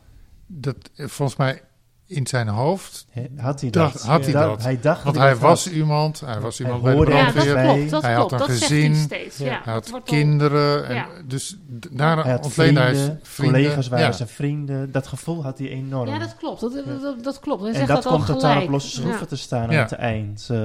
Dat, 0.46 0.76
eh, 0.96 1.06
volgens 1.06 1.38
mij 1.38 1.62
in 2.06 2.26
zijn 2.26 2.48
hoofd. 2.48 3.06
Hè, 3.10 3.26
Had 3.36 3.60
hij 3.60 3.70
Dacht- 3.70 3.92
dat? 3.92 4.02
had 4.02 4.24
hij 4.24 4.32
Da- 4.32 4.46
dat? 4.46 4.62
Hij 4.62 4.80
dacht 4.80 5.02
Want 5.02 5.14
dat 5.14 5.24
hij 5.24 5.32
dat 5.32 5.42
was 5.42 5.64
had. 5.64 5.74
iemand. 5.74 6.20
Hij 6.20 6.40
was 6.40 6.58
Hij 6.58 6.66
iemand 6.66 6.82
bij 6.84 6.92
de 6.92 6.96
hoorde 6.98 7.12
Ja, 7.12 7.24
dat 7.24 7.32
brandweer. 7.32 7.54
bij- 7.54 7.74
klopt. 7.74 7.90
Dat 7.90 8.02
Hij 8.02 8.14
had 8.14 8.32
een 8.32 8.38
dat 8.38 8.48
gezin. 8.48 8.94
zegt 8.94 9.10
hij 9.10 9.18
steeds. 9.20 9.38
Ja. 9.38 9.60
Hij 9.64 9.72
had 9.72 10.00
kinderen. 10.04 10.86
En 10.88 10.94
Ja. 10.94 11.06
Dus 11.26 11.56
daar 11.90 12.22
Hij 12.22 12.32
had 12.32 12.44
ontleende 12.44 12.80
hij 12.80 12.94
vrienden, 13.22 13.60
collega's 13.62 13.88
waren 13.88 14.04
ja. 14.06 14.12
zijn 14.12 14.28
vrienden. 14.28 14.92
Dat 14.92 15.06
gevoel 15.06 15.42
had 15.42 15.58
hij 15.58 15.68
enorm. 15.68 16.08
Ja, 16.08 16.18
dat 16.18 16.36
klopt. 16.36 16.60
Dat, 16.60 16.72
dat, 16.72 17.02
dat, 17.02 17.24
dat 17.24 17.40
klopt. 17.40 17.60
Hij 17.60 17.70
en 17.70 17.76
zegt 17.76 17.88
dat 17.88 18.02
dat, 18.02 18.12
komt 18.12 18.26
totaal 18.26 18.62
op 18.62 18.68
losse 18.68 18.90
schroeven 18.90 19.20
Ja. 19.20 19.26
te 19.26 19.36
staan 19.36 19.70
Ja. 19.70 19.76
aan 19.76 19.82
het 19.82 19.92
eind. 19.92 20.46
eh, 20.50 20.56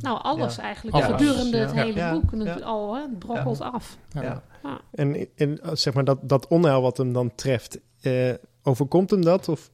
Nou, 0.00 0.22
alles 0.22 0.56
Ja. 0.56 0.62
eigenlijk. 0.62 0.96
Alles. 0.96 1.06
Gedurende 1.20 1.56
Ja. 1.56 1.62
het 1.62 1.72
hele 1.72 2.10
boek. 2.12 2.32
En 2.32 2.40
Ja. 2.44 2.52
het 2.54 2.62
al, 2.62 2.94
hè, 2.94 3.00
het 3.00 3.18
brokkelt 3.18 3.60
af. 3.60 3.96
En, 4.92 5.28
zeg 5.72 5.94
maar 5.94 6.04
dat, 6.04 6.18
dat 6.22 6.46
onheil 6.46 6.82
wat 6.82 6.96
hem 6.96 7.12
dan 7.12 7.32
treft, 7.34 7.78
eh, 8.00 8.32
overkomt 8.62 9.10
hem 9.10 9.24
dat? 9.24 9.48
Of 9.48 9.70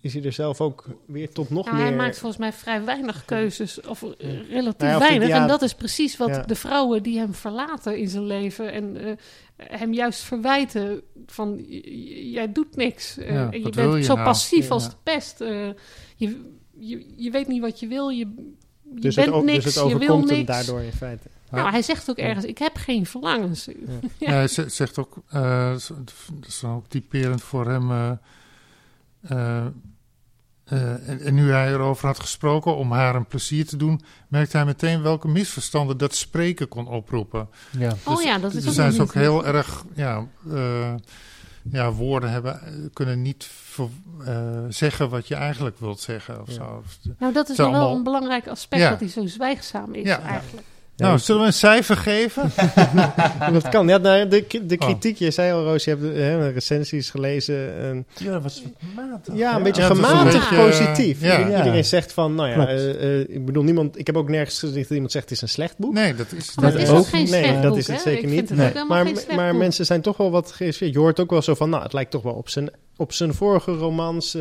is 0.00 0.14
hij 0.14 0.22
er 0.24 0.32
zelf 0.32 0.60
ook 0.60 0.84
weer 1.06 1.30
tot 1.32 1.50
nog 1.50 1.64
Nou, 1.64 1.76
meer... 1.76 1.86
hij 1.86 1.96
maakt 1.96 2.18
volgens 2.18 2.40
mij 2.40 2.52
vrij 2.52 2.84
weinig 2.84 3.24
keuzes, 3.24 3.80
of 3.80 4.02
eh, 4.02 4.48
relatief 4.50 4.78
Nou 4.80 4.90
ja, 4.90 4.96
of 4.96 5.00
het- 5.02 5.08
weinig. 5.08 5.28
ja. 5.28 5.42
en 5.42 5.48
dat 5.48 5.62
is 5.62 5.74
precies 5.74 6.16
wat 6.16 6.28
Ja. 6.28 6.42
de 6.42 6.54
vrouwen 6.54 7.02
die 7.02 7.18
hem 7.18 7.34
verlaten 7.34 7.98
in 7.98 8.08
zijn 8.08 8.24
leven 8.26 8.72
en 8.72 8.96
eh, 8.96 9.12
hem 9.56 9.92
juist 9.94 10.20
verwijten 10.20 11.02
van 11.26 11.64
jij 12.32 12.52
doet 12.52 12.76
niks. 12.76 13.16
Eh, 13.18 13.30
Ja, 13.32 13.50
en 13.50 13.60
je 13.62 13.70
bent 13.70 13.94
je 13.94 14.02
zo 14.02 14.14
nou? 14.14 14.26
passief 14.26 14.70
als 14.70 14.88
de 14.88 14.96
pest. 15.02 15.40
Eh, 15.40 15.66
je, 16.16 16.44
je, 16.78 17.06
je 17.16 17.30
weet 17.30 17.48
niet 17.48 17.60
wat 17.60 17.80
je 17.80 17.86
wil, 17.86 18.08
je, 18.08 18.16
je 18.18 19.00
dus, 19.00 19.14
bent 19.14 19.34
het, 19.34 19.44
niks, 19.44 19.64
dus 19.64 19.74
het 19.74 19.88
je 19.88 19.98
wil 19.98 20.18
niks. 20.20 20.46
daardoor 20.46 20.80
in 20.80 20.92
feite. 20.92 21.28
Nou, 21.50 21.70
hij 21.70 21.82
zegt 21.82 22.10
ook 22.10 22.16
ergens, 22.16 22.44
ik 22.44 22.58
heb 22.58 22.76
geen 22.76 23.06
verlangens. 23.06 23.64
Ja, 23.86 23.98
Ja. 24.18 24.32
hij 24.32 24.48
ze- 24.48 24.68
zegt 24.68 24.98
ook, 24.98 25.16
eh, 25.28 25.70
dat 25.70 25.92
is 26.46 26.60
dan 26.60 26.74
ook 26.74 26.88
typerend 26.88 27.42
voor 27.42 27.66
hem. 27.70 28.18
Eh, 29.28 29.66
eh, 30.64 31.08
en, 31.08 31.20
en 31.20 31.34
nu 31.34 31.50
hij 31.50 31.68
erover 31.72 32.06
had 32.06 32.20
gesproken 32.20 32.76
om 32.76 32.92
haar 32.92 33.14
een 33.14 33.26
plezier 33.26 33.66
te 33.66 33.76
doen, 33.76 34.00
merkte 34.28 34.56
hij 34.56 34.66
meteen 34.66 35.02
welke 35.02 35.28
misverstanden 35.28 35.98
dat 35.98 36.14
spreken 36.14 36.68
kon 36.68 36.86
oproepen. 36.88 37.48
ja. 37.78 37.92
Oh 38.04 38.22
ja, 38.22 38.38
dat 38.38 38.54
is 38.54 38.58
dus 38.58 38.66
ook 38.68 38.74
zijn 38.74 38.86
nog 38.86 38.96
ze 38.96 39.02
ook 39.02 39.14
niet- 39.14 39.22
heel 39.24 39.46
erg, 39.46 39.84
ja, 39.94 40.26
eh, 40.50 40.94
ja 41.70 41.92
woorden 41.92 42.30
hebben, 42.30 42.60
kunnen 42.92 43.22
niet 43.22 43.44
ver- 43.52 43.88
eh, 44.24 44.64
zeggen 44.68 45.08
wat 45.08 45.28
je 45.28 45.34
eigenlijk 45.34 45.78
wilt 45.78 46.00
zeggen. 46.00 46.40
Of 46.40 46.48
Ja. 46.48 46.54
zo. 46.54 46.82
Nou, 47.18 47.32
dat 47.32 47.48
is 47.48 47.56
wel 47.56 47.70
wel 47.70 47.78
allemaal- 47.80 47.96
een 47.96 48.02
belangrijk 48.02 48.48
aspect, 48.48 48.82
Ja. 48.82 48.90
dat 48.90 49.00
hij 49.00 49.08
zo 49.08 49.26
zwijgzaam 49.26 49.94
is 49.94 50.04
Ja. 50.06 50.20
eigenlijk. 50.20 50.66
Nou, 51.06 51.18
zullen 51.18 51.40
we 51.40 51.46
een 51.46 51.52
cijfer 51.52 51.96
geven? 51.96 52.50
dat 53.52 53.68
kan. 53.68 53.88
Ja, 53.88 53.96
nou, 53.98 54.28
de, 54.28 54.44
de 54.66 54.74
Oh. 54.78 54.86
kritiek, 54.86 55.16
je 55.18 55.30
zei 55.30 55.52
al, 55.52 55.64
Roos, 55.64 55.84
je 55.84 55.90
hebt 55.90 56.02
eh, 56.02 56.50
recensies 56.52 57.10
gelezen. 57.10 57.78
en- 57.80 58.06
Ja, 58.16 58.32
dat 58.32 58.42
was 58.42 58.62
matig. 58.96 59.34
ja, 59.36 59.56
een 59.56 59.62
beetje 59.62 59.82
Ja, 59.82 59.88
een 59.90 59.96
gematigd 59.96 60.32
beetje, 60.50 60.56
eh, 60.56 60.64
positief. 60.64 61.20
ja. 61.20 61.38
Ieder- 61.38 61.50
Ja. 61.52 61.58
Iedereen 61.58 61.84
zegt 61.84 62.12
van, 62.12 62.34
nou 62.34 62.48
ja, 62.48 62.66
eh, 62.68 63.18
eh, 63.20 63.28
ik 63.28 63.44
bedoel, 63.46 63.62
niemand, 63.62 63.98
ik 63.98 64.06
heb 64.06 64.16
ook 64.16 64.28
nergens 64.28 64.58
gezien 64.58 64.82
dat 64.82 64.90
iemand 64.90 65.12
zegt 65.12 65.24
het 65.24 65.34
is 65.34 65.42
een 65.42 65.48
slecht 65.48 65.78
boek. 65.78 65.92
Nee, 65.92 66.14
dat 66.14 66.32
is, 66.32 66.54
Dat 66.54 66.74
is 66.74 66.88
ook 66.88 67.06
geen 67.06 67.26
slecht 67.28 67.44
Nee, 67.52 67.60
dat 67.60 67.70
boek, 67.70 67.78
is 67.78 67.86
het 67.86 67.96
hè? 67.96 68.02
zeker 68.02 68.28
niet. 68.28 68.48
het 68.48 68.58
Nee. 68.58 68.72
Maar, 68.88 69.06
maar 69.36 69.50
boek. 69.50 69.58
mensen 69.60 69.86
zijn 69.86 70.00
toch 70.00 70.16
wel 70.16 70.30
wat 70.30 70.52
geïnspireerd. 70.52 70.94
Je 70.96 71.00
hoort 71.00 71.20
ook 71.20 71.30
wel 71.30 71.42
zo 71.42 71.54
van, 71.54 71.70
nou, 71.70 71.82
het 71.82 71.92
lijkt 71.92 72.10
toch 72.10 72.22
wel 72.22 72.32
op 72.34 72.48
zijn, 72.48 72.70
op 72.96 73.12
zijn 73.12 73.34
vorige 73.34 73.72
romans. 73.72 74.34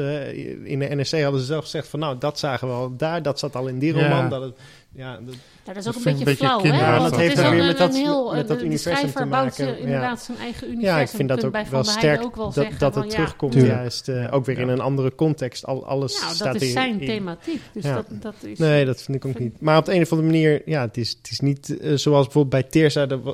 in 0.64 0.80
de 0.80 0.86
NRC 0.96 1.22
hadden 1.22 1.40
ze 1.40 1.46
zelf 1.46 1.64
gezegd 1.64 1.88
van, 1.88 2.00
nou, 2.00 2.16
dat 2.20 2.40
zagen 2.40 2.68
we 2.68 2.74
al 2.74 2.94
daar, 2.98 3.22
dat 3.22 3.40
zat 3.40 3.56
al 3.56 3.68
in 3.68 3.80
die 3.80 3.96
Ja. 3.96 4.02
roman. 4.10 4.30
Dat 4.30 4.42
het, 4.42 4.56
ja, 4.96 5.20
dat, 5.26 5.36
Ja, 5.68 5.74
dat 5.74 5.86
is 5.86 5.92
Dat 5.92 5.98
ook 5.98 6.06
een 6.06 6.18
beetje 6.18 6.32
ik 6.32 6.40
een 6.42 6.48
beetje 6.48 6.48
flauw, 6.48 6.62
hè? 6.62 6.70
Want 6.70 6.82
Ja, 6.82 6.98
dat 7.00 7.12
het 7.12 7.20
heeft 7.20 7.36
weer 7.50 7.66
met 7.66 7.80
een 7.80 7.88
dat- 7.88 7.96
heel... 7.96 8.34
met 8.34 8.48
dat 8.48 8.60
de- 8.60 8.66
universum 8.66 9.08
de 9.08 9.14
te 9.14 9.26
bouwt 9.26 9.32
maken, 9.60 9.68
ja. 9.68 9.76
inderdaad 9.76 10.22
zijn 10.22 10.38
eigen 10.38 10.68
universum. 10.68 10.96
ja, 10.96 11.02
ik 11.02 11.08
vind 11.10 11.30
dat 11.30 11.46
ook 11.46 11.68
wel 11.70 11.84
sterk 11.84 12.24
ook 12.24 12.36
wel 12.36 12.46
dat, 12.46 12.54
zeggen 12.54 12.80
dat 12.80 12.94
van, 12.94 13.02
het 13.02 13.12
ja, 13.12 13.18
terugkomt. 13.18 13.54
Juist, 13.54 14.10
eh, 14.10 14.28
ook 14.32 14.46
weer 14.46 14.60
in 14.60 14.68
een 14.68 14.80
andere 14.80 15.16
context. 15.16 15.66
Al, 15.66 15.86
alles 15.86 16.20
Nou, 16.22 16.34
staat 16.36 16.48
dat 16.54 16.56
is 16.56 16.62
hier 16.62 16.72
zijn 16.72 17.00
in- 17.02 17.08
thematiek. 17.08 17.62
Dus 17.74 17.84
Ja. 17.84 17.94
dat, 17.94 18.06
dat 18.22 18.34
is... 18.42 18.60
Nee, 18.60 18.86
dat 18.86 19.02
vind 19.02 19.18
ik 19.18 19.26
ook 19.26 19.40
niet. 19.40 19.62
Maar 19.62 19.78
op 19.78 19.86
de 19.86 19.94
een 19.94 20.02
of 20.02 20.12
andere 20.12 20.30
manier, 20.32 20.62
ja, 20.66 20.82
het 20.82 20.98
is, 20.98 21.10
het 21.22 21.32
is 21.32 21.40
niet 21.40 21.78
eh, 21.80 21.94
zoals 21.96 22.24
bijvoorbeeld 22.26 22.50
bij 22.50 22.64
Teersa 22.72 23.06
dat 23.06 23.20
wa- 23.24 23.34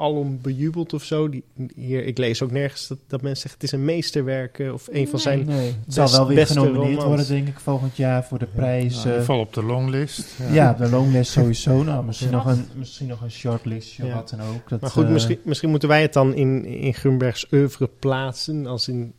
alom 0.00 0.38
bejubeld 0.42 0.92
of 0.94 1.04
zo. 1.04 1.28
Die, 1.28 1.42
hier, 1.74 2.04
ik 2.04 2.18
lees 2.18 2.42
ook 2.42 2.50
nergens 2.50 2.86
dat, 2.88 2.98
dat 3.06 3.22
mensen 3.22 3.40
zeggen 3.40 3.60
het 3.60 3.72
is 3.72 3.78
een 3.78 3.84
meesterwerk 3.84 4.58
eh, 4.58 4.72
of 4.72 4.88
een 4.90 5.08
van 5.08 5.18
zijn... 5.18 5.44
Nee, 5.46 5.74
het 5.84 5.94
zal 5.94 6.10
wel 6.10 6.26
weer 6.26 6.46
genomineerd 6.46 6.82
romans. 6.84 7.04
worden, 7.04 7.26
denk 7.26 7.48
ik, 7.48 7.58
volgend 7.60 7.96
jaar 7.96 8.24
voor 8.24 8.38
de 8.38 8.46
prijs. 8.46 8.94
Nou, 8.94 9.08
eh, 9.08 9.14
geval 9.14 9.40
op 9.40 9.52
de 9.54 9.62
longlist. 9.62 10.36
ja, 10.52 10.72
de 10.72 10.88
longlist 10.90 11.32
sowieso. 11.32 11.82
Nou, 11.82 12.04
misschien, 12.04 12.30
Ja. 12.30 12.36
nog 12.36 12.46
een, 12.46 12.64
misschien 12.74 13.06
nog 13.06 13.20
een 13.22 13.30
shortlist 13.30 14.00
of 14.00 14.06
Ja. 14.06 14.14
wat 14.14 14.28
dan 14.30 14.40
ook. 14.40 14.68
Dat, 14.68 14.80
Maar 14.80 14.90
goed, 14.90 15.04
eh, 15.04 15.10
misschien, 15.10 15.38
misschien 15.44 15.70
moeten 15.70 15.88
wij 15.88 16.02
het 16.02 16.12
dan 16.12 16.34
in, 16.34 16.64
in 16.64 16.94
Grunbergs 16.94 17.46
oeuvre 17.52 17.88
plaatsen. 17.98 18.66
Als 18.66 18.88
in, 18.88 19.12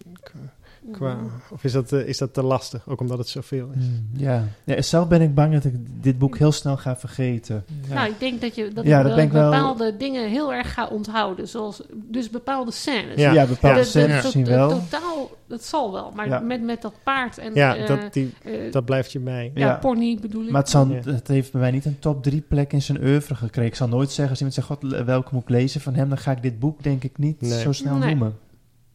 qua, 0.91 1.17
of 1.51 1.63
is 1.63 1.71
dat, 1.71 1.91
eh, 1.91 2.07
is 2.07 2.17
dat 2.17 2.33
te 2.33 2.43
lastig? 2.43 2.89
Ook 2.89 2.99
omdat 3.01 3.17
het 3.17 3.27
zoveel 3.27 3.69
is. 3.77 3.83
hmm, 3.85 4.09
ja. 4.17 4.43
ja, 4.63 4.81
zelf 4.81 5.07
ben 5.07 5.21
ik 5.21 5.35
bang 5.35 5.53
dat 5.53 5.65
ik 5.65 5.73
dit 6.03 6.17
boek 6.17 6.37
heel 6.37 6.51
snel 6.51 6.77
ga 6.77 6.97
vergeten. 6.97 7.65
Nou, 7.89 8.09
ik 8.09 8.19
denk 8.19 8.41
dat 8.41 8.55
je 8.55 8.67
dat 8.73 8.85
Ja, 8.85 9.03
wel- 9.03 9.27
bepaalde 9.27 9.97
dingen 9.97 10.29
heel 10.29 10.53
erg 10.53 10.73
ga 10.73 10.87
onthouden. 10.87 11.47
Zoals 11.47 11.81
dus 11.93 12.29
bepaalde 12.29 12.71
scènes. 12.71 13.15
Ja. 13.19 13.31
Ja, 13.31 13.45
bepaalde 13.45 13.77
Ja. 13.79 13.83
scènes 13.85 14.21
misschien 14.23 14.45
wel. 14.45 14.69
Totaal, 14.69 15.29
dat 15.47 15.63
zal 15.63 15.91
wel. 15.91 16.11
Maar 16.15 16.27
Ja. 16.27 16.39
met, 16.39 16.61
met 16.63 16.81
dat 16.81 16.93
paard 17.03 17.37
en 17.37 17.53
Ja, 17.53 17.75
eh, 17.75 17.87
dat, 17.87 18.13
die, 18.13 18.33
eh, 18.43 18.71
dat 18.71 18.85
blijft 18.85 19.11
je 19.11 19.19
bij. 19.19 19.51
ja, 19.53 19.67
Ja. 19.67 19.75
pony 19.75 20.17
bedoel 20.21 20.43
ik. 20.43 20.51
Maar 20.51 20.61
het, 20.61 20.69
zal, 20.69 20.87
Ja. 20.87 20.99
het 21.11 21.27
heeft 21.27 21.51
bij 21.51 21.61
mij 21.61 21.71
niet 21.71 21.85
een 21.85 21.99
top 21.99 22.23
3 22.23 22.41
plek 22.41 22.73
in 22.73 22.81
zijn 22.81 23.03
oeuvre 23.03 23.35
gekregen. 23.35 23.69
Ik 23.71 23.75
zal 23.75 23.87
nooit 23.87 24.07
zeggen, 24.09 24.29
als 24.29 24.37
iemand 24.37 24.55
zegt, 24.55 24.67
God, 24.67 25.05
welke 25.05 25.29
moet 25.33 25.41
ik 25.43 25.49
lezen 25.49 25.81
van 25.81 25.93
hem, 25.93 26.09
dan 26.09 26.17
ga 26.17 26.31
ik 26.31 26.41
dit 26.41 26.59
boek 26.59 26.83
denk 26.83 27.03
ik 27.03 27.17
niet 27.17 27.41
Nee. 27.41 27.59
zo 27.59 27.71
snel 27.71 27.95
Nee. 27.95 28.09
noemen. 28.09 28.37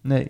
Nee. 0.01 0.29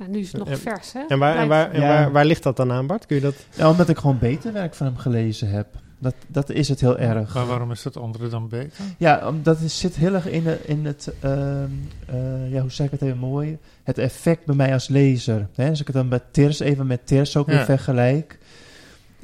Ja, 0.00 0.06
nu 0.06 0.18
is 0.18 0.32
het 0.32 0.36
nog 0.40 0.48
En- 0.50 0.58
vers, 0.58 0.92
hè? 0.92 1.00
En, 1.08 1.18
waar, 1.18 1.36
en, 1.36 1.48
waar, 1.48 1.70
en 1.70 1.80
Ja. 1.80 1.88
waar, 1.88 2.12
waar 2.12 2.24
ligt 2.24 2.42
dat 2.42 2.56
dan 2.56 2.72
aan, 2.72 2.86
Bart? 2.86 3.06
Kun 3.06 3.16
je 3.16 3.22
dat... 3.22 3.34
Ja, 3.56 3.70
omdat 3.70 3.88
ik 3.88 3.98
gewoon 3.98 4.18
beter 4.18 4.52
werk 4.52 4.74
van 4.74 4.86
hem 4.86 4.96
gelezen 4.96 5.50
heb. 5.50 5.66
Dat, 5.98 6.14
dat 6.26 6.50
is 6.50 6.68
het 6.68 6.80
heel 6.80 6.98
erg. 6.98 7.34
Maar 7.34 7.46
waarom 7.46 7.70
is 7.70 7.82
dat 7.82 7.96
andere 7.96 8.28
dan 8.28 8.48
beter? 8.48 8.84
Ja, 8.98 9.28
omdat 9.28 9.58
het 9.58 9.70
zit 9.70 9.96
heel 9.96 10.14
erg 10.14 10.28
in, 10.28 10.42
de, 10.44 10.58
in 10.64 10.86
het, 10.86 11.12
ehm, 11.20 11.68
eh, 12.06 12.50
ja, 12.52 12.60
hoe 12.60 12.70
zeg 12.70 12.86
ik 12.86 12.92
het 12.92 13.02
even 13.02 13.18
mooi? 13.18 13.58
Het 13.82 13.98
effect 13.98 14.44
bij 14.44 14.54
mij 14.54 14.72
als 14.72 14.88
lezer. 14.88 15.48
Hè? 15.54 15.68
Als 15.68 15.80
ik 15.80 15.86
het 15.86 15.96
dan 15.96 16.08
met 16.08 16.22
Tirs, 16.30 16.60
even 16.60 16.86
met 16.86 17.06
Tirs 17.06 17.36
ook 17.36 17.46
Ja. 17.50 17.54
weer 17.56 17.64
vergelijk. 17.64 18.38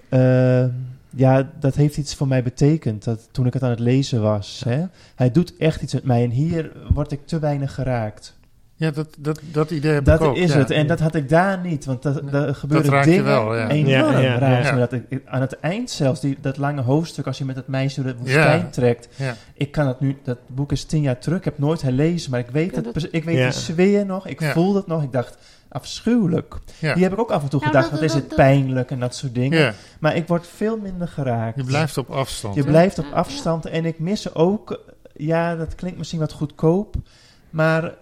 Ehm, 0.08 0.68
ja, 1.10 1.50
dat 1.60 1.74
heeft 1.74 1.96
iets 1.96 2.14
voor 2.14 2.28
mij 2.28 2.42
betekend 2.42 3.04
dat, 3.04 3.28
toen 3.30 3.46
ik 3.46 3.52
het 3.52 3.62
aan 3.62 3.70
het 3.70 3.80
lezen 3.80 4.22
was. 4.22 4.62
Hè? 4.64 4.84
Hij 5.14 5.30
doet 5.30 5.56
echt 5.56 5.82
iets 5.82 5.94
met 5.94 6.04
mij 6.04 6.24
en 6.24 6.30
hier 6.30 6.72
word 6.92 7.12
ik 7.12 7.26
te 7.26 7.38
weinig 7.38 7.74
geraakt. 7.74 8.35
Ja, 8.78 8.90
dat, 8.90 9.08
dat, 9.18 9.40
dat 9.52 9.70
idee 9.70 9.92
heb 9.92 10.04
Dat 10.04 10.20
ik 10.20 10.26
ook. 10.26 10.36
is 10.36 10.52
ja. 10.52 10.58
het. 10.58 10.70
En 10.70 10.86
dat 10.86 11.00
had 11.00 11.14
ik 11.14 11.28
daar 11.28 11.58
niet. 11.60 11.84
Want 11.84 12.02
dat, 12.02 12.22
Nee, 12.22 12.30
dat 12.30 12.56
gebeurde 12.56 12.96
je 12.96 13.02
dingen 13.02 13.24
wel, 13.24 13.56
ja. 13.56 13.68
enorm 13.68 14.18
Ja. 14.20 14.76
Dat 14.76 14.92
ik, 14.92 15.22
aan 15.24 15.40
het 15.40 15.60
eind 15.60 15.90
zelfs, 15.90 16.20
die, 16.20 16.38
dat 16.40 16.56
lange 16.56 16.80
hoofdstuk... 16.82 17.26
als 17.26 17.38
je 17.38 17.44
met 17.44 17.56
het 17.56 17.66
meisje 17.68 18.02
door 18.02 18.12
de 18.12 18.18
woestijn 18.18 18.60
Ja. 18.60 18.68
trekt... 18.70 19.08
Ja. 19.16 19.34
Ik 19.54 19.70
kan 19.72 19.86
het 19.86 20.00
nu... 20.00 20.16
Dat 20.24 20.38
boek 20.46 20.72
is 20.72 20.84
tien 20.84 21.02
jaar 21.02 21.18
terug. 21.18 21.38
Ik 21.38 21.44
heb 21.44 21.58
nooit 21.58 21.82
herlezen. 21.82 22.30
Maar 22.30 22.40
ik 22.40 22.50
weet, 22.52 22.76
het, 22.76 22.84
dat- 22.94 23.08
ik 23.10 23.24
weet 23.24 23.36
Ja. 23.36 23.42
die 23.44 23.52
sfeer 23.52 24.06
nog. 24.06 24.26
Ik 24.26 24.40
Ja. 24.40 24.52
voelde 24.52 24.78
het 24.78 24.86
nog. 24.86 25.02
Ik 25.02 25.12
dacht, 25.12 25.38
afschuwelijk. 25.68 26.54
Ja. 26.78 26.94
Die 26.94 27.02
heb 27.02 27.12
ik 27.12 27.18
ook 27.18 27.30
af 27.30 27.42
en 27.42 27.48
toe 27.48 27.60
Nou, 27.60 27.72
gedacht. 27.72 27.90
dat- 27.90 28.00
Wat 28.00 28.08
is 28.08 28.12
dat- 28.14 28.20
het 28.20 28.30
dat- 28.30 28.38
pijnlijk 28.38 28.90
en 28.90 29.00
dat 29.00 29.14
soort 29.14 29.34
dingen. 29.34 29.58
Ja, 29.58 29.72
Maar 30.00 30.16
ik 30.16 30.26
word 30.28 30.46
veel 30.56 30.78
minder 30.78 31.08
geraakt. 31.08 31.56
je 31.56 31.64
blijft 31.64 31.98
op 31.98 32.10
afstand. 32.10 32.54
Je 32.54 32.62
hè? 32.62 32.66
blijft 32.66 32.98
op 32.98 33.06
afstand. 33.12 33.66
En 33.66 33.84
ik 33.84 33.98
mis 33.98 34.34
ook... 34.34 34.80
Ja, 35.18 35.56
dat 35.56 35.74
klinkt 35.74 35.98
misschien 35.98 36.20
wat 36.20 36.32
goedkoop. 36.32 36.94
Maar 37.50 37.94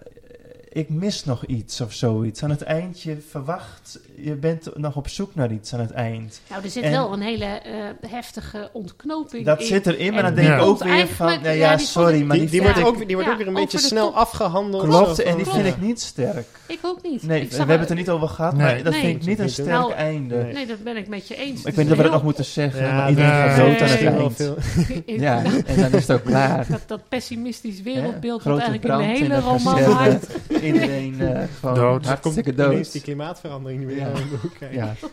ik 0.75 0.89
mis 0.89 1.25
nog 1.25 1.45
iets 1.45 1.81
of 1.81 1.93
zoiets. 1.93 2.43
Aan 2.43 2.49
het 2.49 2.61
eind, 2.61 3.01
je 3.01 3.17
verwacht... 3.29 3.99
Je 4.15 4.35
bent 4.35 4.69
nog 4.77 4.95
op 4.95 5.07
zoek 5.07 5.35
naar 5.35 5.51
iets 5.51 5.73
aan 5.73 5.79
het 5.79 5.91
eind. 5.91 6.41
Nou, 6.49 6.63
er 6.63 6.69
zit 6.69 6.83
En- 6.83 6.91
wel 6.91 7.13
een 7.13 7.21
hele 7.21 7.45
eh, 7.45 8.09
heftige 8.09 8.69
ontknoping 8.73 9.45
Dat 9.45 9.59
in. 9.59 9.65
zit 9.65 9.87
erin, 9.87 10.13
maar 10.13 10.21
dan 10.23 10.35
denk 10.35 10.53
ik 10.53 10.61
ook 10.61 10.83
weer 10.83 11.07
van... 11.07 11.25
Nou 11.27 11.41
ja, 11.43 11.51
ja, 11.51 11.69
die 11.75 11.77
vond 11.87 11.89
sorry, 12.05 12.21
maar 12.23 12.37
Die, 12.37 12.49
die, 12.49 12.49
die, 12.49 12.61
wordt 12.61 12.83
ook, 12.83 13.07
die 13.07 13.15
wordt 13.15 13.31
ook 13.31 13.37
weer 13.37 13.47
een 13.47 13.53
beetje 13.53 13.77
snel 13.79 14.05
top. 14.07 14.15
afgehandeld. 14.15 14.83
Klopt, 14.83 15.19
en 15.23 15.35
die 15.35 15.45
ja. 15.45 15.51
vind 15.51 15.65
ik 15.67 15.81
niet 15.81 16.01
sterk. 16.01 16.47
Ik 16.67 16.79
ook 16.81 17.01
niet. 17.03 17.23
Nee, 17.23 17.41
Ik 17.41 17.49
we 17.49 17.55
zag- 17.55 17.59
hebben 17.59 17.79
het 17.79 17.89
er 17.89 17.95
niet 17.95 18.09
over 18.09 18.27
gehad, 18.27 18.53
Nee. 18.55 18.65
maar 18.73 18.83
dat 18.83 18.93
Nee. 18.93 19.01
vind 19.01 19.21
ik 19.21 19.27
niet 19.27 19.39
een 19.39 19.49
sterk 19.49 19.67
Nou, 19.69 19.93
einde. 19.93 20.35
nee. 20.35 20.53
Nee, 20.53 20.65
dat 20.65 20.83
ben 20.83 20.97
ik 20.97 21.07
met 21.07 21.27
je 21.27 21.35
eens. 21.35 21.59
Ik 21.63 21.75
weet 21.75 21.77
niet 21.77 21.91
of 21.91 21.97
we 21.97 22.03
dat 22.03 22.11
nog 22.11 22.23
moeten 22.23 22.45
zeggen, 22.45 22.95
maar 22.95 23.09
iedereen 23.09 23.29
gaat 23.31 23.57
dood 23.57 23.81
aan 23.81 23.87
het 23.87 24.39
eind. 24.39 24.61
Ja, 25.05 25.43
en 25.65 25.75
dan 25.81 25.91
is 25.91 26.07
het 26.07 26.11
ook 26.11 26.23
klaar. 26.31 26.65
Dat, 26.69 26.81
dat 26.87 27.09
pessimistisch 27.09 27.81
wereldbeeld 27.81 28.43
wat 28.43 28.59
eigenlijk 28.59 28.83
in 28.83 28.97
de 28.97 29.03
hele 29.19 29.39
roman 29.39 29.81
hangt. 29.81 30.27
iedereen 30.65 31.21
eh, 31.21 31.43
gewoon 31.59 31.75
Dood. 31.75 32.05
hartstikke 32.05 32.51
Ineens 32.51 32.69
dood. 32.83 32.91
die 32.91 33.01
klimaatverandering 33.01 33.85
weer 33.85 33.97
Ja. 33.97 34.05
aan 34.07 34.13
de 34.13 34.37
hoek 34.41 34.53
kijken. 34.59 34.77
Ja. 34.77 34.93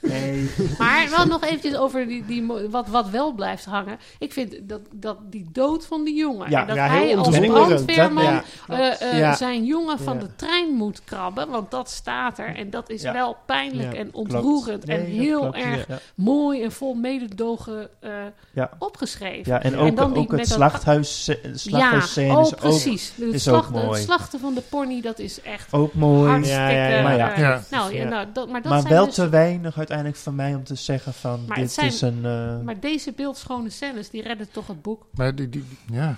Nee. 0.00 0.50
Maar 0.78 1.06
wel 1.16 1.26
nog 1.26 1.42
eventjes 1.44 1.76
over 1.76 2.06
die, 2.06 2.24
die, 2.26 2.46
wat, 2.70 2.88
wat 2.88 3.08
wel 3.10 3.32
blijft 3.32 3.64
hangen. 3.64 3.98
Ik 4.18 4.32
vind 4.32 4.54
dat, 4.62 4.80
dat 4.94 5.16
die 5.30 5.46
dood 5.52 5.86
van 5.86 6.04
die 6.04 6.14
jongen. 6.16 6.50
Ja, 6.50 6.60
en 6.60 6.66
dat 6.66 6.76
ja, 6.76 6.86
hij 6.86 7.16
als 7.16 7.38
brandweerman 7.38 8.24
Dat- 8.66 8.78
eh, 8.78 9.02
eh, 9.12 9.18
Ja. 9.18 9.34
zijn 9.36 9.64
jongen 9.64 9.98
van 9.98 10.14
Ja. 10.14 10.20
de 10.20 10.28
trein 10.36 10.68
moet 10.68 11.04
krabben. 11.04 11.48
Want 11.48 11.70
dat 11.70 11.90
staat 11.90 12.38
er. 12.38 12.56
En 12.56 12.70
dat 12.70 12.90
is 12.90 13.02
Ja. 13.02 13.12
wel 13.12 13.36
pijnlijk 13.46 13.92
Ja, 13.92 13.98
en 13.98 14.08
ontroerend. 14.12 14.86
Nee, 14.86 14.98
en 14.98 15.04
heel 15.04 15.40
klopt, 15.40 15.56
erg 15.56 15.86
Ja. 15.88 15.98
mooi 16.14 16.62
en 16.62 16.72
vol 16.72 16.94
mededogen 16.94 17.88
eh, 18.00 18.10
Ja. 18.52 18.70
opgeschreven. 18.78 19.52
Ja, 19.52 19.62
en 19.62 19.72
En 19.72 19.78
ook, 19.78 19.96
dan 19.96 20.12
die 20.12 20.22
ook 20.22 20.30
het 20.30 20.38
met 20.38 20.48
dat- 20.48 20.56
slachthuis, 20.58 21.26
Ja, 21.26 21.34
slachthuisscène 21.54 22.36
oh 22.36 22.40
is 22.40 22.52
ook, 22.54 22.60
precies. 22.60 23.12
De 23.16 23.26
is 23.28 23.42
slacht- 23.42 23.66
ook 23.66 23.72
mooi. 23.72 23.86
Het 23.88 24.02
slachten 24.02 24.40
van 24.40 24.54
de 24.54 24.60
dat 25.02 25.18
is 25.18 25.40
echt 25.40 25.72
ook 25.72 25.94
mooi. 25.94 26.30
hartstikke... 26.30 26.62
Ja, 26.62 26.70
ja, 26.70 26.88
ja. 26.96 27.02
Maar 27.02 27.16
ja. 27.16 27.32
eh, 27.32 27.38
Ja. 27.38 27.62
Nou, 27.70 27.94
ja, 27.94 28.02
Ja. 28.02 28.08
nou, 28.08 28.26
dat, 28.32 28.48
maar 28.48 28.62
dat 28.62 28.70
maar 28.72 28.80
zijn 28.80 28.92
wel 28.92 29.04
dus- 29.06 29.14
te 29.14 29.28
weinig 29.28 29.76
uiteindelijk 29.78 30.16
van 30.16 30.34
mij 30.34 30.54
om 30.54 30.64
te 30.64 30.74
zeggen 30.74 31.12
van 31.14 31.44
Maar 31.48 31.58
dit 31.58 31.72
zijn- 31.72 31.86
is 31.86 32.00
een... 32.00 32.18
eh, 32.24 32.60
Maar 32.64 32.80
deze 32.80 33.12
beeldschone 33.12 33.70
scènes, 33.70 34.10
die 34.10 34.22
redden 34.22 34.48
toch 34.52 34.66
het 34.66 34.82
boek. 34.82 35.06
Maar 35.14 35.34
die, 35.34 35.48
die, 35.48 35.64
ja. 35.92 36.16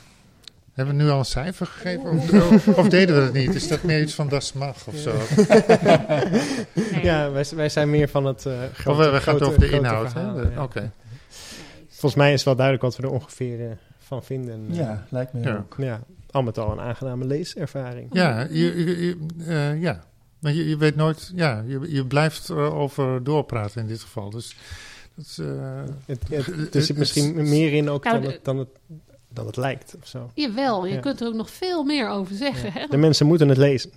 Hebben 0.72 0.96
we 0.96 1.02
nu 1.02 1.08
al 1.10 1.18
een 1.18 1.24
cijfer 1.24 1.66
gegeven? 1.66 2.10
Of, 2.10 2.68
of 2.68 2.88
deden 2.88 3.14
we 3.16 3.20
dat 3.24 3.32
niet? 3.32 3.54
Is 3.54 3.68
dat 3.68 3.82
meer 3.82 4.00
iets 4.00 4.14
van 4.14 4.28
Das 4.28 4.52
Mag 4.52 4.86
of 4.86 4.96
zo? 4.96 5.12
Nee. 6.74 7.02
Ja, 7.02 7.30
wij, 7.30 7.44
wij 7.54 7.68
zijn 7.68 7.90
meer 7.90 8.08
van 8.08 8.24
het 8.24 8.46
eh 8.46 8.52
grote, 8.74 8.98
of 9.00 9.04
we, 9.06 9.10
we 9.12 9.20
gaan 9.20 9.40
over 9.40 9.60
de 9.60 9.70
inhoud. 9.70 10.12
Oké. 10.58 10.92
Volgens 11.88 12.14
mij 12.14 12.32
is 12.32 12.44
wel 12.44 12.54
duidelijk 12.56 12.84
wat 12.84 12.96
we 12.96 13.02
er 13.02 13.10
ongeveer 13.10 13.60
eh, 13.60 13.66
van 13.98 14.24
vinden. 14.24 14.52
En, 14.54 14.74
ja, 14.74 15.06
lijkt 15.08 15.32
me 15.32 15.40
Ja. 15.40 15.56
ook. 15.56 15.74
ja, 15.78 16.00
al 16.36 16.42
met 16.42 16.58
al 16.58 16.72
een 16.72 16.80
aangename 16.80 17.24
leeservaring. 17.24 18.08
Ja, 18.12 18.40
je, 18.50 18.84
je, 18.84 19.06
je- 19.06 19.16
eh, 19.46 19.80
ja. 19.82 20.04
Maar 20.38 20.52
je, 20.52 20.68
je 20.68 20.76
weet 20.76 20.96
nooit, 20.96 21.32
ja, 21.34 21.64
je, 21.66 21.80
je 21.92 22.06
blijft 22.06 22.48
erover 22.48 23.24
doorpraten 23.24 23.80
in 23.80 23.86
dit 23.86 24.00
geval. 24.00 24.30
Dus 24.30 24.56
dat 25.14 25.24
is, 25.24 25.38
eh, 25.38 25.82
Het, 26.06 26.22
het- 26.28 26.74
er 26.74 26.82
zit 26.82 26.96
misschien 26.96 27.34
meer 27.48 27.72
in 27.72 27.90
ook 27.90 28.04
Nou, 28.04 28.20
dan, 28.20 28.30
het, 28.30 28.44
dan, 28.44 28.58
het, 28.58 28.68
dan 29.28 29.46
het 29.46 29.56
lijkt. 29.56 29.96
Of 30.02 30.06
zo. 30.08 30.30
Jawel, 30.34 30.86
je 30.86 30.94
Ja. 30.94 31.00
kunt 31.00 31.20
er 31.20 31.26
ook 31.26 31.34
nog 31.34 31.50
veel 31.50 31.84
meer 31.84 32.08
over 32.08 32.34
zeggen. 32.34 32.72
Hè? 32.72 32.86
De 32.86 32.96
mensen 32.96 33.26
moeten 33.26 33.48
het 33.48 33.58
lezen. 33.58 33.90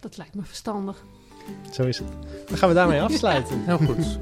Dat 0.00 0.16
lijkt 0.16 0.34
me 0.34 0.42
verstandig. 0.44 1.04
Zo 1.72 1.82
is 1.82 1.98
het. 1.98 2.08
Dan 2.48 2.58
gaan 2.58 2.68
we 2.68 2.74
daarmee 2.74 3.00
afsluiten. 3.02 3.60
heel 3.64 3.78
goed. 3.78 4.18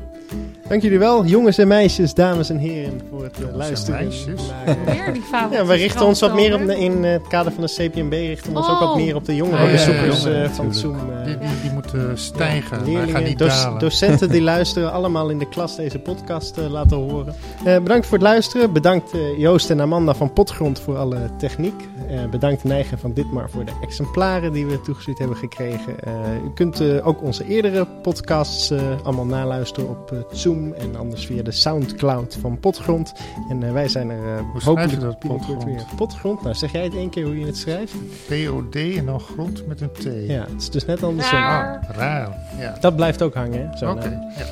Dank 0.68 0.82
jullie 0.82 0.98
wel, 0.98 1.24
jongens 1.24 1.58
en 1.58 1.68
meisjes, 1.68 2.14
dames 2.14 2.50
en 2.50 2.56
heren, 2.58 3.00
voor 3.10 3.22
het 3.24 3.36
eh, 3.48 3.54
luisteren. 3.56 4.00
meisjes. 4.04 4.40
naar, 4.66 4.76
eh, 4.86 4.94
Weer 5.04 5.12
die 5.12 5.22
fabel. 5.22 5.58
ja, 5.58 5.66
we 5.66 5.74
richten 5.74 6.06
ons 6.06 6.20
wat 6.20 6.34
meer 6.34 6.54
op 6.54 6.66
de, 6.66 6.78
in 6.78 7.04
eh, 7.04 7.10
het 7.12 7.26
kader 7.28 7.52
van 7.52 7.64
de 7.64 7.72
CPMB, 7.72 8.12
richten 8.12 8.52
we 8.52 8.58
ons 8.58 8.66
ook 8.68 8.72
Oh. 8.80 8.86
wat 8.88 8.96
meer 8.96 9.14
op 9.14 9.24
de 9.24 9.34
jongere 9.36 9.56
Oh, 9.62 9.66
ja, 9.66 9.72
bezoekers 9.72 10.22
ja, 10.22 10.30
ja, 10.30 10.42
eh, 10.42 10.50
van 10.50 10.66
natuurlijk. 10.66 10.98
Zoom. 11.00 11.10
eh. 11.10 11.24
Die, 11.24 11.38
die, 11.38 11.48
die 11.62 11.70
moeten 11.72 12.18
stijgen, 12.18 12.78
Leerlingen, 12.84 13.08
gaan 13.08 13.22
niet 13.22 13.38
doc- 13.38 13.48
dalen. 13.48 13.78
docenten 13.78 14.28
die 14.30 14.42
luisteren, 14.54 14.92
allemaal 14.92 15.28
in 15.28 15.38
de 15.38 15.48
klas 15.48 15.76
deze 15.76 15.98
podcast 15.98 16.56
eh, 16.58 16.70
laten 16.70 16.96
horen. 16.96 17.34
Eh, 17.64 17.78
bedankt 17.78 18.06
voor 18.06 18.18
het 18.18 18.26
luisteren. 18.26 18.72
Bedankt 18.72 19.12
eh, 19.12 19.38
Joost 19.38 19.70
en 19.70 19.80
Amanda 19.80 20.14
van 20.14 20.32
Potgrond 20.32 20.80
voor 20.80 20.96
alle 20.96 21.18
techniek. 21.38 21.88
Eh, 22.08 22.24
bedankt 22.30 22.64
Neigen 22.64 22.98
van 22.98 23.12
Ditmar 23.12 23.50
voor 23.50 23.64
de 23.64 23.72
exemplaren 23.82 24.52
die 24.52 24.66
we 24.66 24.80
toegestuurd 24.80 25.18
hebben 25.18 25.36
gekregen. 25.36 26.00
Eh, 26.04 26.12
u 26.44 26.50
kunt 26.54 26.80
eh, 26.80 27.06
ook 27.06 27.22
onze 27.22 27.46
eerdere 27.48 27.86
podcasts 28.02 28.70
eh, 28.70 28.80
allemaal 29.02 29.24
naluisteren 29.26 29.88
op 29.88 30.12
eh, 30.12 30.18
Zoom 30.56 30.72
en 30.72 30.96
anders 30.96 31.26
via 31.26 31.42
de 31.42 31.50
Soundcloud 31.50 32.36
van 32.40 32.58
Potgrond. 32.60 33.12
En 33.48 33.62
eh, 33.62 33.72
wij 33.72 33.88
zijn 33.88 34.10
er 34.10 34.16
eh 34.16 34.40
Hoe 34.52 34.60
schrijf 34.60 34.64
hopelijk 34.64 34.90
je 34.92 34.98
dat, 34.98 35.18
Potgrond? 35.18 35.64
weer. 35.64 35.84
Potgrond, 35.96 36.42
nou 36.42 36.54
zeg 36.54 36.72
jij 36.72 36.84
het 36.84 36.94
één 36.94 37.10
keer 37.10 37.24
hoe 37.24 37.38
je 37.38 37.46
het 37.46 37.56
schrijft? 37.56 37.94
POD 38.28 38.74
en 38.74 39.06
dan 39.06 39.20
grond 39.20 39.66
met 39.66 39.80
een 39.80 39.90
T. 39.92 40.04
Ja, 40.26 40.40
het 40.50 40.60
is 40.60 40.70
dus 40.70 40.84
net 40.84 41.02
andersom. 41.02 41.38
Raar. 41.38 41.86
Ah, 41.88 41.96
raar. 41.96 42.38
Ja. 42.58 42.76
Dat 42.80 42.96
blijft 42.96 43.22
ook 43.22 43.34
hangen, 43.34 43.70
Oké. 43.74 43.84
nou. 43.84 44.00
Ja. 44.10 44.44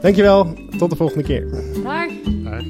Dankjewel, 0.00 0.54
tot 0.78 0.90
de 0.90 0.96
volgende 0.96 1.22
keer. 1.22 1.50
Daar. 1.84 2.10
Raar. 2.44 2.62